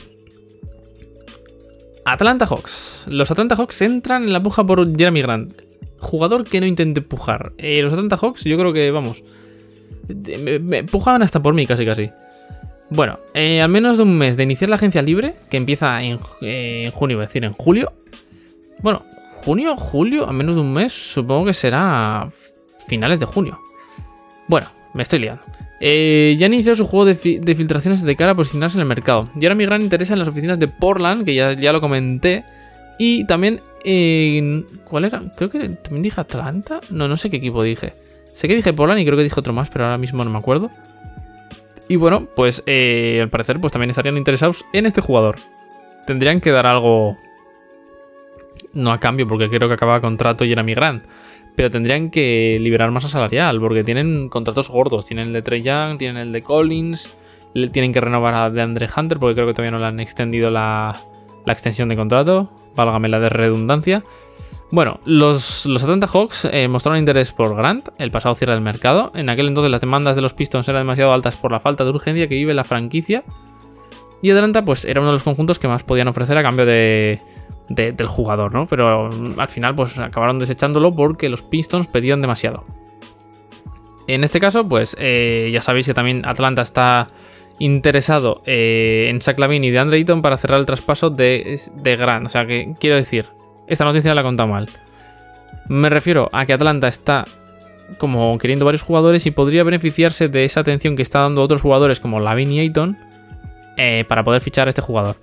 Atlanta 2.05 2.47
Hawks. 2.47 3.07
Los 3.09 3.31
Atlanta 3.31 3.55
Hawks 3.57 3.83
entran 3.83 4.23
en 4.23 4.33
la 4.33 4.43
puja 4.43 4.65
por 4.65 4.97
Jeremy 4.97 5.21
Grant. 5.21 5.53
Jugador 5.99 6.45
que 6.45 6.61
no 6.61 6.67
intente 6.67 7.03
pujar. 7.03 7.53
Eh, 7.59 7.83
los 7.83 7.93
Atlanta 7.93 8.17
Hawks, 8.17 8.45
yo 8.45 8.57
creo 8.57 8.73
que, 8.73 8.91
vamos. 8.93 9.23
Me, 10.09 10.85
pujaban 10.85 11.23
hasta 11.23 11.43
por 11.43 11.53
mí, 11.53 11.67
casi 11.67 11.85
casi. 11.85 12.11
Bueno, 12.91 13.19
eh, 13.35 13.61
al 13.61 13.69
menos 13.69 13.99
de 13.99 14.05
un 14.05 14.17
mes 14.17 14.37
de 14.37 14.45
iniciar 14.45 14.71
la 14.71 14.77
agencia 14.77 15.03
libre, 15.03 15.35
que 15.51 15.59
empieza 15.59 16.03
en, 16.03 16.19
en 16.41 16.91
junio, 16.91 17.17
es 17.17 17.29
decir, 17.29 17.45
en 17.45 17.53
julio. 17.53 17.93
Bueno, 18.81 19.05
junio, 19.45 19.77
julio, 19.77 20.27
a 20.27 20.33
menos 20.33 20.57
de 20.57 20.63
un 20.63 20.73
mes, 20.73 20.93
supongo 20.93 21.47
que 21.47 21.55
será 21.55 22.29
finales 22.87 23.21
de 23.21 23.27
junio. 23.27 23.59
Bueno, 24.47 24.67
me 24.95 25.03
estoy 25.03 25.19
liando. 25.19 25.43
Eh, 25.81 26.37
ya 26.39 26.47
ha 26.47 26.49
iniciado 26.49 26.77
su 26.77 26.85
juego 26.85 27.05
de, 27.05 27.15
filtraciones 27.15 28.03
de 28.03 28.17
cara 28.17 28.33
a 28.33 28.35
posicionarse 28.35 28.77
en 28.77 28.83
el 28.83 28.89
mercado. 28.89 29.25
Y 29.39 29.45
ahora 29.45 29.55
mi 29.55 29.65
gran 29.65 29.83
interés 29.83 30.11
en 30.11 30.19
las 30.19 30.29
oficinas 30.29 30.59
de 30.59 30.69
Portland, 30.69 31.25
que 31.25 31.35
ya, 31.35 31.53
ya 31.53 31.73
lo 31.73 31.81
comenté. 31.81 32.45
Y 32.99 33.25
también 33.27 33.61
en... 33.85 34.67
¿Cuál 34.85 35.05
era? 35.05 35.23
Creo 35.37 35.51
que 35.51 35.61
también 35.69 36.03
dije 36.03 36.21
Atlanta. 36.21 36.81
No, 36.91 37.07
no 37.07 37.17
sé 37.17 37.31
qué 37.31 37.37
equipo 37.37 37.63
dije. 37.63 37.93
Sé 38.33 38.49
que 38.49 38.57
dije 38.57 38.73
Portland 38.73 39.01
y 39.01 39.05
creo 39.05 39.17
que 39.17 39.25
dije 39.25 39.39
otro 39.39 39.53
más, 39.53 39.69
pero 39.71 39.85
ahora 39.85 39.99
mismo 39.99 40.25
no 40.25 40.31
me 40.31 40.39
acuerdo. 40.39 40.71
Y 41.89 41.97
bueno, 41.97 42.29
pues 42.37 42.63
eh, 42.67 43.21
al 43.23 43.31
parecer 43.31 43.61
pues 43.61 43.73
también 43.73 43.91
estarían 43.91 44.17
interesados 44.17 44.65
en 44.73 44.87
este 44.87 45.01
jugador. 45.01 45.37
Tendrían 46.07 46.41
que 46.41 46.51
dar 46.51 46.67
algo... 46.67 47.17
No 48.73 48.93
a 48.93 49.01
cambio, 49.01 49.27
porque 49.27 49.49
creo 49.49 49.69
que 49.69 49.75
acaba 49.75 50.01
contrato 50.01 50.45
y 50.45 50.53
era 50.53 50.63
mi 50.63 50.75
gran 50.75 51.03
pero 51.59 51.73
tendrían 51.73 52.11
que 52.11 52.57
liberar 52.61 52.93
masa 52.93 53.09
salarial, 53.09 53.59
porque 53.59 53.83
tienen 53.83 54.29
contratos 54.29 54.71
gordos. 54.71 55.07
Tienen 55.07 55.27
el 55.27 55.33
de 55.33 55.43
Trey 55.43 55.61
Young, 55.61 55.99
tienen 55.99 56.19
el 56.19 56.31
de 56.31 56.41
Collins, 56.41 57.17
tienen 57.73 57.93
que 57.93 58.01
renovar 58.01 58.37
a 58.37 58.49
de 58.49 58.63
Andre 58.63 58.87
Hunter, 58.97 59.19
porque 59.19 59.35
creo 59.35 59.49
que 59.49 59.55
todavía 59.55 59.73
no 59.73 59.81
le 59.81 59.87
han 59.87 59.99
extendido 59.99 60.51
la, 60.51 60.97
extensión 61.47 61.89
de 61.89 61.97
contrato, 61.97 62.49
válgame 62.77 63.09
la 63.09 63.19
de 63.19 63.29
redundancia. 63.29 64.05
Bueno, 64.71 65.01
los, 65.07 65.65
los 65.65 65.83
Atlanta 65.83 66.07
Hawks 66.07 66.45
eh, 66.45 66.69
mostraron 66.69 66.99
interés 66.99 67.33
por 67.33 67.57
Grant 67.57 67.89
el 67.99 68.11
pasado 68.11 68.35
cierre 68.35 68.53
del 68.53 68.61
mercado. 68.61 69.11
En 69.15 69.31
aquel 69.31 69.49
entonces 69.49 69.71
las 69.71 69.81
demandas 69.81 70.15
de 70.15 70.21
los 70.21 70.35
Pistons 70.35 70.69
eran 70.69 70.83
demasiado 70.83 71.13
altas 71.13 71.37
por 71.37 71.53
la 71.53 71.61
falta 71.61 71.85
de 71.85 71.91
urgencia 71.91 72.29
que 72.29 72.35
vive 72.35 72.53
la 72.53 72.65
franquicia. 72.65 73.25
Y 74.21 74.31
Atlanta 74.31 74.65
pues 74.65 74.85
era 74.85 75.01
uno 75.01 75.09
de 75.09 75.15
los 75.15 75.23
conjuntos 75.23 75.59
que 75.59 75.69
más 75.69 75.85
podían 75.85 76.09
ofrecer 76.09 76.37
a 76.37 76.43
cambio 76.43 76.67
de, 76.67 77.19
del 77.69 78.07
jugador, 78.09 78.53
¿no? 78.53 78.67
Pero 78.67 79.11
mm, 79.11 79.41
al 79.41 79.49
final 79.49 79.75
pues 79.75 79.99
acabaron 79.99 80.39
desechándolo 80.39 80.93
porque 80.93 81.31
los 81.31 81.41
Pistons 81.41 81.87
pedían 81.87 82.21
demasiado. 82.21 82.67
En 84.07 84.25
este 84.25 84.41
caso, 84.41 84.69
pues 84.69 84.97
eh, 84.99 85.51
ya 85.53 85.63
sabéis 85.63 85.87
que 85.87 85.95
también 85.95 86.27
Atlanta 86.27 86.63
está 86.63 87.09
interesado 87.59 88.43
eh, 88.45 89.07
en 89.09 89.21
Zach 89.21 89.39
y 89.39 89.71
de 89.71 89.79
Andre 89.79 89.99
Eaton 89.99 90.21
para 90.23 90.37
cerrar 90.37 90.61
el 90.61 90.67
traspaso 90.67 91.09
de, 91.11 91.59
de 91.75 91.97
Gran. 91.97 92.27
O 92.27 92.29
sea 92.29 92.47
que 92.47 92.75
quiero 92.79 92.97
decir, 92.97 93.38
esta 93.69 93.85
noticia 93.85 94.15
la 94.15 94.23
he 94.23 94.25
contado 94.25 94.49
mal. 94.49 94.69
Me 95.69 95.91
refiero 95.91 96.29
a 96.33 96.47
que 96.47 96.53
Atlanta 96.53 96.89
está 96.89 97.25
como 97.99 98.37
queriendo 98.39 98.65
varios 98.65 98.83
jugadores 98.83 99.25
y 99.27 99.31
podría 99.31 99.65
beneficiarse 99.65 100.29
de 100.29 100.45
esa 100.45 100.61
atención 100.61 100.97
que 100.97 101.03
está 101.03 101.21
dando 101.21 101.43
otros 101.43 101.63
jugadores 101.63 102.01
como 102.01 102.21
Lavin 102.21 102.53
y 102.53 102.61
Ayton 102.61 102.99
eh, 103.77 104.05
para 104.09 104.25
poder 104.25 104.43
fichar 104.43 104.69
a 104.69 104.71
este 104.71 104.83
jugador. 104.83 105.17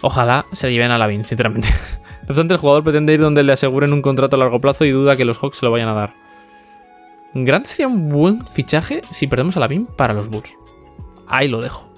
Ojalá 0.00 0.46
se 0.52 0.70
lleven 0.70 0.90
a 0.90 0.98
Lavin, 0.98 1.24
sinceramente. 1.24 1.68
No 2.22 2.28
obstante, 2.28 2.54
el 2.54 2.60
jugador 2.60 2.84
pretende 2.84 3.14
ir 3.14 3.20
donde 3.20 3.42
le 3.42 3.52
aseguren 3.52 3.92
un 3.92 4.02
contrato 4.02 4.36
a 4.36 4.38
largo 4.38 4.60
plazo 4.60 4.84
y 4.84 4.90
duda 4.90 5.16
que 5.16 5.24
los 5.24 5.38
Hawks 5.38 5.58
se 5.58 5.66
lo 5.66 5.72
vayan 5.72 5.88
a 5.88 5.94
dar. 5.94 6.14
Grant 7.34 7.66
sería 7.66 7.88
un 7.88 8.08
buen 8.08 8.46
fichaje 8.46 9.02
si 9.10 9.26
perdemos 9.26 9.56
a 9.56 9.60
Lavin 9.60 9.86
para 9.86 10.14
los 10.14 10.28
Bulls. 10.28 10.54
Ahí 11.26 11.48
lo 11.48 11.60
dejo. 11.60 11.92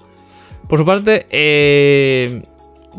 Por 0.67 0.79
su 0.79 0.85
parte, 0.85 1.25
eh, 1.29 2.43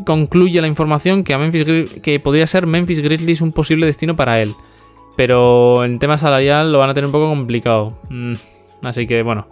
concluye 0.05 0.61
la 0.61 0.67
información 0.67 1.23
que, 1.23 2.19
podría 2.23 2.47
ser 2.47 2.67
Memphis 2.67 2.99
Grizzlies 2.99 3.41
un 3.41 3.51
posible 3.51 3.85
destino 3.85 4.15
para 4.15 4.41
él. 4.41 4.53
Pero 5.15 5.83
en 5.83 5.99
tema 5.99 6.17
salarial 6.17 6.71
lo 6.71 6.79
van 6.79 6.89
a 6.89 6.93
tener 6.93 7.05
un 7.05 7.11
poco 7.11 7.29
complicado. 7.29 7.97
Mm, 8.09 8.33
así 8.81 9.05
que 9.05 9.21
bueno. 9.23 9.47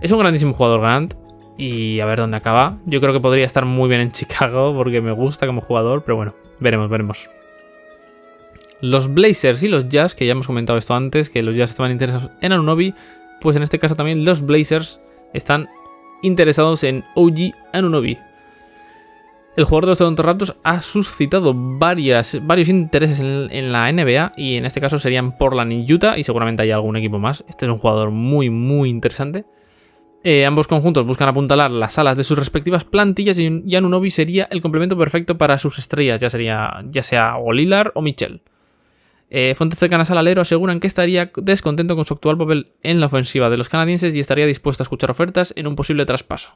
Es 0.00 0.10
un 0.12 0.18
grandísimo 0.18 0.54
jugador 0.54 0.80
Grant 0.80 1.14
y 1.58 2.00
a 2.00 2.06
ver 2.06 2.20
dónde 2.20 2.36
acaba. 2.36 2.78
Yo 2.86 3.00
creo 3.00 3.12
que 3.12 3.20
podría 3.20 3.44
estar 3.44 3.64
muy 3.64 3.88
bien 3.88 4.00
en 4.00 4.12
Chicago 4.12 4.72
porque 4.74 5.00
me 5.00 5.12
gusta 5.12 5.46
como 5.46 5.60
jugador, 5.60 6.04
pero 6.04 6.16
bueno, 6.16 6.34
veremos, 6.58 6.88
veremos. 6.88 7.28
Los 8.80 9.12
Blazers 9.12 9.62
y 9.62 9.68
los 9.68 9.90
Jazz, 9.90 10.14
que 10.14 10.24
ya 10.24 10.32
hemos 10.32 10.46
comentado 10.46 10.78
esto 10.78 10.94
antes, 10.94 11.28
que 11.28 11.42
los 11.42 11.54
Jazz 11.54 11.70
estaban 11.70 11.92
interesados 11.92 12.30
en 12.40 12.52
Anunobi, 12.52 12.94
pues 13.42 13.56
en 13.56 13.62
este 13.62 13.78
caso 13.78 13.94
también 13.94 14.24
los 14.24 14.40
Blazers 14.40 15.00
están 15.34 15.68
interesados 16.22 16.82
en 16.84 17.04
OG 17.14 17.52
Anunobi. 17.74 18.18
El 19.56 19.64
jugador 19.64 19.84
de 19.84 19.88
los 19.90 19.98
Toronto 19.98 20.22
Raptors 20.22 20.54
ha 20.62 20.80
suscitado 20.80 21.52
varias, 21.54 22.38
varios 22.42 22.68
intereses 22.68 23.20
en, 23.20 23.48
en, 23.50 23.72
la 23.72 23.90
NBA 23.90 24.32
y 24.36 24.56
en 24.56 24.64
este 24.64 24.80
caso 24.80 24.98
serían 24.98 25.36
Portland 25.36 25.72
y 25.72 25.92
Utah 25.92 26.16
y 26.16 26.24
seguramente 26.24 26.62
hay 26.62 26.70
algún 26.70 26.96
equipo 26.96 27.18
más. 27.18 27.44
Este 27.48 27.66
es 27.66 27.72
un 27.72 27.78
jugador 27.78 28.10
muy 28.10 28.48
muy 28.48 28.88
interesante. 28.88 29.44
Eh, 30.22 30.44
ambos 30.44 30.68
conjuntos 30.68 31.06
buscan 31.06 31.28
apuntalar 31.28 31.70
las 31.70 31.98
alas 31.98 32.16
de 32.16 32.24
sus 32.24 32.38
respectivas 32.38 32.84
plantillas 32.84 33.38
y 33.38 33.74
Anunobi 33.74 34.10
sería 34.10 34.46
el 34.50 34.60
complemento 34.60 34.96
perfecto 34.96 35.38
para 35.38 35.56
sus 35.56 35.78
estrellas, 35.78 36.20
ya, 36.20 36.28
sería, 36.28 36.78
ya 36.90 37.02
sea 37.02 37.36
o 37.36 37.50
o 37.50 38.02
Mitchell. 38.02 38.42
Eh, 39.30 39.54
fuentes 39.54 39.78
cercanas 39.78 40.10
al 40.10 40.18
alero 40.18 40.42
aseguran 40.42 40.80
que 40.80 40.88
estaría 40.88 41.30
descontento 41.36 41.96
con 41.96 42.04
su 42.04 42.14
actual 42.14 42.36
papel 42.36 42.72
en 42.82 43.00
la 43.00 43.06
ofensiva 43.06 43.48
de 43.48 43.56
los 43.56 43.68
canadienses 43.68 44.14
y 44.14 44.20
estaría 44.20 44.44
dispuesto 44.44 44.82
a 44.82 44.84
escuchar 44.84 45.10
ofertas 45.10 45.54
en 45.56 45.66
un 45.66 45.76
posible 45.76 46.04
traspaso. 46.04 46.52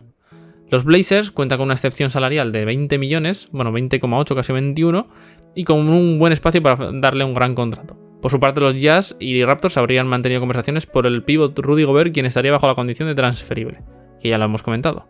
Los 0.75 0.83
Blazers 0.83 1.31
cuentan 1.31 1.59
con 1.59 1.67
una 1.67 1.75
excepción 1.75 2.11
salarial 2.11 2.51
de 2.51 2.65
20 2.65 2.99
millones, 2.99 3.47
bueno, 3.53 3.71
20,8 3.71 4.35
casi 4.35 4.53
21, 4.53 5.07
y 5.55 5.63
con 5.63 5.89
un 5.89 6.19
buen 6.19 6.33
espacio 6.33 6.61
para 6.61 6.91
darle 6.91 7.23
un 7.23 7.33
gran 7.33 7.55
contrato. 7.55 7.97
Por 8.21 8.33
su 8.33 8.41
parte, 8.41 8.61
los 8.61 8.75
Jazz 8.75 9.17
y 9.21 9.45
Raptors 9.45 9.77
habrían 9.77 10.09
mantenido 10.09 10.41
conversaciones 10.41 10.87
por 10.87 11.07
el 11.07 11.23
pivot 11.23 11.57
Rudy 11.57 11.85
Gobert, 11.85 12.13
quien 12.13 12.27
estaría 12.27 12.51
bajo 12.51 12.67
la 12.67 12.75
condición 12.75 13.07
de 13.07 13.15
transferible, 13.15 13.83
que 14.21 14.31
ya 14.31 14.37
lo 14.37 14.47
hemos 14.47 14.65
comentado. 14.65 15.07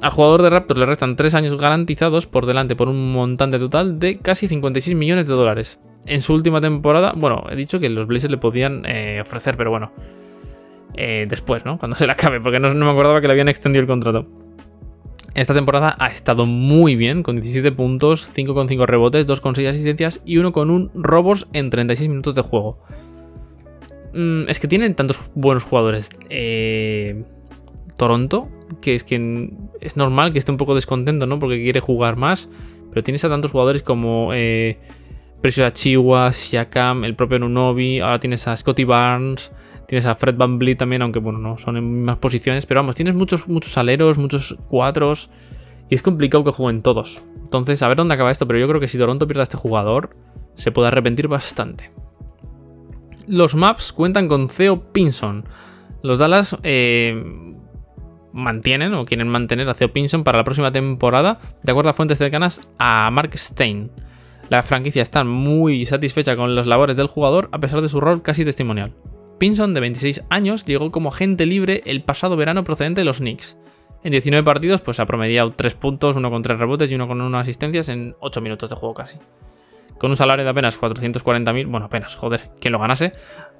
Al 0.00 0.12
jugador 0.12 0.42
de 0.42 0.50
Raptors 0.50 0.78
le 0.78 0.86
restan 0.86 1.16
3 1.16 1.34
años 1.34 1.56
garantizados 1.56 2.28
por 2.28 2.46
delante 2.46 2.76
por 2.76 2.88
un 2.88 3.12
montante 3.12 3.58
total 3.58 3.98
de 3.98 4.20
casi 4.20 4.46
56 4.46 4.94
millones 4.94 5.26
de 5.26 5.34
dólares. 5.34 5.80
en 6.04 6.20
su 6.20 6.32
última 6.32 6.60
temporada, 6.60 7.14
bueno, 7.16 7.46
he 7.50 7.56
dicho 7.56 7.80
que 7.80 7.88
los 7.88 8.06
Blazers 8.06 8.30
le 8.30 8.38
podían 8.38 8.84
eh, 8.86 9.20
ofrecer, 9.20 9.56
pero 9.56 9.72
bueno, 9.72 9.90
eh, 10.94 11.26
después, 11.28 11.64
¿no? 11.64 11.78
Cuando 11.78 11.96
se 11.96 12.06
le 12.06 12.12
acabe, 12.12 12.40
porque 12.40 12.60
no, 12.60 12.72
me 12.74 12.90
acordaba 12.90 13.20
que 13.20 13.26
le 13.26 13.32
habían 13.32 13.48
extendido 13.48 13.80
el 13.80 13.88
contrato. 13.88 14.26
Esta 15.34 15.52
temporada 15.52 15.94
ha 15.98 16.06
estado 16.06 16.46
muy 16.46 16.96
bien, 16.96 17.22
con 17.22 17.36
17 17.36 17.70
puntos, 17.72 18.30
5,5 18.34 18.86
rebotes, 18.86 19.26
2,6 19.26 19.68
asistencias 19.68 20.22
y 20.24 20.36
1,1 20.36 20.90
robos 20.94 21.46
en 21.52 21.68
36 21.68 22.08
minutos 22.08 22.34
de 22.34 22.40
juego. 22.40 22.78
Mm, 24.14 24.48
es 24.48 24.58
que 24.58 24.66
tienen 24.66 24.94
tantos 24.94 25.20
buenos 25.34 25.64
jugadores. 25.64 26.08
Eh, 26.30 27.22
Toronto, 27.98 28.48
que 28.80 28.94
es 28.94 29.04
que 29.04 29.50
es 29.80 29.96
normal 29.96 30.32
que 30.32 30.38
esté 30.38 30.52
un 30.52 30.58
poco 30.58 30.74
descontento, 30.74 31.26
¿no? 31.26 31.38
Porque 31.38 31.62
quiere 31.62 31.80
jugar 31.80 32.16
más. 32.16 32.48
Pero 32.90 33.04
tienes 33.04 33.24
a 33.24 33.28
tantos 33.28 33.50
jugadores 33.50 33.82
como 33.82 34.30
eh, 34.32 34.78
Precious 35.42 35.66
Achiwa, 35.66 36.32
Siakam, 36.32 37.04
el 37.04 37.14
propio 37.14 37.38
Nunobi. 37.38 38.00
Ahora 38.00 38.18
tienes 38.20 38.48
a 38.48 38.56
Scotty 38.56 38.84
Barnes. 38.84 39.52
Tienes 39.86 40.06
a 40.06 40.16
Fred 40.16 40.36
Van 40.36 40.58
también, 40.76 41.02
aunque 41.02 41.20
bueno, 41.20 41.38
no 41.38 41.58
son 41.58 41.76
en 41.76 41.98
mismas 41.98 42.18
posiciones. 42.18 42.66
Pero 42.66 42.80
vamos, 42.80 42.96
tienes 42.96 43.14
muchos, 43.14 43.48
muchos 43.48 43.76
aleros, 43.78 44.18
muchos 44.18 44.56
cuatros. 44.68 45.30
Y 45.88 45.94
es 45.94 46.02
complicado 46.02 46.44
que 46.44 46.50
jueguen 46.50 46.82
todos. 46.82 47.22
Entonces, 47.42 47.82
a 47.82 47.88
ver 47.88 47.96
dónde 47.96 48.14
acaba 48.14 48.30
esto. 48.30 48.46
Pero 48.46 48.58
yo 48.58 48.68
creo 48.68 48.80
que 48.80 48.88
si 48.88 48.98
Toronto 48.98 49.26
pierde 49.26 49.42
a 49.42 49.44
este 49.44 49.56
jugador, 49.56 50.16
se 50.54 50.72
puede 50.72 50.88
arrepentir 50.88 51.28
bastante. 51.28 51.90
Los 53.28 53.54
maps 53.54 53.92
cuentan 53.92 54.28
con 54.28 54.48
Theo 54.48 54.92
Pinson. 54.92 55.44
Los 56.02 56.18
Dallas 56.18 56.56
eh, 56.62 57.22
mantienen 58.32 58.94
o 58.94 59.04
quieren 59.04 59.28
mantener 59.28 59.68
a 59.68 59.74
Theo 59.74 59.92
Pinson 59.92 60.22
para 60.22 60.38
la 60.38 60.44
próxima 60.44 60.70
temporada, 60.70 61.40
de 61.62 61.72
acuerdo 61.72 61.90
a 61.90 61.94
fuentes 61.94 62.18
cercanas 62.18 62.68
a 62.78 63.10
Mark 63.10 63.36
Stein. 63.36 63.90
La 64.48 64.62
franquicia 64.62 65.02
está 65.02 65.24
muy 65.24 65.86
satisfecha 65.86 66.36
con 66.36 66.54
las 66.54 66.66
labores 66.66 66.96
del 66.96 67.08
jugador 67.08 67.48
a 67.50 67.58
pesar 67.58 67.80
de 67.80 67.88
su 67.88 68.00
rol 68.00 68.22
casi 68.22 68.44
testimonial. 68.44 68.92
Pinson, 69.38 69.74
de 69.74 69.80
26 69.80 70.24
años, 70.30 70.64
llegó 70.64 70.90
como 70.90 71.10
agente 71.10 71.46
libre 71.46 71.82
el 71.84 72.02
pasado 72.02 72.36
verano 72.36 72.64
procedente 72.64 73.02
de 73.02 73.04
los 73.04 73.18
Knicks. 73.18 73.58
En 74.02 74.12
19 74.12 74.44
partidos, 74.44 74.80
pues 74.80 75.00
ha 75.00 75.06
promediado 75.06 75.52
3 75.52 75.74
puntos, 75.74 76.16
uno 76.16 76.30
con 76.30 76.42
3 76.42 76.58
rebotes 76.58 76.90
y 76.90 76.94
uno 76.94 77.08
con 77.08 77.20
1 77.20 77.38
asistencias 77.38 77.88
en 77.88 78.14
8 78.20 78.40
minutos 78.40 78.70
de 78.70 78.76
juego 78.76 78.94
casi. 78.94 79.18
Con 79.98 80.10
un 80.10 80.16
salario 80.16 80.44
de 80.44 80.50
apenas 80.50 80.78
440.000, 80.78 81.66
bueno, 81.66 81.86
apenas, 81.86 82.16
joder, 82.16 82.50
quien 82.60 82.72
lo 82.72 82.78
ganase, 82.78 83.12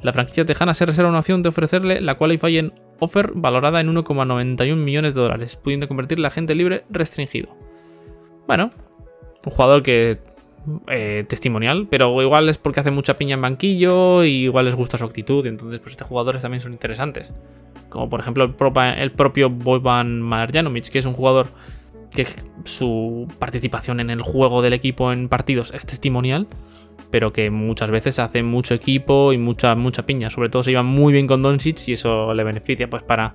la 0.03 0.13
franquicia 0.13 0.45
tejana 0.45 0.75
se 0.75 0.85
reserva 0.87 1.09
una 1.09 1.21
opción 1.21 1.43
de 1.43 1.49
ofrecerle 1.49 2.01
la 2.01 2.17
en 2.21 2.73
offer 3.01 3.33
valorada 3.35 3.81
en 3.81 3.95
1,91 3.95 4.77
millones 4.77 5.15
de 5.15 5.21
dólares, 5.21 5.57
pudiendo 5.57 5.89
convertirle 5.89 6.27
a 6.27 6.29
agente 6.29 6.55
libre 6.55 6.85
restringido. 6.91 7.57
Bueno, 8.47 8.71
un 9.45 9.53
jugador 9.53 9.83
que 9.83 10.19
eh, 10.89 11.25
testimonial, 11.29 11.87
pero 11.91 12.21
igual 12.23 12.49
es 12.49 12.59
porque 12.59 12.81
hace 12.81 12.91
mucha 12.91 13.17
piña 13.17 13.35
en 13.35 13.43
banquillo 13.43 14.25
y 14.25 14.45
igual 14.45 14.65
les 14.65 14.75
gusta 14.75 14.99
su 14.99 15.05
actitud, 15.05 15.47
entonces 15.47 15.81
pues 15.81 15.93
estos 15.93 16.09
jugadores 16.09 16.43
también 16.43 16.61
son 16.61 16.73
interesantes. 16.73 17.33
Como 17.89 18.09
por 18.09 18.21
ejemplo 18.21 18.45
el, 18.45 18.55
el 18.99 19.13
propio 19.13 19.51
Boban 19.51 20.21
Marjanovic, 20.21 20.89
que 20.89 20.99
es 20.99 21.05
un 21.05 21.13
jugador 21.13 21.49
que 22.11 22.27
su 22.65 23.29
participación 23.39 24.01
en 24.01 24.11
el 24.11 24.23
juego 24.23 24.63
del 24.63 24.73
equipo 24.73 25.13
en 25.13 25.29
partidos 25.29 25.73
es 25.73 25.87
testimonial, 25.87 26.49
pero 27.11 27.33
que 27.33 27.51
muchas 27.51 27.91
veces 27.91 28.19
hace 28.19 28.43
mucho 28.43 28.75
equipo 28.75 29.33
y 29.33 29.39
mucha, 29.39 29.75
mucha 29.75 30.07
piña. 30.07 30.31
Sobre 30.31 30.49
todo 30.49 30.63
se 30.63 30.71
lleva 30.71 30.83
muy 30.83 31.13
bien 31.13 31.27
con 31.27 31.43
Doncic 31.43 31.89
y 31.89 31.93
eso 31.93 32.35
le 32.35 32.43
beneficia 32.43 32.89
pues 32.91 33.03
para 33.03 33.35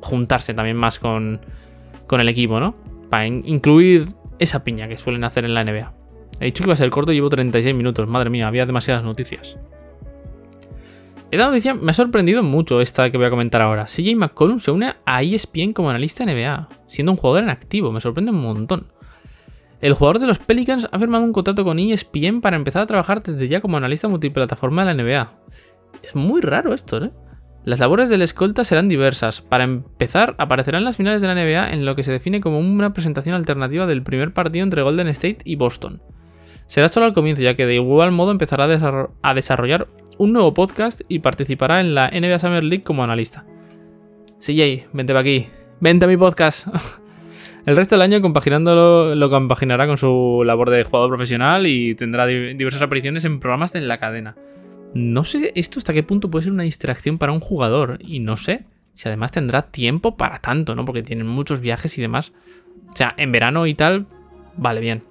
juntarse 0.00 0.54
también 0.54 0.76
más 0.76 0.98
con, 0.98 1.40
con 2.06 2.20
el 2.20 2.28
equipo, 2.28 2.60
¿no? 2.60 2.76
Para 3.10 3.26
incluir 3.26 4.14
esa 4.38 4.64
piña 4.64 4.86
que 4.88 4.96
suelen 4.96 5.24
hacer 5.24 5.44
en 5.44 5.54
la 5.54 5.64
NBA. 5.64 5.97
He 6.40 6.46
dicho 6.46 6.62
que 6.62 6.68
iba 6.68 6.74
a 6.74 6.76
ser 6.76 6.90
corto 6.90 7.12
y 7.12 7.16
llevo 7.16 7.28
36 7.28 7.74
minutos. 7.74 8.08
Madre 8.08 8.30
mía, 8.30 8.48
había 8.48 8.66
demasiadas 8.66 9.04
noticias. 9.04 9.58
Esta 11.30 11.46
noticia 11.46 11.74
me 11.74 11.90
ha 11.90 11.94
sorprendido 11.94 12.42
mucho, 12.42 12.80
esta 12.80 13.10
que 13.10 13.18
voy 13.18 13.26
a 13.26 13.30
comentar 13.30 13.60
ahora. 13.60 13.84
CJ 13.84 14.16
McCollum 14.16 14.60
se 14.60 14.70
une 14.70 14.94
a 15.04 15.22
ESPN 15.22 15.74
como 15.74 15.90
analista 15.90 16.24
NBA, 16.24 16.68
siendo 16.86 17.12
un 17.12 17.18
jugador 17.18 17.44
en 17.44 17.50
activo, 17.50 17.92
me 17.92 18.00
sorprende 18.00 18.30
un 18.30 18.40
montón. 18.40 18.86
El 19.82 19.92
jugador 19.92 20.20
de 20.20 20.26
los 20.26 20.38
Pelicans 20.38 20.88
ha 20.90 20.98
firmado 20.98 21.24
un 21.24 21.34
contrato 21.34 21.64
con 21.64 21.78
ESPN 21.78 22.40
para 22.40 22.56
empezar 22.56 22.82
a 22.82 22.86
trabajar 22.86 23.22
desde 23.22 23.46
ya 23.46 23.60
como 23.60 23.76
analista 23.76 24.08
multiplataforma 24.08 24.84
de 24.84 24.94
la 24.94 25.02
NBA. 25.02 25.32
Es 26.02 26.16
muy 26.16 26.40
raro 26.40 26.72
esto, 26.72 27.04
¿eh? 27.04 27.10
Las 27.64 27.80
labores 27.80 28.08
del 28.08 28.22
escolta 28.22 28.64
serán 28.64 28.88
diversas. 28.88 29.42
Para 29.42 29.64
empezar, 29.64 30.34
aparecerán 30.38 30.84
las 30.84 30.96
finales 30.96 31.20
de 31.20 31.28
la 31.28 31.34
NBA 31.34 31.72
en 31.74 31.84
lo 31.84 31.94
que 31.94 32.02
se 32.02 32.12
define 32.12 32.40
como 32.40 32.58
una 32.58 32.94
presentación 32.94 33.34
alternativa 33.34 33.86
del 33.86 34.02
primer 34.02 34.32
partido 34.32 34.64
entre 34.64 34.80
Golden 34.80 35.08
State 35.08 35.40
y 35.44 35.56
Boston. 35.56 36.00
Será 36.68 36.88
solo 36.88 37.06
al 37.06 37.14
comienzo, 37.14 37.42
ya 37.42 37.54
que 37.54 37.64
de 37.64 37.76
igual 37.76 38.12
modo 38.12 38.30
empezará 38.30 38.64
a 39.22 39.34
desarrollar 39.34 39.88
un 40.18 40.34
nuevo 40.34 40.52
podcast 40.52 41.00
y 41.08 41.20
participará 41.20 41.80
en 41.80 41.94
la 41.94 42.10
NBA 42.10 42.38
Summer 42.38 42.62
League 42.62 42.84
como 42.84 43.02
analista. 43.02 43.46
CJ, 44.38 44.88
vente 44.92 45.14
para 45.14 45.20
aquí. 45.20 45.46
Vente 45.80 46.04
a 46.04 46.08
mi 46.08 46.18
podcast. 46.18 46.68
El 47.66 47.74
resto 47.74 47.94
del 47.94 48.02
año 48.02 48.20
compaginándolo 48.20 49.14
lo 49.14 49.30
compaginará 49.30 49.86
con 49.86 49.96
su 49.96 50.42
labor 50.44 50.68
de 50.68 50.84
jugador 50.84 51.08
profesional 51.08 51.66
y 51.66 51.94
tendrá 51.94 52.26
diversas 52.26 52.82
apariciones 52.82 53.24
en 53.24 53.40
programas 53.40 53.72
de 53.72 53.80
la 53.80 53.98
cadena. 53.98 54.36
No 54.92 55.24
sé 55.24 55.52
esto 55.54 55.78
hasta 55.78 55.94
qué 55.94 56.02
punto 56.02 56.30
puede 56.30 56.44
ser 56.44 56.52
una 56.52 56.64
distracción 56.64 57.16
para 57.16 57.32
un 57.32 57.40
jugador 57.40 57.98
y 58.00 58.20
no 58.20 58.36
sé 58.36 58.64
si 58.92 59.08
además 59.08 59.32
tendrá 59.32 59.62
tiempo 59.62 60.18
para 60.18 60.40
tanto, 60.40 60.74
¿no? 60.74 60.84
Porque 60.84 61.02
tienen 61.02 61.26
muchos 61.26 61.62
viajes 61.62 61.96
y 61.96 62.02
demás. 62.02 62.34
O 62.92 62.96
sea, 62.96 63.14
en 63.16 63.32
verano 63.32 63.66
y 63.66 63.74
tal, 63.74 64.06
vale 64.56 64.80
bien. 64.80 65.07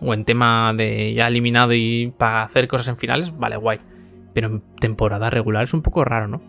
O 0.00 0.14
en 0.14 0.24
tema 0.24 0.72
de 0.74 1.14
ya 1.14 1.28
eliminado 1.28 1.72
y 1.72 2.12
para 2.16 2.42
hacer 2.42 2.68
cosas 2.68 2.88
en 2.88 2.96
finales, 2.96 3.36
vale, 3.36 3.56
guay 3.56 3.78
pero 4.34 4.48
en 4.48 4.62
temporada 4.78 5.30
regular 5.30 5.64
es 5.64 5.72
un 5.72 5.80
poco 5.80 6.04
raro, 6.04 6.28
¿no? 6.28 6.42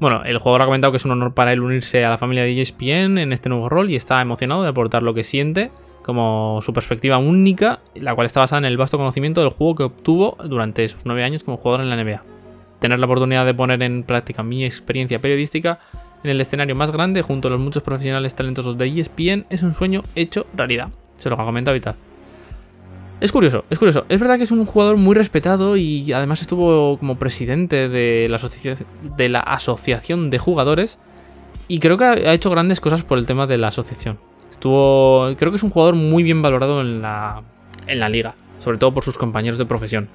Bueno, 0.00 0.24
el 0.24 0.38
jugador 0.38 0.62
ha 0.62 0.64
comentado 0.64 0.90
que 0.90 0.96
es 0.96 1.04
un 1.04 1.12
honor 1.12 1.34
para 1.34 1.52
él 1.52 1.60
unirse 1.60 2.04
a 2.04 2.10
la 2.10 2.18
familia 2.18 2.42
de 2.42 2.60
ESPN 2.60 3.18
en 3.18 3.32
este 3.32 3.48
nuevo 3.48 3.68
rol 3.68 3.90
y 3.90 3.96
está 3.96 4.20
emocionado 4.20 4.64
de 4.64 4.70
aportar 4.70 5.04
lo 5.04 5.14
que 5.14 5.22
siente 5.22 5.70
como 6.02 6.58
su 6.62 6.72
perspectiva 6.72 7.16
única, 7.18 7.80
la 7.94 8.14
cual 8.14 8.26
está 8.26 8.40
basada 8.40 8.58
en 8.58 8.64
el 8.64 8.76
vasto 8.76 8.98
conocimiento 8.98 9.40
del 9.40 9.50
juego 9.50 9.74
que 9.76 9.82
obtuvo 9.84 10.36
durante 10.44 10.86
sus 10.88 11.06
nueve 11.06 11.22
años 11.22 11.44
como 11.44 11.58
jugador 11.58 11.82
en 11.82 11.90
la 11.90 12.02
NBA. 12.02 12.22
Tener 12.80 12.98
la 12.98 13.06
oportunidad 13.06 13.46
de 13.46 13.54
poner 13.54 13.82
en 13.82 14.02
práctica 14.02 14.42
mi 14.42 14.64
experiencia 14.64 15.20
periodística 15.20 15.78
en 16.24 16.30
el 16.30 16.40
escenario 16.40 16.74
más 16.74 16.90
grande 16.90 17.22
junto 17.22 17.48
a 17.48 17.52
los 17.52 17.60
muchos 17.60 17.82
profesionales 17.82 18.34
talentosos 18.34 18.76
de 18.76 18.88
ESPN 18.88 19.46
es 19.48 19.62
un 19.62 19.72
sueño 19.72 20.02
hecho 20.14 20.44
realidad. 20.54 20.88
Se 21.14 21.30
lo 21.30 21.40
ha 21.40 21.44
comentado 21.44 21.76
y. 21.76 21.80
Es 23.20 23.32
curioso, 23.32 23.64
es 23.70 23.78
curioso. 23.78 24.04
Es 24.08 24.20
verdad 24.20 24.36
que 24.36 24.42
es 24.42 24.50
un 24.50 24.66
jugador 24.66 24.96
muy 24.96 25.14
respetado 25.14 25.76
y 25.76 26.12
además 26.12 26.42
estuvo 26.42 26.98
como 26.98 27.16
presidente 27.16 27.88
de 27.88 28.28
la, 28.28 29.40
asociación 29.40 30.30
de 30.30 30.38
jugadores. 30.38 30.98
Y 31.68 31.78
creo 31.78 31.96
que 31.96 32.04
ha 32.04 32.32
hecho 32.34 32.50
grandes 32.50 32.80
cosas 32.80 33.02
por 33.02 33.18
el 33.18 33.26
tema 33.26 33.46
de 33.46 33.56
la 33.56 33.68
asociación. 33.68 34.18
Estuvo. 34.50 35.34
Creo 35.36 35.50
que 35.50 35.56
es 35.56 35.62
un 35.62 35.70
jugador 35.70 35.94
muy 35.94 36.22
bien 36.22 36.42
valorado 36.42 36.80
en 36.80 37.00
la, 37.00 37.42
en 37.86 38.00
la 38.00 38.08
liga. 38.08 38.34
Sobre 38.58 38.78
todo 38.78 38.92
por 38.92 39.04
sus 39.04 39.16
compañeros 39.16 39.58
de 39.58 39.64
profesión. 39.64 40.08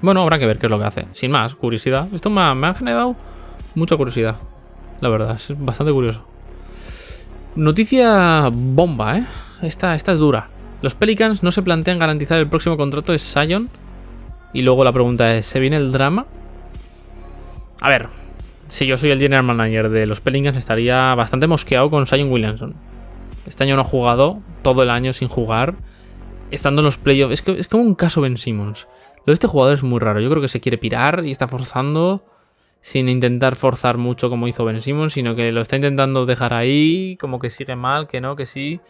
Bueno, 0.00 0.22
habrá 0.22 0.38
que 0.38 0.46
ver 0.46 0.58
qué 0.58 0.66
es 0.66 0.70
lo 0.70 0.78
que 0.78 0.84
hace. 0.84 1.06
Sin 1.12 1.30
más, 1.30 1.54
curiosidad. 1.54 2.08
Esto 2.12 2.30
me 2.30 2.42
ha, 2.42 2.54
me 2.54 2.68
ha 2.68 2.74
generado 2.74 3.16
mucha 3.74 3.96
curiosidad. 3.96 4.36
La 5.00 5.08
verdad, 5.08 5.34
es 5.34 5.52
bastante 5.58 5.92
curioso. 5.92 6.24
Noticia 7.56 8.50
bomba, 8.52 9.18
¿eh? 9.18 9.26
Esta, 9.62 9.94
esta 9.94 10.12
es 10.12 10.18
dura. 10.18 10.48
Los 10.84 10.94
Pelicans 10.94 11.42
no 11.42 11.50
se 11.50 11.62
plantean 11.62 11.98
garantizar 11.98 12.38
el 12.38 12.46
próximo 12.46 12.76
contrato 12.76 13.12
de 13.12 13.18
Sion. 13.18 13.70
Y 14.52 14.60
luego 14.60 14.84
la 14.84 14.92
pregunta 14.92 15.34
es, 15.34 15.46
¿se 15.46 15.58
viene 15.58 15.78
el 15.78 15.92
drama? 15.92 16.26
A 17.80 17.88
ver, 17.88 18.08
si 18.68 18.84
yo 18.86 18.98
soy 18.98 19.08
el 19.08 19.18
general 19.18 19.44
manager 19.44 19.88
de 19.88 20.04
los 20.04 20.20
Pelicans 20.20 20.58
estaría 20.58 21.14
bastante 21.14 21.46
mosqueado 21.46 21.88
con 21.88 22.06
Sion 22.06 22.30
Williamson. 22.30 22.74
Este 23.46 23.64
año 23.64 23.76
no 23.76 23.80
ha 23.80 23.86
jugado, 23.86 24.42
todo 24.60 24.82
el 24.82 24.90
año 24.90 25.14
sin 25.14 25.28
jugar, 25.28 25.74
estando 26.50 26.82
en 26.82 26.84
los 26.84 26.98
playoffs. 26.98 27.32
Es, 27.32 27.48
es 27.48 27.66
como 27.66 27.82
un 27.82 27.94
caso 27.94 28.20
Ben 28.20 28.36
Simmons. 28.36 28.86
Lo 29.20 29.30
de 29.30 29.32
este 29.32 29.46
jugador 29.46 29.72
es 29.72 29.82
muy 29.82 30.00
raro. 30.00 30.20
Yo 30.20 30.28
creo 30.28 30.42
que 30.42 30.48
se 30.48 30.60
quiere 30.60 30.76
pirar 30.76 31.24
y 31.24 31.30
está 31.30 31.48
forzando 31.48 32.26
sin 32.82 33.08
intentar 33.08 33.56
forzar 33.56 33.96
mucho 33.96 34.28
como 34.28 34.48
hizo 34.48 34.66
Ben 34.66 34.82
Simmons, 34.82 35.14
sino 35.14 35.34
que 35.34 35.50
lo 35.50 35.62
está 35.62 35.76
intentando 35.76 36.26
dejar 36.26 36.52
ahí, 36.52 37.16
como 37.18 37.38
que 37.38 37.48
sigue 37.48 37.74
mal, 37.74 38.06
que 38.06 38.20
no, 38.20 38.36
que 38.36 38.44
sí. 38.44 38.82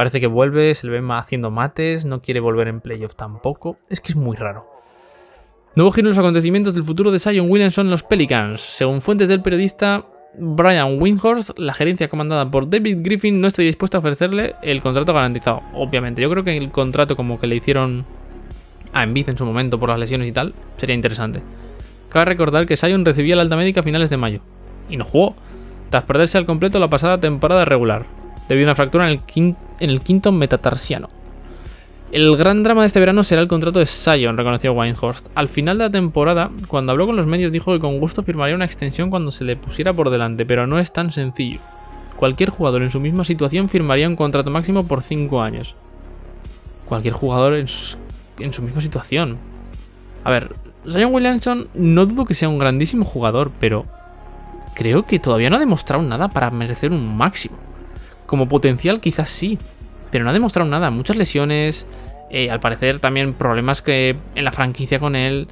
Parece 0.00 0.18
que 0.18 0.28
vuelve, 0.28 0.74
se 0.74 0.86
le 0.86 0.98
ve 0.98 1.06
haciendo 1.12 1.50
mates, 1.50 2.06
no 2.06 2.22
quiere 2.22 2.40
volver 2.40 2.68
en 2.68 2.80
playoff 2.80 3.14
tampoco. 3.14 3.76
Es 3.90 4.00
que 4.00 4.12
es 4.12 4.16
muy 4.16 4.34
raro. 4.34 4.66
Nuevo 5.76 5.92
giro 5.92 6.06
en 6.06 6.12
los 6.12 6.18
acontecimientos 6.18 6.72
del 6.72 6.84
futuro 6.84 7.10
de 7.10 7.18
Sion 7.18 7.50
Williamson 7.50 7.86
en 7.86 7.90
los 7.90 8.02
Pelicans. 8.02 8.62
Según 8.62 9.02
fuentes 9.02 9.28
del 9.28 9.42
periodista 9.42 10.06
Brian 10.38 10.98
Windhorst, 10.98 11.58
la 11.58 11.74
gerencia 11.74 12.08
comandada 12.08 12.50
por 12.50 12.70
David 12.70 13.00
Griffin 13.02 13.42
no 13.42 13.48
está 13.48 13.60
dispuesta 13.60 13.98
a 13.98 14.00
ofrecerle 14.00 14.54
el 14.62 14.80
contrato 14.80 15.12
garantizado. 15.12 15.60
Obviamente, 15.74 16.22
yo 16.22 16.30
creo 16.30 16.44
que 16.44 16.56
el 16.56 16.70
contrato 16.70 17.14
como 17.14 17.38
que 17.38 17.46
le 17.46 17.56
hicieron 17.56 18.06
a 18.94 19.02
Embiid 19.02 19.28
en 19.28 19.36
su 19.36 19.44
momento 19.44 19.78
por 19.78 19.90
las 19.90 19.98
lesiones 19.98 20.28
y 20.28 20.32
tal, 20.32 20.54
sería 20.78 20.94
interesante. 20.94 21.42
Cabe 22.08 22.24
recordar 22.24 22.64
que 22.64 22.78
Sion 22.78 23.04
recibía 23.04 23.36
la 23.36 23.42
alta 23.42 23.56
médica 23.56 23.80
a 23.80 23.82
finales 23.82 24.08
de 24.08 24.16
mayo 24.16 24.40
y 24.88 24.96
no 24.96 25.04
jugó, 25.04 25.34
tras 25.90 26.04
perderse 26.04 26.38
al 26.38 26.46
completo 26.46 26.78
la 26.78 26.88
pasada 26.88 27.20
temporada 27.20 27.66
regular 27.66 28.19
debido 28.54 28.66
una 28.66 28.74
fractura 28.74 29.10
en 29.10 29.56
el, 29.78 30.00
quinto 30.00 30.32
metatarsiano. 30.32 31.08
El 32.10 32.36
gran 32.36 32.64
drama 32.64 32.80
de 32.80 32.88
este 32.88 32.98
verano 32.98 33.22
será 33.22 33.40
el 33.40 33.46
contrato 33.46 33.78
de 33.78 33.86
Sion, 33.86 34.36
reconoció 34.36 34.72
Winehorst. 34.72 35.28
Al 35.36 35.48
final 35.48 35.78
de 35.78 35.84
la 35.84 35.90
temporada, 35.90 36.50
cuando 36.66 36.90
habló 36.90 37.06
con 37.06 37.14
los 37.14 37.26
medios, 37.26 37.52
dijo 37.52 37.72
que 37.72 37.78
con 37.78 38.00
gusto 38.00 38.24
firmaría 38.24 38.56
una 38.56 38.64
extensión 38.64 39.08
cuando 39.08 39.30
se 39.30 39.44
le 39.44 39.54
pusiera 39.54 39.92
por 39.92 40.10
delante, 40.10 40.44
pero 40.44 40.66
no 40.66 40.80
es 40.80 40.92
tan 40.92 41.12
sencillo. 41.12 41.60
Cualquier 42.16 42.50
jugador 42.50 42.82
en 42.82 42.90
su 42.90 42.98
misma 42.98 43.22
situación 43.22 43.68
firmaría 43.68 44.08
un 44.08 44.16
contrato 44.16 44.50
máximo 44.50 44.84
por 44.84 45.04
5 45.04 45.40
años. 45.40 45.76
Cualquier 46.86 47.14
jugador 47.14 47.54
en 47.54 47.68
su, 47.68 47.96
en 48.40 48.52
su 48.52 48.62
misma 48.62 48.80
situación. 48.80 49.38
A 50.24 50.30
ver, 50.30 50.56
Zion 50.88 51.14
Williamson 51.14 51.68
no 51.74 52.04
dudo 52.04 52.24
que 52.24 52.34
sea 52.34 52.48
un 52.48 52.58
grandísimo 52.58 53.04
jugador, 53.04 53.52
pero 53.60 53.86
creo 54.74 55.06
que 55.06 55.20
todavía 55.20 55.50
no 55.50 55.56
ha 55.56 55.60
demostrado 55.60 56.02
nada 56.02 56.28
para 56.28 56.50
merecer 56.50 56.90
un 56.90 57.16
máximo. 57.16 57.69
Como 58.30 58.46
potencial 58.46 59.00
quizás 59.00 59.28
sí, 59.28 59.58
pero 60.12 60.22
no 60.22 60.30
ha 60.30 60.32
demostrado 60.32 60.70
nada. 60.70 60.90
Muchas 60.90 61.16
lesiones, 61.16 61.84
eh, 62.30 62.48
al 62.48 62.60
parecer 62.60 63.00
también 63.00 63.34
problemas 63.34 63.82
que 63.82 64.16
en 64.36 64.44
la 64.44 64.52
franquicia 64.52 65.00
con 65.00 65.16
él. 65.16 65.48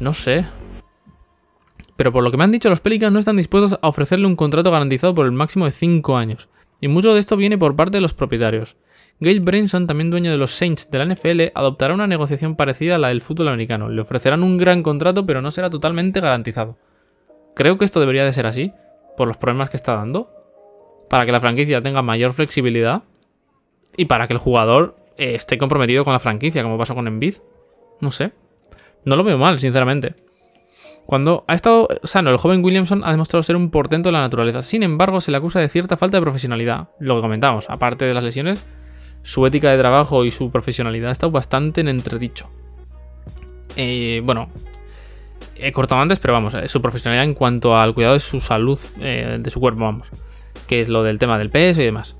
No 0.00 0.12
sé. 0.12 0.44
Pero 1.94 2.10
por 2.10 2.24
lo 2.24 2.32
que 2.32 2.36
me 2.36 2.42
han 2.42 2.50
dicho, 2.50 2.68
los 2.68 2.80
Pelicans 2.80 3.12
no 3.12 3.20
están 3.20 3.36
dispuestos 3.36 3.78
a 3.80 3.88
ofrecerle 3.88 4.26
un 4.26 4.34
contrato 4.34 4.72
garantizado 4.72 5.14
por 5.14 5.24
el 5.24 5.30
máximo 5.30 5.66
de 5.66 5.70
5 5.70 6.16
años. 6.16 6.48
Y 6.80 6.88
mucho 6.88 7.14
de 7.14 7.20
esto 7.20 7.36
viene 7.36 7.56
por 7.56 7.76
parte 7.76 7.98
de 7.98 8.02
los 8.02 8.12
propietarios. 8.12 8.76
Gail 9.20 9.38
Branson, 9.38 9.86
también 9.86 10.10
dueño 10.10 10.32
de 10.32 10.36
los 10.36 10.50
Saints 10.50 10.90
de 10.90 10.98
la 10.98 11.14
NFL, 11.14 11.52
adoptará 11.54 11.94
una 11.94 12.08
negociación 12.08 12.56
parecida 12.56 12.96
a 12.96 12.98
la 12.98 13.10
del 13.10 13.22
fútbol 13.22 13.46
americano. 13.46 13.88
Le 13.88 14.02
ofrecerán 14.02 14.42
un 14.42 14.58
gran 14.58 14.82
contrato, 14.82 15.26
pero 15.26 15.42
no 15.42 15.52
será 15.52 15.70
totalmente 15.70 16.18
garantizado. 16.18 16.76
Creo 17.54 17.78
que 17.78 17.84
esto 17.84 18.00
debería 18.00 18.24
de 18.24 18.32
ser 18.32 18.46
así, 18.46 18.72
por 19.16 19.28
los 19.28 19.36
problemas 19.36 19.70
que 19.70 19.76
está 19.76 19.94
dando, 19.94 20.39
para 21.10 21.26
que 21.26 21.32
la 21.32 21.40
franquicia 21.40 21.82
tenga 21.82 22.02
mayor 22.02 22.32
flexibilidad 22.32 23.02
y 23.96 24.04
para 24.04 24.28
que 24.28 24.32
el 24.32 24.38
jugador 24.38 24.96
eh, 25.18 25.34
esté 25.34 25.58
comprometido 25.58 26.04
con 26.04 26.12
la 26.12 26.20
franquicia, 26.20 26.62
como 26.62 26.78
pasó 26.78 26.94
con 26.94 27.08
Embiid. 27.08 27.34
No 28.00 28.12
sé. 28.12 28.30
No 29.04 29.16
lo 29.16 29.24
veo 29.24 29.36
mal, 29.36 29.58
sinceramente. 29.58 30.14
Cuando 31.06 31.44
ha 31.48 31.54
estado 31.54 31.88
sano, 32.04 32.30
el 32.30 32.36
joven 32.36 32.64
Williamson 32.64 33.02
ha 33.04 33.10
demostrado 33.10 33.42
ser 33.42 33.56
un 33.56 33.72
portento 33.72 34.08
de 34.08 34.12
la 34.12 34.20
naturaleza. 34.20 34.62
Sin 34.62 34.84
embargo, 34.84 35.20
se 35.20 35.32
le 35.32 35.38
acusa 35.38 35.58
de 35.58 35.68
cierta 35.68 35.96
falta 35.96 36.16
de 36.16 36.22
profesionalidad. 36.22 36.90
Lo 37.00 37.16
que 37.16 37.22
comentamos, 37.22 37.68
aparte 37.68 38.04
de 38.04 38.14
las 38.14 38.22
lesiones, 38.22 38.64
su 39.24 39.44
ética 39.44 39.72
de 39.72 39.78
trabajo 39.78 40.24
y 40.24 40.30
su 40.30 40.52
profesionalidad 40.52 41.08
ha 41.08 41.12
estado 41.12 41.32
bastante 41.32 41.80
en 41.80 41.88
entredicho. 41.88 42.48
Eh, 43.74 44.22
bueno, 44.24 44.48
he 45.56 45.72
cortado 45.72 46.00
antes, 46.00 46.20
pero 46.20 46.34
vamos, 46.34 46.54
eh, 46.54 46.68
su 46.68 46.80
profesionalidad 46.80 47.24
en 47.24 47.34
cuanto 47.34 47.76
al 47.76 47.94
cuidado 47.94 48.14
de 48.14 48.20
su 48.20 48.40
salud, 48.40 48.78
de 48.96 49.50
su 49.50 49.58
cuerpo, 49.58 49.80
vamos. 49.80 50.08
Que 50.66 50.80
es 50.80 50.88
lo 50.88 51.02
del 51.02 51.18
tema 51.18 51.38
del 51.38 51.50
peso 51.50 51.80
y 51.80 51.84
demás. 51.84 52.16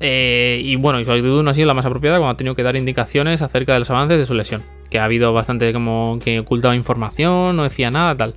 Eh, 0.00 0.60
y 0.64 0.76
bueno, 0.76 1.00
y 1.00 1.04
su 1.04 1.10
actitud 1.10 1.42
no 1.42 1.50
ha 1.50 1.54
sido 1.54 1.66
la 1.66 1.74
más 1.74 1.86
apropiada 1.86 2.18
cuando 2.18 2.32
ha 2.32 2.36
tenido 2.36 2.54
que 2.54 2.62
dar 2.62 2.76
indicaciones 2.76 3.42
acerca 3.42 3.72
de 3.72 3.80
los 3.80 3.90
avances 3.90 4.18
de 4.18 4.26
su 4.26 4.34
lesión. 4.34 4.62
Que 4.90 4.98
ha 4.98 5.04
habido 5.04 5.32
bastante 5.32 5.72
como 5.72 6.18
que 6.22 6.40
ocultaba 6.40 6.74
información, 6.76 7.56
no 7.56 7.62
decía 7.64 7.90
nada, 7.90 8.16
tal. 8.16 8.34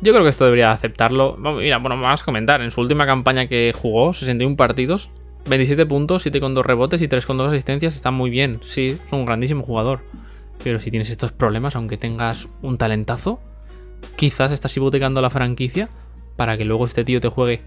Yo 0.00 0.12
creo 0.12 0.24
que 0.24 0.30
esto 0.30 0.44
debería 0.44 0.72
aceptarlo. 0.72 1.36
Mira, 1.36 1.78
bueno, 1.78 2.00
vamos 2.00 2.22
a 2.22 2.24
comentar. 2.24 2.60
En 2.60 2.70
su 2.70 2.80
última 2.80 3.06
campaña 3.06 3.46
que 3.46 3.72
jugó, 3.74 4.12
61 4.12 4.56
partidos, 4.56 5.10
27 5.46 5.86
puntos, 5.86 6.22
7 6.22 6.40
con 6.40 6.54
2 6.54 6.66
rebotes 6.66 7.00
y 7.00 7.08
3 7.08 7.24
con 7.24 7.38
2 7.38 7.48
asistencias, 7.48 7.96
está 7.96 8.10
muy 8.10 8.28
bien. 8.28 8.60
Sí, 8.66 8.88
es 8.88 9.12
un 9.12 9.24
grandísimo 9.24 9.62
jugador. 9.62 10.00
Pero 10.62 10.80
si 10.80 10.90
tienes 10.90 11.10
estos 11.10 11.32
problemas, 11.32 11.76
aunque 11.76 11.96
tengas 11.96 12.48
un 12.60 12.76
talentazo, 12.76 13.40
quizás 14.16 14.52
estás 14.52 14.76
hipotecando 14.76 15.20
la 15.22 15.30
franquicia 15.30 15.88
para 16.36 16.58
que 16.58 16.64
luego 16.64 16.84
este 16.84 17.04
tío 17.04 17.20
te 17.20 17.28
juegue, 17.28 17.62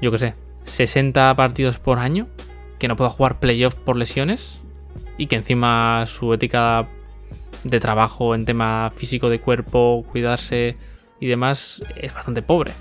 yo 0.00 0.10
qué 0.10 0.18
sé, 0.18 0.34
60 0.64 1.34
partidos 1.36 1.78
por 1.78 1.98
año, 1.98 2.26
que 2.78 2.88
no 2.88 2.96
pueda 2.96 3.10
jugar 3.10 3.38
playoff 3.38 3.74
por 3.74 3.96
lesiones 3.96 4.60
y 5.18 5.26
que 5.26 5.36
encima 5.36 6.04
su 6.06 6.32
ética 6.34 6.86
de 7.64 7.80
trabajo 7.80 8.34
en 8.34 8.44
tema 8.44 8.92
físico 8.94 9.30
de 9.30 9.40
cuerpo, 9.40 10.04
cuidarse 10.10 10.76
y 11.20 11.26
demás 11.26 11.82
es 11.96 12.12
bastante 12.12 12.42
pobre. 12.42 12.72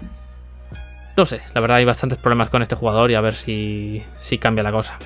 No 1.18 1.26
sé, 1.26 1.42
la 1.54 1.62
verdad 1.62 1.78
hay 1.78 1.86
bastantes 1.86 2.18
problemas 2.18 2.50
con 2.50 2.62
este 2.62 2.76
jugador 2.76 3.10
y 3.10 3.16
a 3.16 3.22
ver 3.22 3.36
si, 3.36 4.04
si 4.18 4.38
cambia 4.38 4.64
la 4.64 4.72
cosa. 4.72 4.98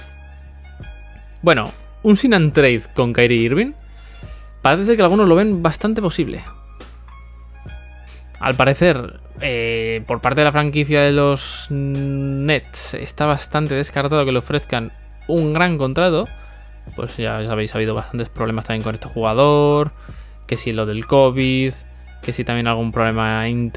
Bueno, 1.42 1.72
un 2.02 2.18
sin 2.18 2.34
and 2.34 2.52
trade 2.54 2.84
con 2.96 3.14
Kyrie 3.14 3.42
Irving 3.42 3.74
parece 4.62 4.96
que 4.96 5.04
algunos 5.04 5.28
lo 5.28 5.36
ven 5.36 5.62
bastante 5.62 6.02
posible. 6.02 6.42
Al 8.40 8.56
parecer, 8.56 9.20
eh, 9.42 10.04
por 10.08 10.22
parte 10.22 10.42
de 10.42 10.46
la 10.46 10.52
franquicia 10.52 11.02
de 11.02 11.12
los 11.12 11.68
Nets 11.70 12.94
está 12.94 13.26
bastante 13.26 13.76
descartado 13.76 14.26
que 14.26 14.32
le 14.32 14.40
ofrezcan 14.40 14.92
un 15.28 15.54
gran 15.54 15.78
contrato. 15.78 16.28
Pues 16.96 17.18
ya 17.18 17.46
sabéis, 17.46 17.74
ha 17.74 17.78
habido 17.78 17.94
bastantes 17.94 18.30
problemas 18.30 18.66
también 18.66 18.84
con 18.84 18.96
este 18.96 19.10
jugador. 19.10 19.92
Que 20.48 20.58
si 20.58 20.74
lo 20.74 20.86
del 20.86 21.06
COVID, 21.06 21.74
que 22.22 22.34
si 22.34 22.44
también 22.44 22.68
algún 22.68 22.92
problema 22.92 23.48
en 23.48 23.72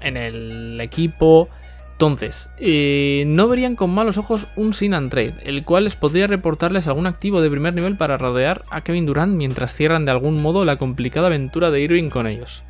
el 0.00 0.80
equipo. 0.80 1.48
Entonces, 1.96 2.50
eh, 2.58 3.24
no 3.26 3.48
verían 3.48 3.74
con 3.74 3.88
malos 3.88 4.18
ojos 4.18 4.48
un 4.54 4.74
sin 4.74 4.92
and 4.92 5.10
trade, 5.10 5.36
el 5.44 5.64
cual 5.64 5.84
les 5.84 5.96
podría 5.96 6.26
reportarles 6.26 6.86
algún 6.86 7.06
activo 7.06 7.40
de 7.40 7.48
primer 7.48 7.72
nivel 7.72 7.96
para 7.96 8.18
rodear 8.18 8.62
a 8.70 8.82
Kevin 8.82 9.06
Durant 9.06 9.34
mientras 9.34 9.74
cierran 9.74 10.04
de 10.04 10.10
algún 10.10 10.42
modo 10.42 10.66
la 10.66 10.76
complicada 10.76 11.28
aventura 11.28 11.70
de 11.70 11.80
Irving 11.80 12.10
con 12.10 12.26
ellos. 12.26 12.64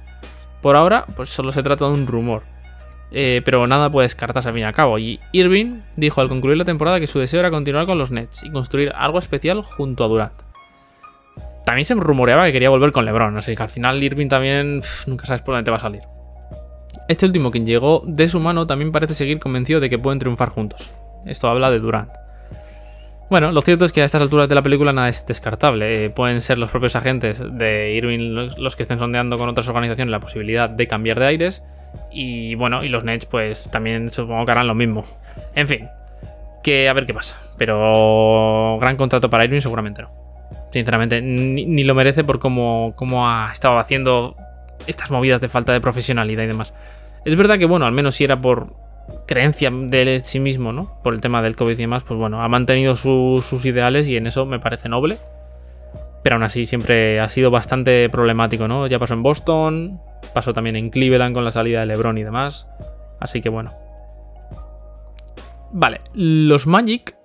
Por 0.67 0.75
ahora, 0.75 1.05
pues 1.15 1.29
solo 1.29 1.53
se 1.53 1.63
trata 1.63 1.85
de 1.85 1.93
un 1.93 2.09
rumor. 2.09 2.43
Eh, 3.13 3.41
pero 3.45 3.65
nada 3.69 3.89
puede 3.89 4.07
descartarse 4.07 4.49
al 4.49 4.53
fin 4.53 4.63
y 4.63 4.65
al 4.65 4.75
cabo. 4.75 4.99
Y 4.99 5.21
Irving 5.31 5.83
dijo 5.95 6.21
al 6.21 6.29
concluir 6.29 6.57
la 6.57 6.65
temporada 6.65 6.99
que 6.99 7.07
su 7.07 7.21
deseo 7.21 7.39
era 7.39 7.53
continuar 7.53 7.87
con 7.87 7.99
los 7.99 8.11
Nets 8.11 8.43
y 8.43 8.51
construir 8.51 8.91
algo 8.97 9.21
especial 9.21 9.63
junto 9.63 10.03
a 10.03 10.09
Durant. 10.09 10.33
También 11.65 11.85
se 11.85 11.95
rumoreaba 11.95 12.47
que 12.47 12.53
quería 12.53 12.69
volver 12.69 12.91
con 12.91 13.05
LeBron, 13.05 13.37
así 13.37 13.55
que 13.55 13.63
al 13.63 13.69
final 13.69 14.03
Irving 14.03 14.27
también 14.27 14.83
nunca 15.07 15.25
sabes 15.27 15.43
por 15.43 15.55
dónde 15.55 15.67
te 15.67 15.71
va 15.71 15.77
a 15.77 15.81
salir. 15.81 16.03
Este 17.07 17.27
último, 17.27 17.53
quien 17.53 17.65
llegó 17.65 18.03
de 18.05 18.27
su 18.27 18.41
mano, 18.41 18.67
también 18.67 18.91
parece 18.91 19.15
seguir 19.15 19.39
convencido 19.39 19.79
de 19.79 19.89
que 19.89 20.01
pueden 20.01 20.19
triunfar 20.19 20.49
juntos. 20.49 20.93
Esto 21.27 21.47
habla 21.47 21.71
de 21.71 21.79
Durant. 21.79 22.11
Bueno, 23.29 23.51
lo 23.51 23.61
cierto 23.61 23.85
es 23.85 23.93
que 23.93 24.03
a 24.03 24.05
estas 24.05 24.23
alturas 24.23 24.49
de 24.49 24.55
la 24.55 24.63
película 24.63 24.93
nada 24.93 25.09
es 25.09 25.27
descartable. 25.27 26.05
Eh, 26.05 26.11
pueden 26.11 26.41
ser 26.41 26.59
los 26.59 26.71
propios 26.71 26.95
agentes 26.95 27.43
de 27.59 27.95
Irving 27.95 28.53
los 28.57 28.77
que 28.77 28.85
estén 28.85 29.01
sondeando 29.01 29.37
con 29.37 29.49
otras 29.49 29.67
organizaciones 29.69 30.13
la 30.13 30.21
posibilidad 30.21 30.71
de 30.71 30.87
cambiar 30.87 31.19
de 31.19 31.27
aires. 31.27 31.63
Y 32.13 32.55
bueno, 32.55 32.85
y 32.85 32.89
los 32.89 33.03
Nets 33.03 33.27
pues 33.27 33.69
también 33.71 34.13
supongo 34.13 34.47
que 34.47 34.53
harán 34.53 34.69
lo 34.69 34.75
mismo. 34.75 35.05
En 35.57 35.67
fin, 35.67 35.89
que 36.63 36.89
a 36.89 36.93
ver 36.93 37.05
qué 37.05 37.15
pasa. 37.15 37.37
Pero 37.59 38.79
gran 38.81 38.97
contrato 38.97 39.29
para 39.29 39.45
Irving 39.45 39.61
seguramente 39.61 40.03
no. 40.03 40.11
Sinceramente, 40.71 41.21
ni, 41.21 41.83
lo 41.83 41.95
merece 41.95 42.23
por 42.23 42.39
cómo 42.39 42.95
ha 43.29 43.51
estado 43.51 43.79
haciendo 43.79 44.37
estas 44.87 45.11
movidas 45.11 45.41
de 45.41 45.49
falta 45.49 45.73
de 45.73 45.81
profesionalidad 45.81 46.45
y 46.45 46.49
demás. 46.49 46.75
Es 47.25 47.35
verdad 47.35 47.59
que 47.59 47.67
bueno, 47.67 47.87
al 47.87 47.93
menos 47.93 48.15
si 48.15 48.25
era 48.25 48.41
por 48.41 48.86
creencia 49.27 49.71
de 49.71 50.21
sí 50.21 50.41
mismo, 50.41 50.73
¿no? 50.73 51.01
Por 51.03 51.15
el 51.15 51.21
tema 51.21 51.43
del 51.43 51.57
COVID 51.57 51.73
y 51.73 51.83
demás, 51.83 52.03
pues 52.03 52.19
bueno, 52.19 52.43
ha 52.43 52.49
mantenido 52.49 52.95
sus 52.97 53.65
ideales 53.65 54.09
y 54.09 54.17
en 54.17 54.27
eso 54.27 54.47
me 54.47 54.59
parece 54.59 54.89
noble. 54.89 55.19
Pero 56.23 56.37
aún 56.37 56.43
así 56.43 56.67
siempre 56.67 57.21
ha 57.21 57.29
sido 57.29 57.51
bastante 57.51 58.09
problemático, 58.11 58.67
¿no? 58.67 58.87
Ya 58.87 58.99
pasó 58.99 59.15
en 59.15 59.23
Boston, 59.23 60.01
pasó 60.35 60.53
también 60.53 60.77
en 60.77 60.91
Cleveland 60.91 61.35
con 61.35 61.45
la 61.45 61.51
salida 61.51 61.81
de 61.81 61.87
LeBron 61.87 62.19
y 62.19 62.25
demás. 62.25 62.69
Así 63.21 63.41
que 63.41 63.49
bueno. 63.49 63.73
Vale, 65.73 66.01
los 66.15 66.67
Magic 66.67 67.17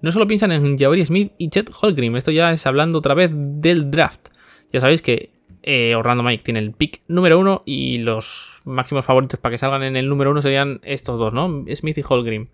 no 0.00 0.12
solo 0.12 0.26
piensan 0.26 0.52
en 0.52 0.76
Jabari 0.78 1.04
Smith 1.06 1.32
y 1.38 1.48
Chet 1.48 1.70
Holgrim, 1.80 2.16
esto 2.16 2.30
ya 2.30 2.52
es 2.52 2.66
hablando 2.66 2.98
otra 2.98 3.14
vez 3.14 3.30
del 3.32 3.90
draft. 3.90 4.28
Ya 4.72 4.80
sabéis 4.80 5.00
que 5.00 5.31
eh, 5.62 5.94
Orlando 5.94 6.22
Mike 6.22 6.42
tiene 6.44 6.60
el 6.60 6.72
pick 6.72 7.02
número 7.08 7.38
uno 7.38 7.62
y 7.64 7.98
los 7.98 8.60
máximos 8.64 9.04
favoritos 9.04 9.38
para 9.38 9.52
que 9.52 9.58
salgan 9.58 9.82
en 9.82 9.96
el 9.96 10.08
número 10.08 10.30
uno 10.30 10.42
serían 10.42 10.80
estos 10.82 11.18
dos, 11.18 11.32
¿no? 11.32 11.64
Smith 11.74 11.98
y 11.98 12.04
Holgrim. 12.06 12.48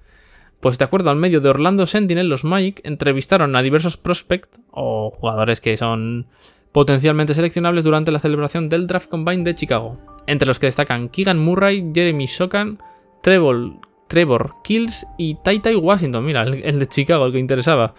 Pues 0.60 0.76
de 0.76 0.84
acuerdo 0.84 1.10
al 1.10 1.16
medio 1.16 1.40
de 1.40 1.48
Orlando 1.48 1.86
Sentinel, 1.86 2.28
los 2.28 2.44
Magic 2.44 2.80
entrevistaron 2.84 3.54
a 3.54 3.62
diversos 3.62 3.96
prospects 3.96 4.60
o 4.72 5.10
jugadores 5.10 5.60
que 5.60 5.76
son 5.76 6.26
potencialmente 6.72 7.34
seleccionables 7.34 7.84
durante 7.84 8.10
la 8.10 8.18
celebración 8.18 8.68
del 8.68 8.86
Draft 8.86 9.08
Combine 9.08 9.44
de 9.44 9.54
Chicago, 9.54 9.98
entre 10.26 10.48
los 10.48 10.58
que 10.58 10.66
destacan 10.66 11.08
Keegan 11.08 11.38
Murray, 11.38 11.90
Jeremy 11.94 12.26
Shokan, 12.26 12.78
Trevor, 13.22 14.54
Kills 14.64 15.06
y 15.16 15.36
Tai 15.36 15.60
Tai 15.60 15.76
Washington. 15.76 16.24
Mira, 16.24 16.42
el, 16.42 16.78
de 16.78 16.86
Chicago, 16.86 17.26
el 17.26 17.32
que 17.32 17.38
interesaba. 17.38 17.94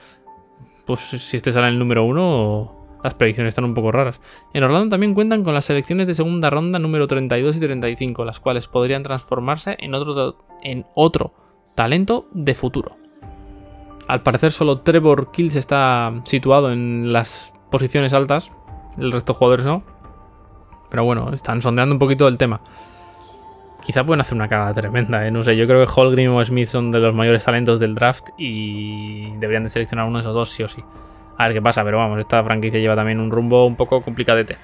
Pues 0.86 0.99
si 0.99 1.38
este 1.38 1.51
en 1.51 1.66
el 1.66 1.80
número 1.80 2.03
uno, 2.03 2.78
las 3.03 3.13
predicciones 3.13 3.51
están 3.51 3.65
un 3.65 3.73
poco 3.73 3.91
raras. 3.91 4.19
En 4.53 4.63
Orlando 4.63 4.89
también 4.89 5.13
cuentan 5.13 5.43
con 5.43 5.53
las 5.53 5.65
selecciones 5.65 6.07
de 6.07 6.13
segunda 6.13 6.49
ronda 6.49 6.79
número 6.79 7.07
32 7.07 7.57
y 7.57 7.59
35, 7.59 8.25
las 8.25 8.39
cuales 8.39 8.67
podrían 8.67 9.03
transformarse 9.03 9.77
en 9.79 9.93
otro, 9.93 10.37
en 10.61 10.85
otro 10.95 11.33
talento 11.75 12.27
de 12.31 12.55
futuro. 12.55 12.97
Al 14.07 14.23
parecer 14.23 14.51
solo 14.51 14.79
Trevor 14.79 15.31
Kills 15.31 15.55
está 15.55 16.13
situado 16.25 16.71
en 16.71 17.13
las 17.13 17.53
posiciones 17.69 18.13
altas, 18.13 18.51
el 18.97 19.11
resto 19.11 19.33
de 19.33 19.37
jugadores 19.37 19.65
no. 19.65 19.83
Pero 20.89 21.03
bueno, 21.03 21.31
están 21.31 21.61
sondeando 21.61 21.93
un 21.93 21.99
poquito 21.99 22.27
el 22.27 22.37
tema. 22.37 22.61
Quizá 23.81 24.03
pueden 24.03 24.21
hacer 24.21 24.35
una 24.35 24.49
cagada 24.49 24.73
tremenda, 24.73 25.25
¿eh? 25.25 25.31
no 25.31 25.43
sé. 25.43 25.55
Yo 25.55 25.67
creo 25.67 25.85
que 25.85 25.91
Holgrim 25.95 26.33
o 26.33 26.43
Smith 26.43 26.67
son 26.67 26.91
de 26.91 26.99
los 26.99 27.13
mayores 27.13 27.45
talentos 27.45 27.79
del 27.79 27.95
draft 27.95 28.29
y 28.37 29.31
deberían 29.37 29.63
de 29.63 29.69
seleccionar 29.69 30.05
uno 30.05 30.17
de 30.17 30.21
esos 30.21 30.33
dos 30.33 30.49
sí 30.49 30.63
o 30.63 30.67
sí. 30.67 30.83
A 31.39 31.45
ver 31.45 31.53
qué 31.53 31.61
pasa, 31.61 31.85
pero 31.85 31.97
vamos, 31.97 32.19
esta 32.19 32.43
franquicia 32.43 32.81
lleva 32.81 32.97
también 32.97 33.17
un 33.17 33.31
rumbo 33.31 33.65
un 33.65 33.77
poco 33.77 34.01
complicadete. 34.01 34.57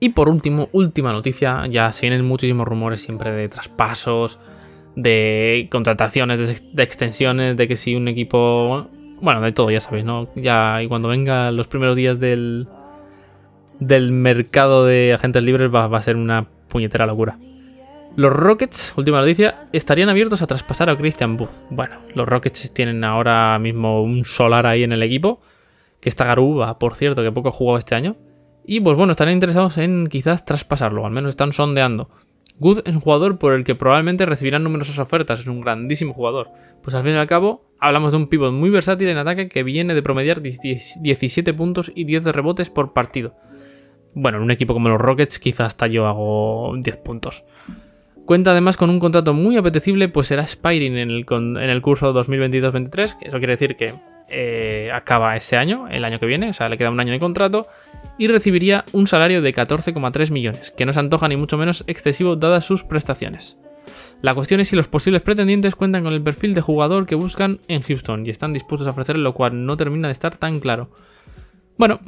Y 0.00 0.08
por 0.08 0.30
último, 0.30 0.70
última 0.72 1.12
noticia, 1.12 1.66
ya 1.66 1.92
se 1.92 2.08
vienen 2.08 2.24
muchísimos 2.24 2.66
rumores 2.66 3.02
siempre 3.02 3.32
de 3.32 3.50
traspasos, 3.50 4.40
de 4.94 5.68
contrataciones, 5.70 6.72
de, 6.72 6.82
extensiones, 6.82 7.54
de 7.54 7.68
que 7.68 7.76
si 7.76 7.94
un 7.94 8.08
equipo... 8.08 8.88
Bueno, 9.20 9.42
de 9.42 9.52
todo, 9.52 9.70
ya 9.70 9.80
sabéis, 9.80 10.06
¿no? 10.06 10.28
Ya, 10.36 10.82
y 10.82 10.88
cuando 10.88 11.08
venga 11.08 11.50
los 11.50 11.66
primeros 11.66 11.96
días 11.96 12.18
del, 12.18 12.66
del 13.78 14.12
mercado 14.12 14.86
de 14.86 15.12
agentes 15.12 15.42
libres 15.42 15.68
va, 15.72 15.86
va 15.86 15.98
a 15.98 16.02
ser 16.02 16.16
una 16.16 16.46
puñetera 16.68 17.04
locura. 17.04 17.36
Los 18.16 18.32
Rockets, 18.32 18.94
última 18.96 19.20
noticia, 19.20 19.66
estarían 19.74 20.08
abiertos 20.08 20.40
a 20.40 20.46
traspasar 20.46 20.88
a 20.88 20.96
Christian 20.96 21.36
Booth. 21.36 21.50
Bueno, 21.68 21.96
los 22.14 22.26
Rockets 22.26 22.72
tienen 22.72 23.04
ahora 23.04 23.58
mismo 23.58 24.02
un 24.02 24.24
solar 24.24 24.66
ahí 24.66 24.84
en 24.84 24.92
el 24.92 25.02
equipo, 25.02 25.42
que 26.00 26.08
está 26.08 26.24
Garuba, 26.24 26.78
por 26.78 26.94
cierto, 26.94 27.22
que 27.22 27.30
poco 27.30 27.52
jugó 27.52 27.76
este 27.76 27.94
año. 27.94 28.16
Y 28.64 28.80
pues 28.80 28.96
bueno, 28.96 29.10
estarían 29.10 29.34
interesados 29.34 29.76
en 29.76 30.06
quizás 30.06 30.46
traspasarlo, 30.46 31.04
al 31.04 31.12
menos 31.12 31.28
están 31.28 31.52
sondeando. 31.52 32.08
Good 32.58 32.80
es 32.86 32.94
un 32.94 33.02
jugador 33.02 33.38
por 33.38 33.52
el 33.52 33.64
que 33.64 33.74
probablemente 33.74 34.24
recibirán 34.24 34.64
numerosas 34.64 34.98
ofertas, 34.98 35.40
es 35.40 35.46
un 35.46 35.60
grandísimo 35.60 36.14
jugador. 36.14 36.48
Pues 36.82 36.96
al 36.96 37.02
fin 37.02 37.12
y 37.12 37.18
al 37.18 37.26
cabo, 37.26 37.70
hablamos 37.78 38.12
de 38.12 38.16
un 38.16 38.28
pivot 38.28 38.50
muy 38.50 38.70
versátil 38.70 39.08
en 39.08 39.18
ataque 39.18 39.50
que 39.50 39.62
viene 39.62 39.92
de 39.92 40.02
promediar 40.02 40.40
17 40.40 41.52
puntos 41.52 41.92
y 41.94 42.04
10 42.04 42.24
de 42.24 42.32
rebotes 42.32 42.70
por 42.70 42.94
partido. 42.94 43.34
Bueno, 44.14 44.38
en 44.38 44.44
un 44.44 44.50
equipo 44.50 44.72
como 44.72 44.88
los 44.88 44.98
Rockets 44.98 45.38
quizás 45.38 45.66
hasta 45.66 45.86
yo 45.86 46.06
hago 46.06 46.74
10 46.78 46.96
puntos. 46.96 47.44
Cuenta 48.26 48.50
además 48.50 48.76
con 48.76 48.90
un 48.90 48.98
contrato 48.98 49.34
muy 49.34 49.56
apetecible, 49.56 50.08
pues 50.08 50.26
será 50.26 50.42
Spiring 50.42 50.96
en 50.96 51.10
el, 51.10 51.24
en 51.30 51.70
el 51.70 51.80
curso 51.80 52.12
2022-23, 52.12 53.18
eso 53.22 53.38
quiere 53.38 53.52
decir 53.52 53.76
que 53.76 53.94
eh, 54.28 54.90
acaba 54.92 55.36
ese 55.36 55.56
año, 55.56 55.86
el 55.88 56.04
año 56.04 56.18
que 56.18 56.26
viene, 56.26 56.50
o 56.50 56.52
sea, 56.52 56.68
le 56.68 56.76
queda 56.76 56.90
un 56.90 56.98
año 56.98 57.12
de 57.12 57.20
contrato, 57.20 57.66
y 58.18 58.26
recibiría 58.26 58.84
un 58.92 59.06
salario 59.06 59.42
de 59.42 59.54
14,3 59.54 60.32
millones, 60.32 60.72
que 60.72 60.84
no 60.84 60.92
se 60.92 60.98
antoja 60.98 61.28
ni 61.28 61.36
mucho 61.36 61.56
menos 61.56 61.84
excesivo 61.86 62.34
dadas 62.34 62.64
sus 62.64 62.82
prestaciones. 62.82 63.58
La 64.22 64.34
cuestión 64.34 64.58
es 64.58 64.68
si 64.68 64.76
los 64.76 64.88
posibles 64.88 65.22
pretendientes 65.22 65.76
cuentan 65.76 66.02
con 66.02 66.12
el 66.12 66.22
perfil 66.22 66.54
de 66.54 66.60
jugador 66.60 67.06
que 67.06 67.14
buscan 67.14 67.60
en 67.68 67.82
Houston 67.82 68.26
y 68.26 68.30
están 68.30 68.52
dispuestos 68.52 68.88
a 68.88 68.90
ofrecer, 68.90 69.16
lo 69.18 69.34
cual 69.34 69.64
no 69.64 69.76
termina 69.76 70.08
de 70.08 70.12
estar 70.12 70.36
tan 70.36 70.58
claro. 70.58 70.90
Bueno, 71.78 72.00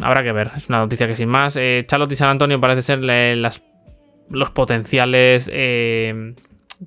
habrá 0.00 0.22
que 0.22 0.32
ver, 0.32 0.52
es 0.56 0.70
una 0.70 0.78
noticia 0.78 1.06
que 1.06 1.16
sin 1.16 1.28
más. 1.28 1.56
Eh, 1.56 1.84
Charlotte 1.86 2.12
y 2.12 2.16
San 2.16 2.30
Antonio 2.30 2.60
parece 2.60 2.82
ser 2.82 3.00
las, 3.00 3.62
los 4.28 4.50
potenciales 4.50 5.50
eh, 5.52 6.34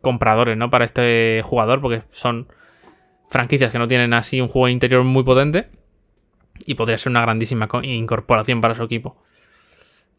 compradores 0.01 0.57
¿no? 0.57 0.69
para 0.69 0.85
este 0.85 1.41
jugador, 1.43 1.81
porque 1.81 2.03
son 2.09 2.47
franquicias 3.29 3.71
que 3.71 3.79
no 3.79 3.87
tienen 3.87 4.13
así 4.13 4.41
un 4.41 4.47
juego 4.47 4.67
interior 4.69 5.03
muy 5.03 5.23
potente 5.23 5.69
y 6.65 6.75
podría 6.75 6.97
ser 6.97 7.11
una 7.11 7.21
grandísima 7.21 7.67
incorporación 7.83 8.61
para 8.61 8.75
su 8.75 8.83
equipo. 8.83 9.21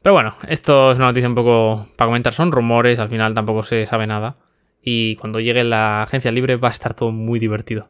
Pero 0.02 0.14
bueno, 0.14 0.34
esto 0.48 0.92
es 0.92 0.98
una 0.98 1.08
noticia 1.08 1.28
un 1.28 1.34
poco 1.34 1.88
para 1.96 2.08
comentar, 2.08 2.32
son 2.32 2.52
rumores, 2.52 2.98
al 2.98 3.10
final 3.10 3.34
tampoco 3.34 3.62
se 3.62 3.84
sabe 3.86 4.06
nada. 4.06 4.36
Y 4.82 5.16
cuando 5.16 5.40
llegue 5.40 5.62
la 5.62 6.02
agencia 6.02 6.32
libre 6.32 6.56
va 6.56 6.68
a 6.68 6.70
estar 6.70 6.94
todo 6.94 7.12
muy 7.12 7.38
divertido. 7.38 7.88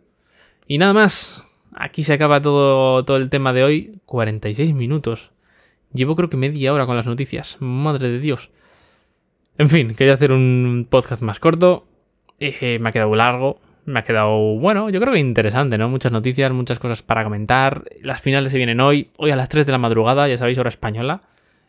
Y 0.67 0.79
nada 0.79 0.93
más, 0.93 1.45
aquí 1.73 2.03
se 2.03 2.15
acaba 2.15 2.43
todo, 2.43 3.05
todo 3.05 3.17
el 3.17 3.31
tema 3.31 3.53
de 3.53 3.63
hoy, 3.63 4.01
46 4.07 4.75
minutos. 4.75 5.31
Llevo 5.93 6.17
creo 6.17 6.31
que 6.31 6.37
media 6.37 6.73
hora 6.73 6.87
con 6.87 6.97
las 6.97 7.07
noticias, 7.07 7.59
madre 7.61 8.09
de 8.09 8.19
Dios. 8.19 8.51
En 9.61 9.69
fin, 9.69 9.95
quería 9.95 10.15
hacer 10.15 10.33
un 10.33 10.87
podcast 10.89 11.21
más 11.21 11.39
corto, 11.39 11.85
eh, 12.39 12.79
me 12.81 12.89
ha 12.89 12.93
quedado 12.93 13.15
largo, 13.15 13.61
me 13.85 13.99
ha 13.99 14.03
quedado, 14.03 14.57
bueno, 14.57 14.89
yo 14.89 14.99
creo 15.03 15.13
que 15.13 15.19
interesante, 15.19 15.77
¿no? 15.77 15.87
Muchas 15.91 16.13
noticias, 16.13 16.51
muchas 16.51 16.79
cosas 16.79 17.03
para 17.03 17.25
comentar. 17.25 17.85
Las 18.03 18.23
finales 18.23 18.53
se 18.53 18.57
vienen 18.57 18.81
hoy, 18.81 19.11
hoy 19.19 19.33
a 19.33 19.37
las 19.37 19.51
3 19.51 19.67
de 19.67 19.73
la 19.73 19.77
madrugada, 19.77 20.27
ya 20.29 20.39
sabéis, 20.39 20.57
hora 20.57 20.71
española. 20.71 21.21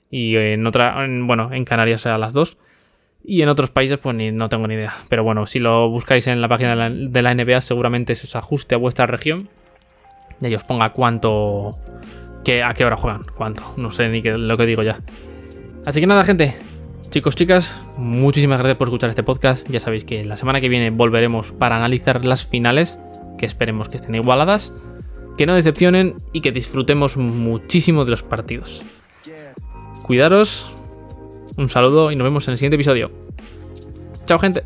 Y 0.10 0.38
en 0.38 0.66
otra, 0.66 1.06
bueno, 1.06 1.52
en 1.52 1.66
Canarias 1.66 2.06
a 2.06 2.18
las 2.18 2.32
2. 2.32 2.58
Y 3.26 3.42
en 3.42 3.50
otros 3.50 3.72
países, 3.72 3.98
pues 3.98 4.16
ni, 4.16 4.32
no 4.32 4.48
tengo 4.48 4.70
ni 4.70 4.76
idea. 4.76 4.94
Pero 5.10 5.26
bueno, 5.26 5.46
si 5.46 5.60
lo 5.60 5.90
buscáis 5.90 6.28
en 6.28 6.40
la 6.40 6.48
página 6.48 6.90
de 6.90 7.22
la, 7.22 7.36
NBA, 7.36 7.60
seguramente 7.60 8.16
se 8.16 8.26
os 8.26 8.38
ajuste 8.38 8.76
a 8.76 8.78
vuestra 8.78 9.06
región. 9.06 9.50
Y 10.40 10.46
ahí 10.46 10.56
os 10.56 10.64
ponga 10.64 10.92
cuánto. 10.94 11.78
Que, 12.46 12.64
a 12.64 12.74
qué 12.74 12.86
hora 12.86 12.96
juegan, 12.96 13.26
cuánto. 13.36 13.74
No 13.76 13.92
sé 13.92 14.08
ni 14.08 14.22
qué, 14.22 14.38
lo 14.38 14.56
que 14.56 14.66
digo 14.66 14.82
ya. 14.82 15.02
Así 15.86 16.00
que 16.00 16.08
nada, 16.08 16.24
gente. 16.24 16.71
Chicos, 17.12 17.36
chicas, 17.36 17.78
muchísimas 17.98 18.60
gracias 18.60 18.78
por 18.78 18.88
escuchar 18.88 19.10
este 19.10 19.22
podcast. 19.22 19.70
Ya 19.70 19.82
sabéis 19.82 20.06
que 20.06 20.24
la 20.24 20.38
semana 20.38 20.62
que 20.62 20.70
viene 20.70 20.92
volveremos 20.92 21.52
para 21.52 21.76
analizar 21.76 22.24
las 22.24 22.46
finales, 22.46 23.02
que 23.38 23.46
esperemos 23.46 23.90
que 23.90 23.98
estén 23.98 24.16
igualadas, 24.16 24.74
que 25.38 25.46
no 25.46 25.54
decepcionen 25.54 26.16
y 26.32 26.40
que 26.40 26.54
disfrutemos 26.54 27.18
muchísimo 27.18 28.06
de 28.06 28.12
los 28.12 28.24
partidos. 28.24 28.86
Cuidaros, 30.04 30.72
un 31.58 31.68
saludo 31.68 32.14
y 32.14 32.16
nos 32.16 32.24
vemos 32.24 32.48
en 32.48 32.54
el 32.54 32.58
siguiente 32.58 32.76
episodio. 32.76 33.12
Chao 34.26 34.40
gente. 34.40 34.64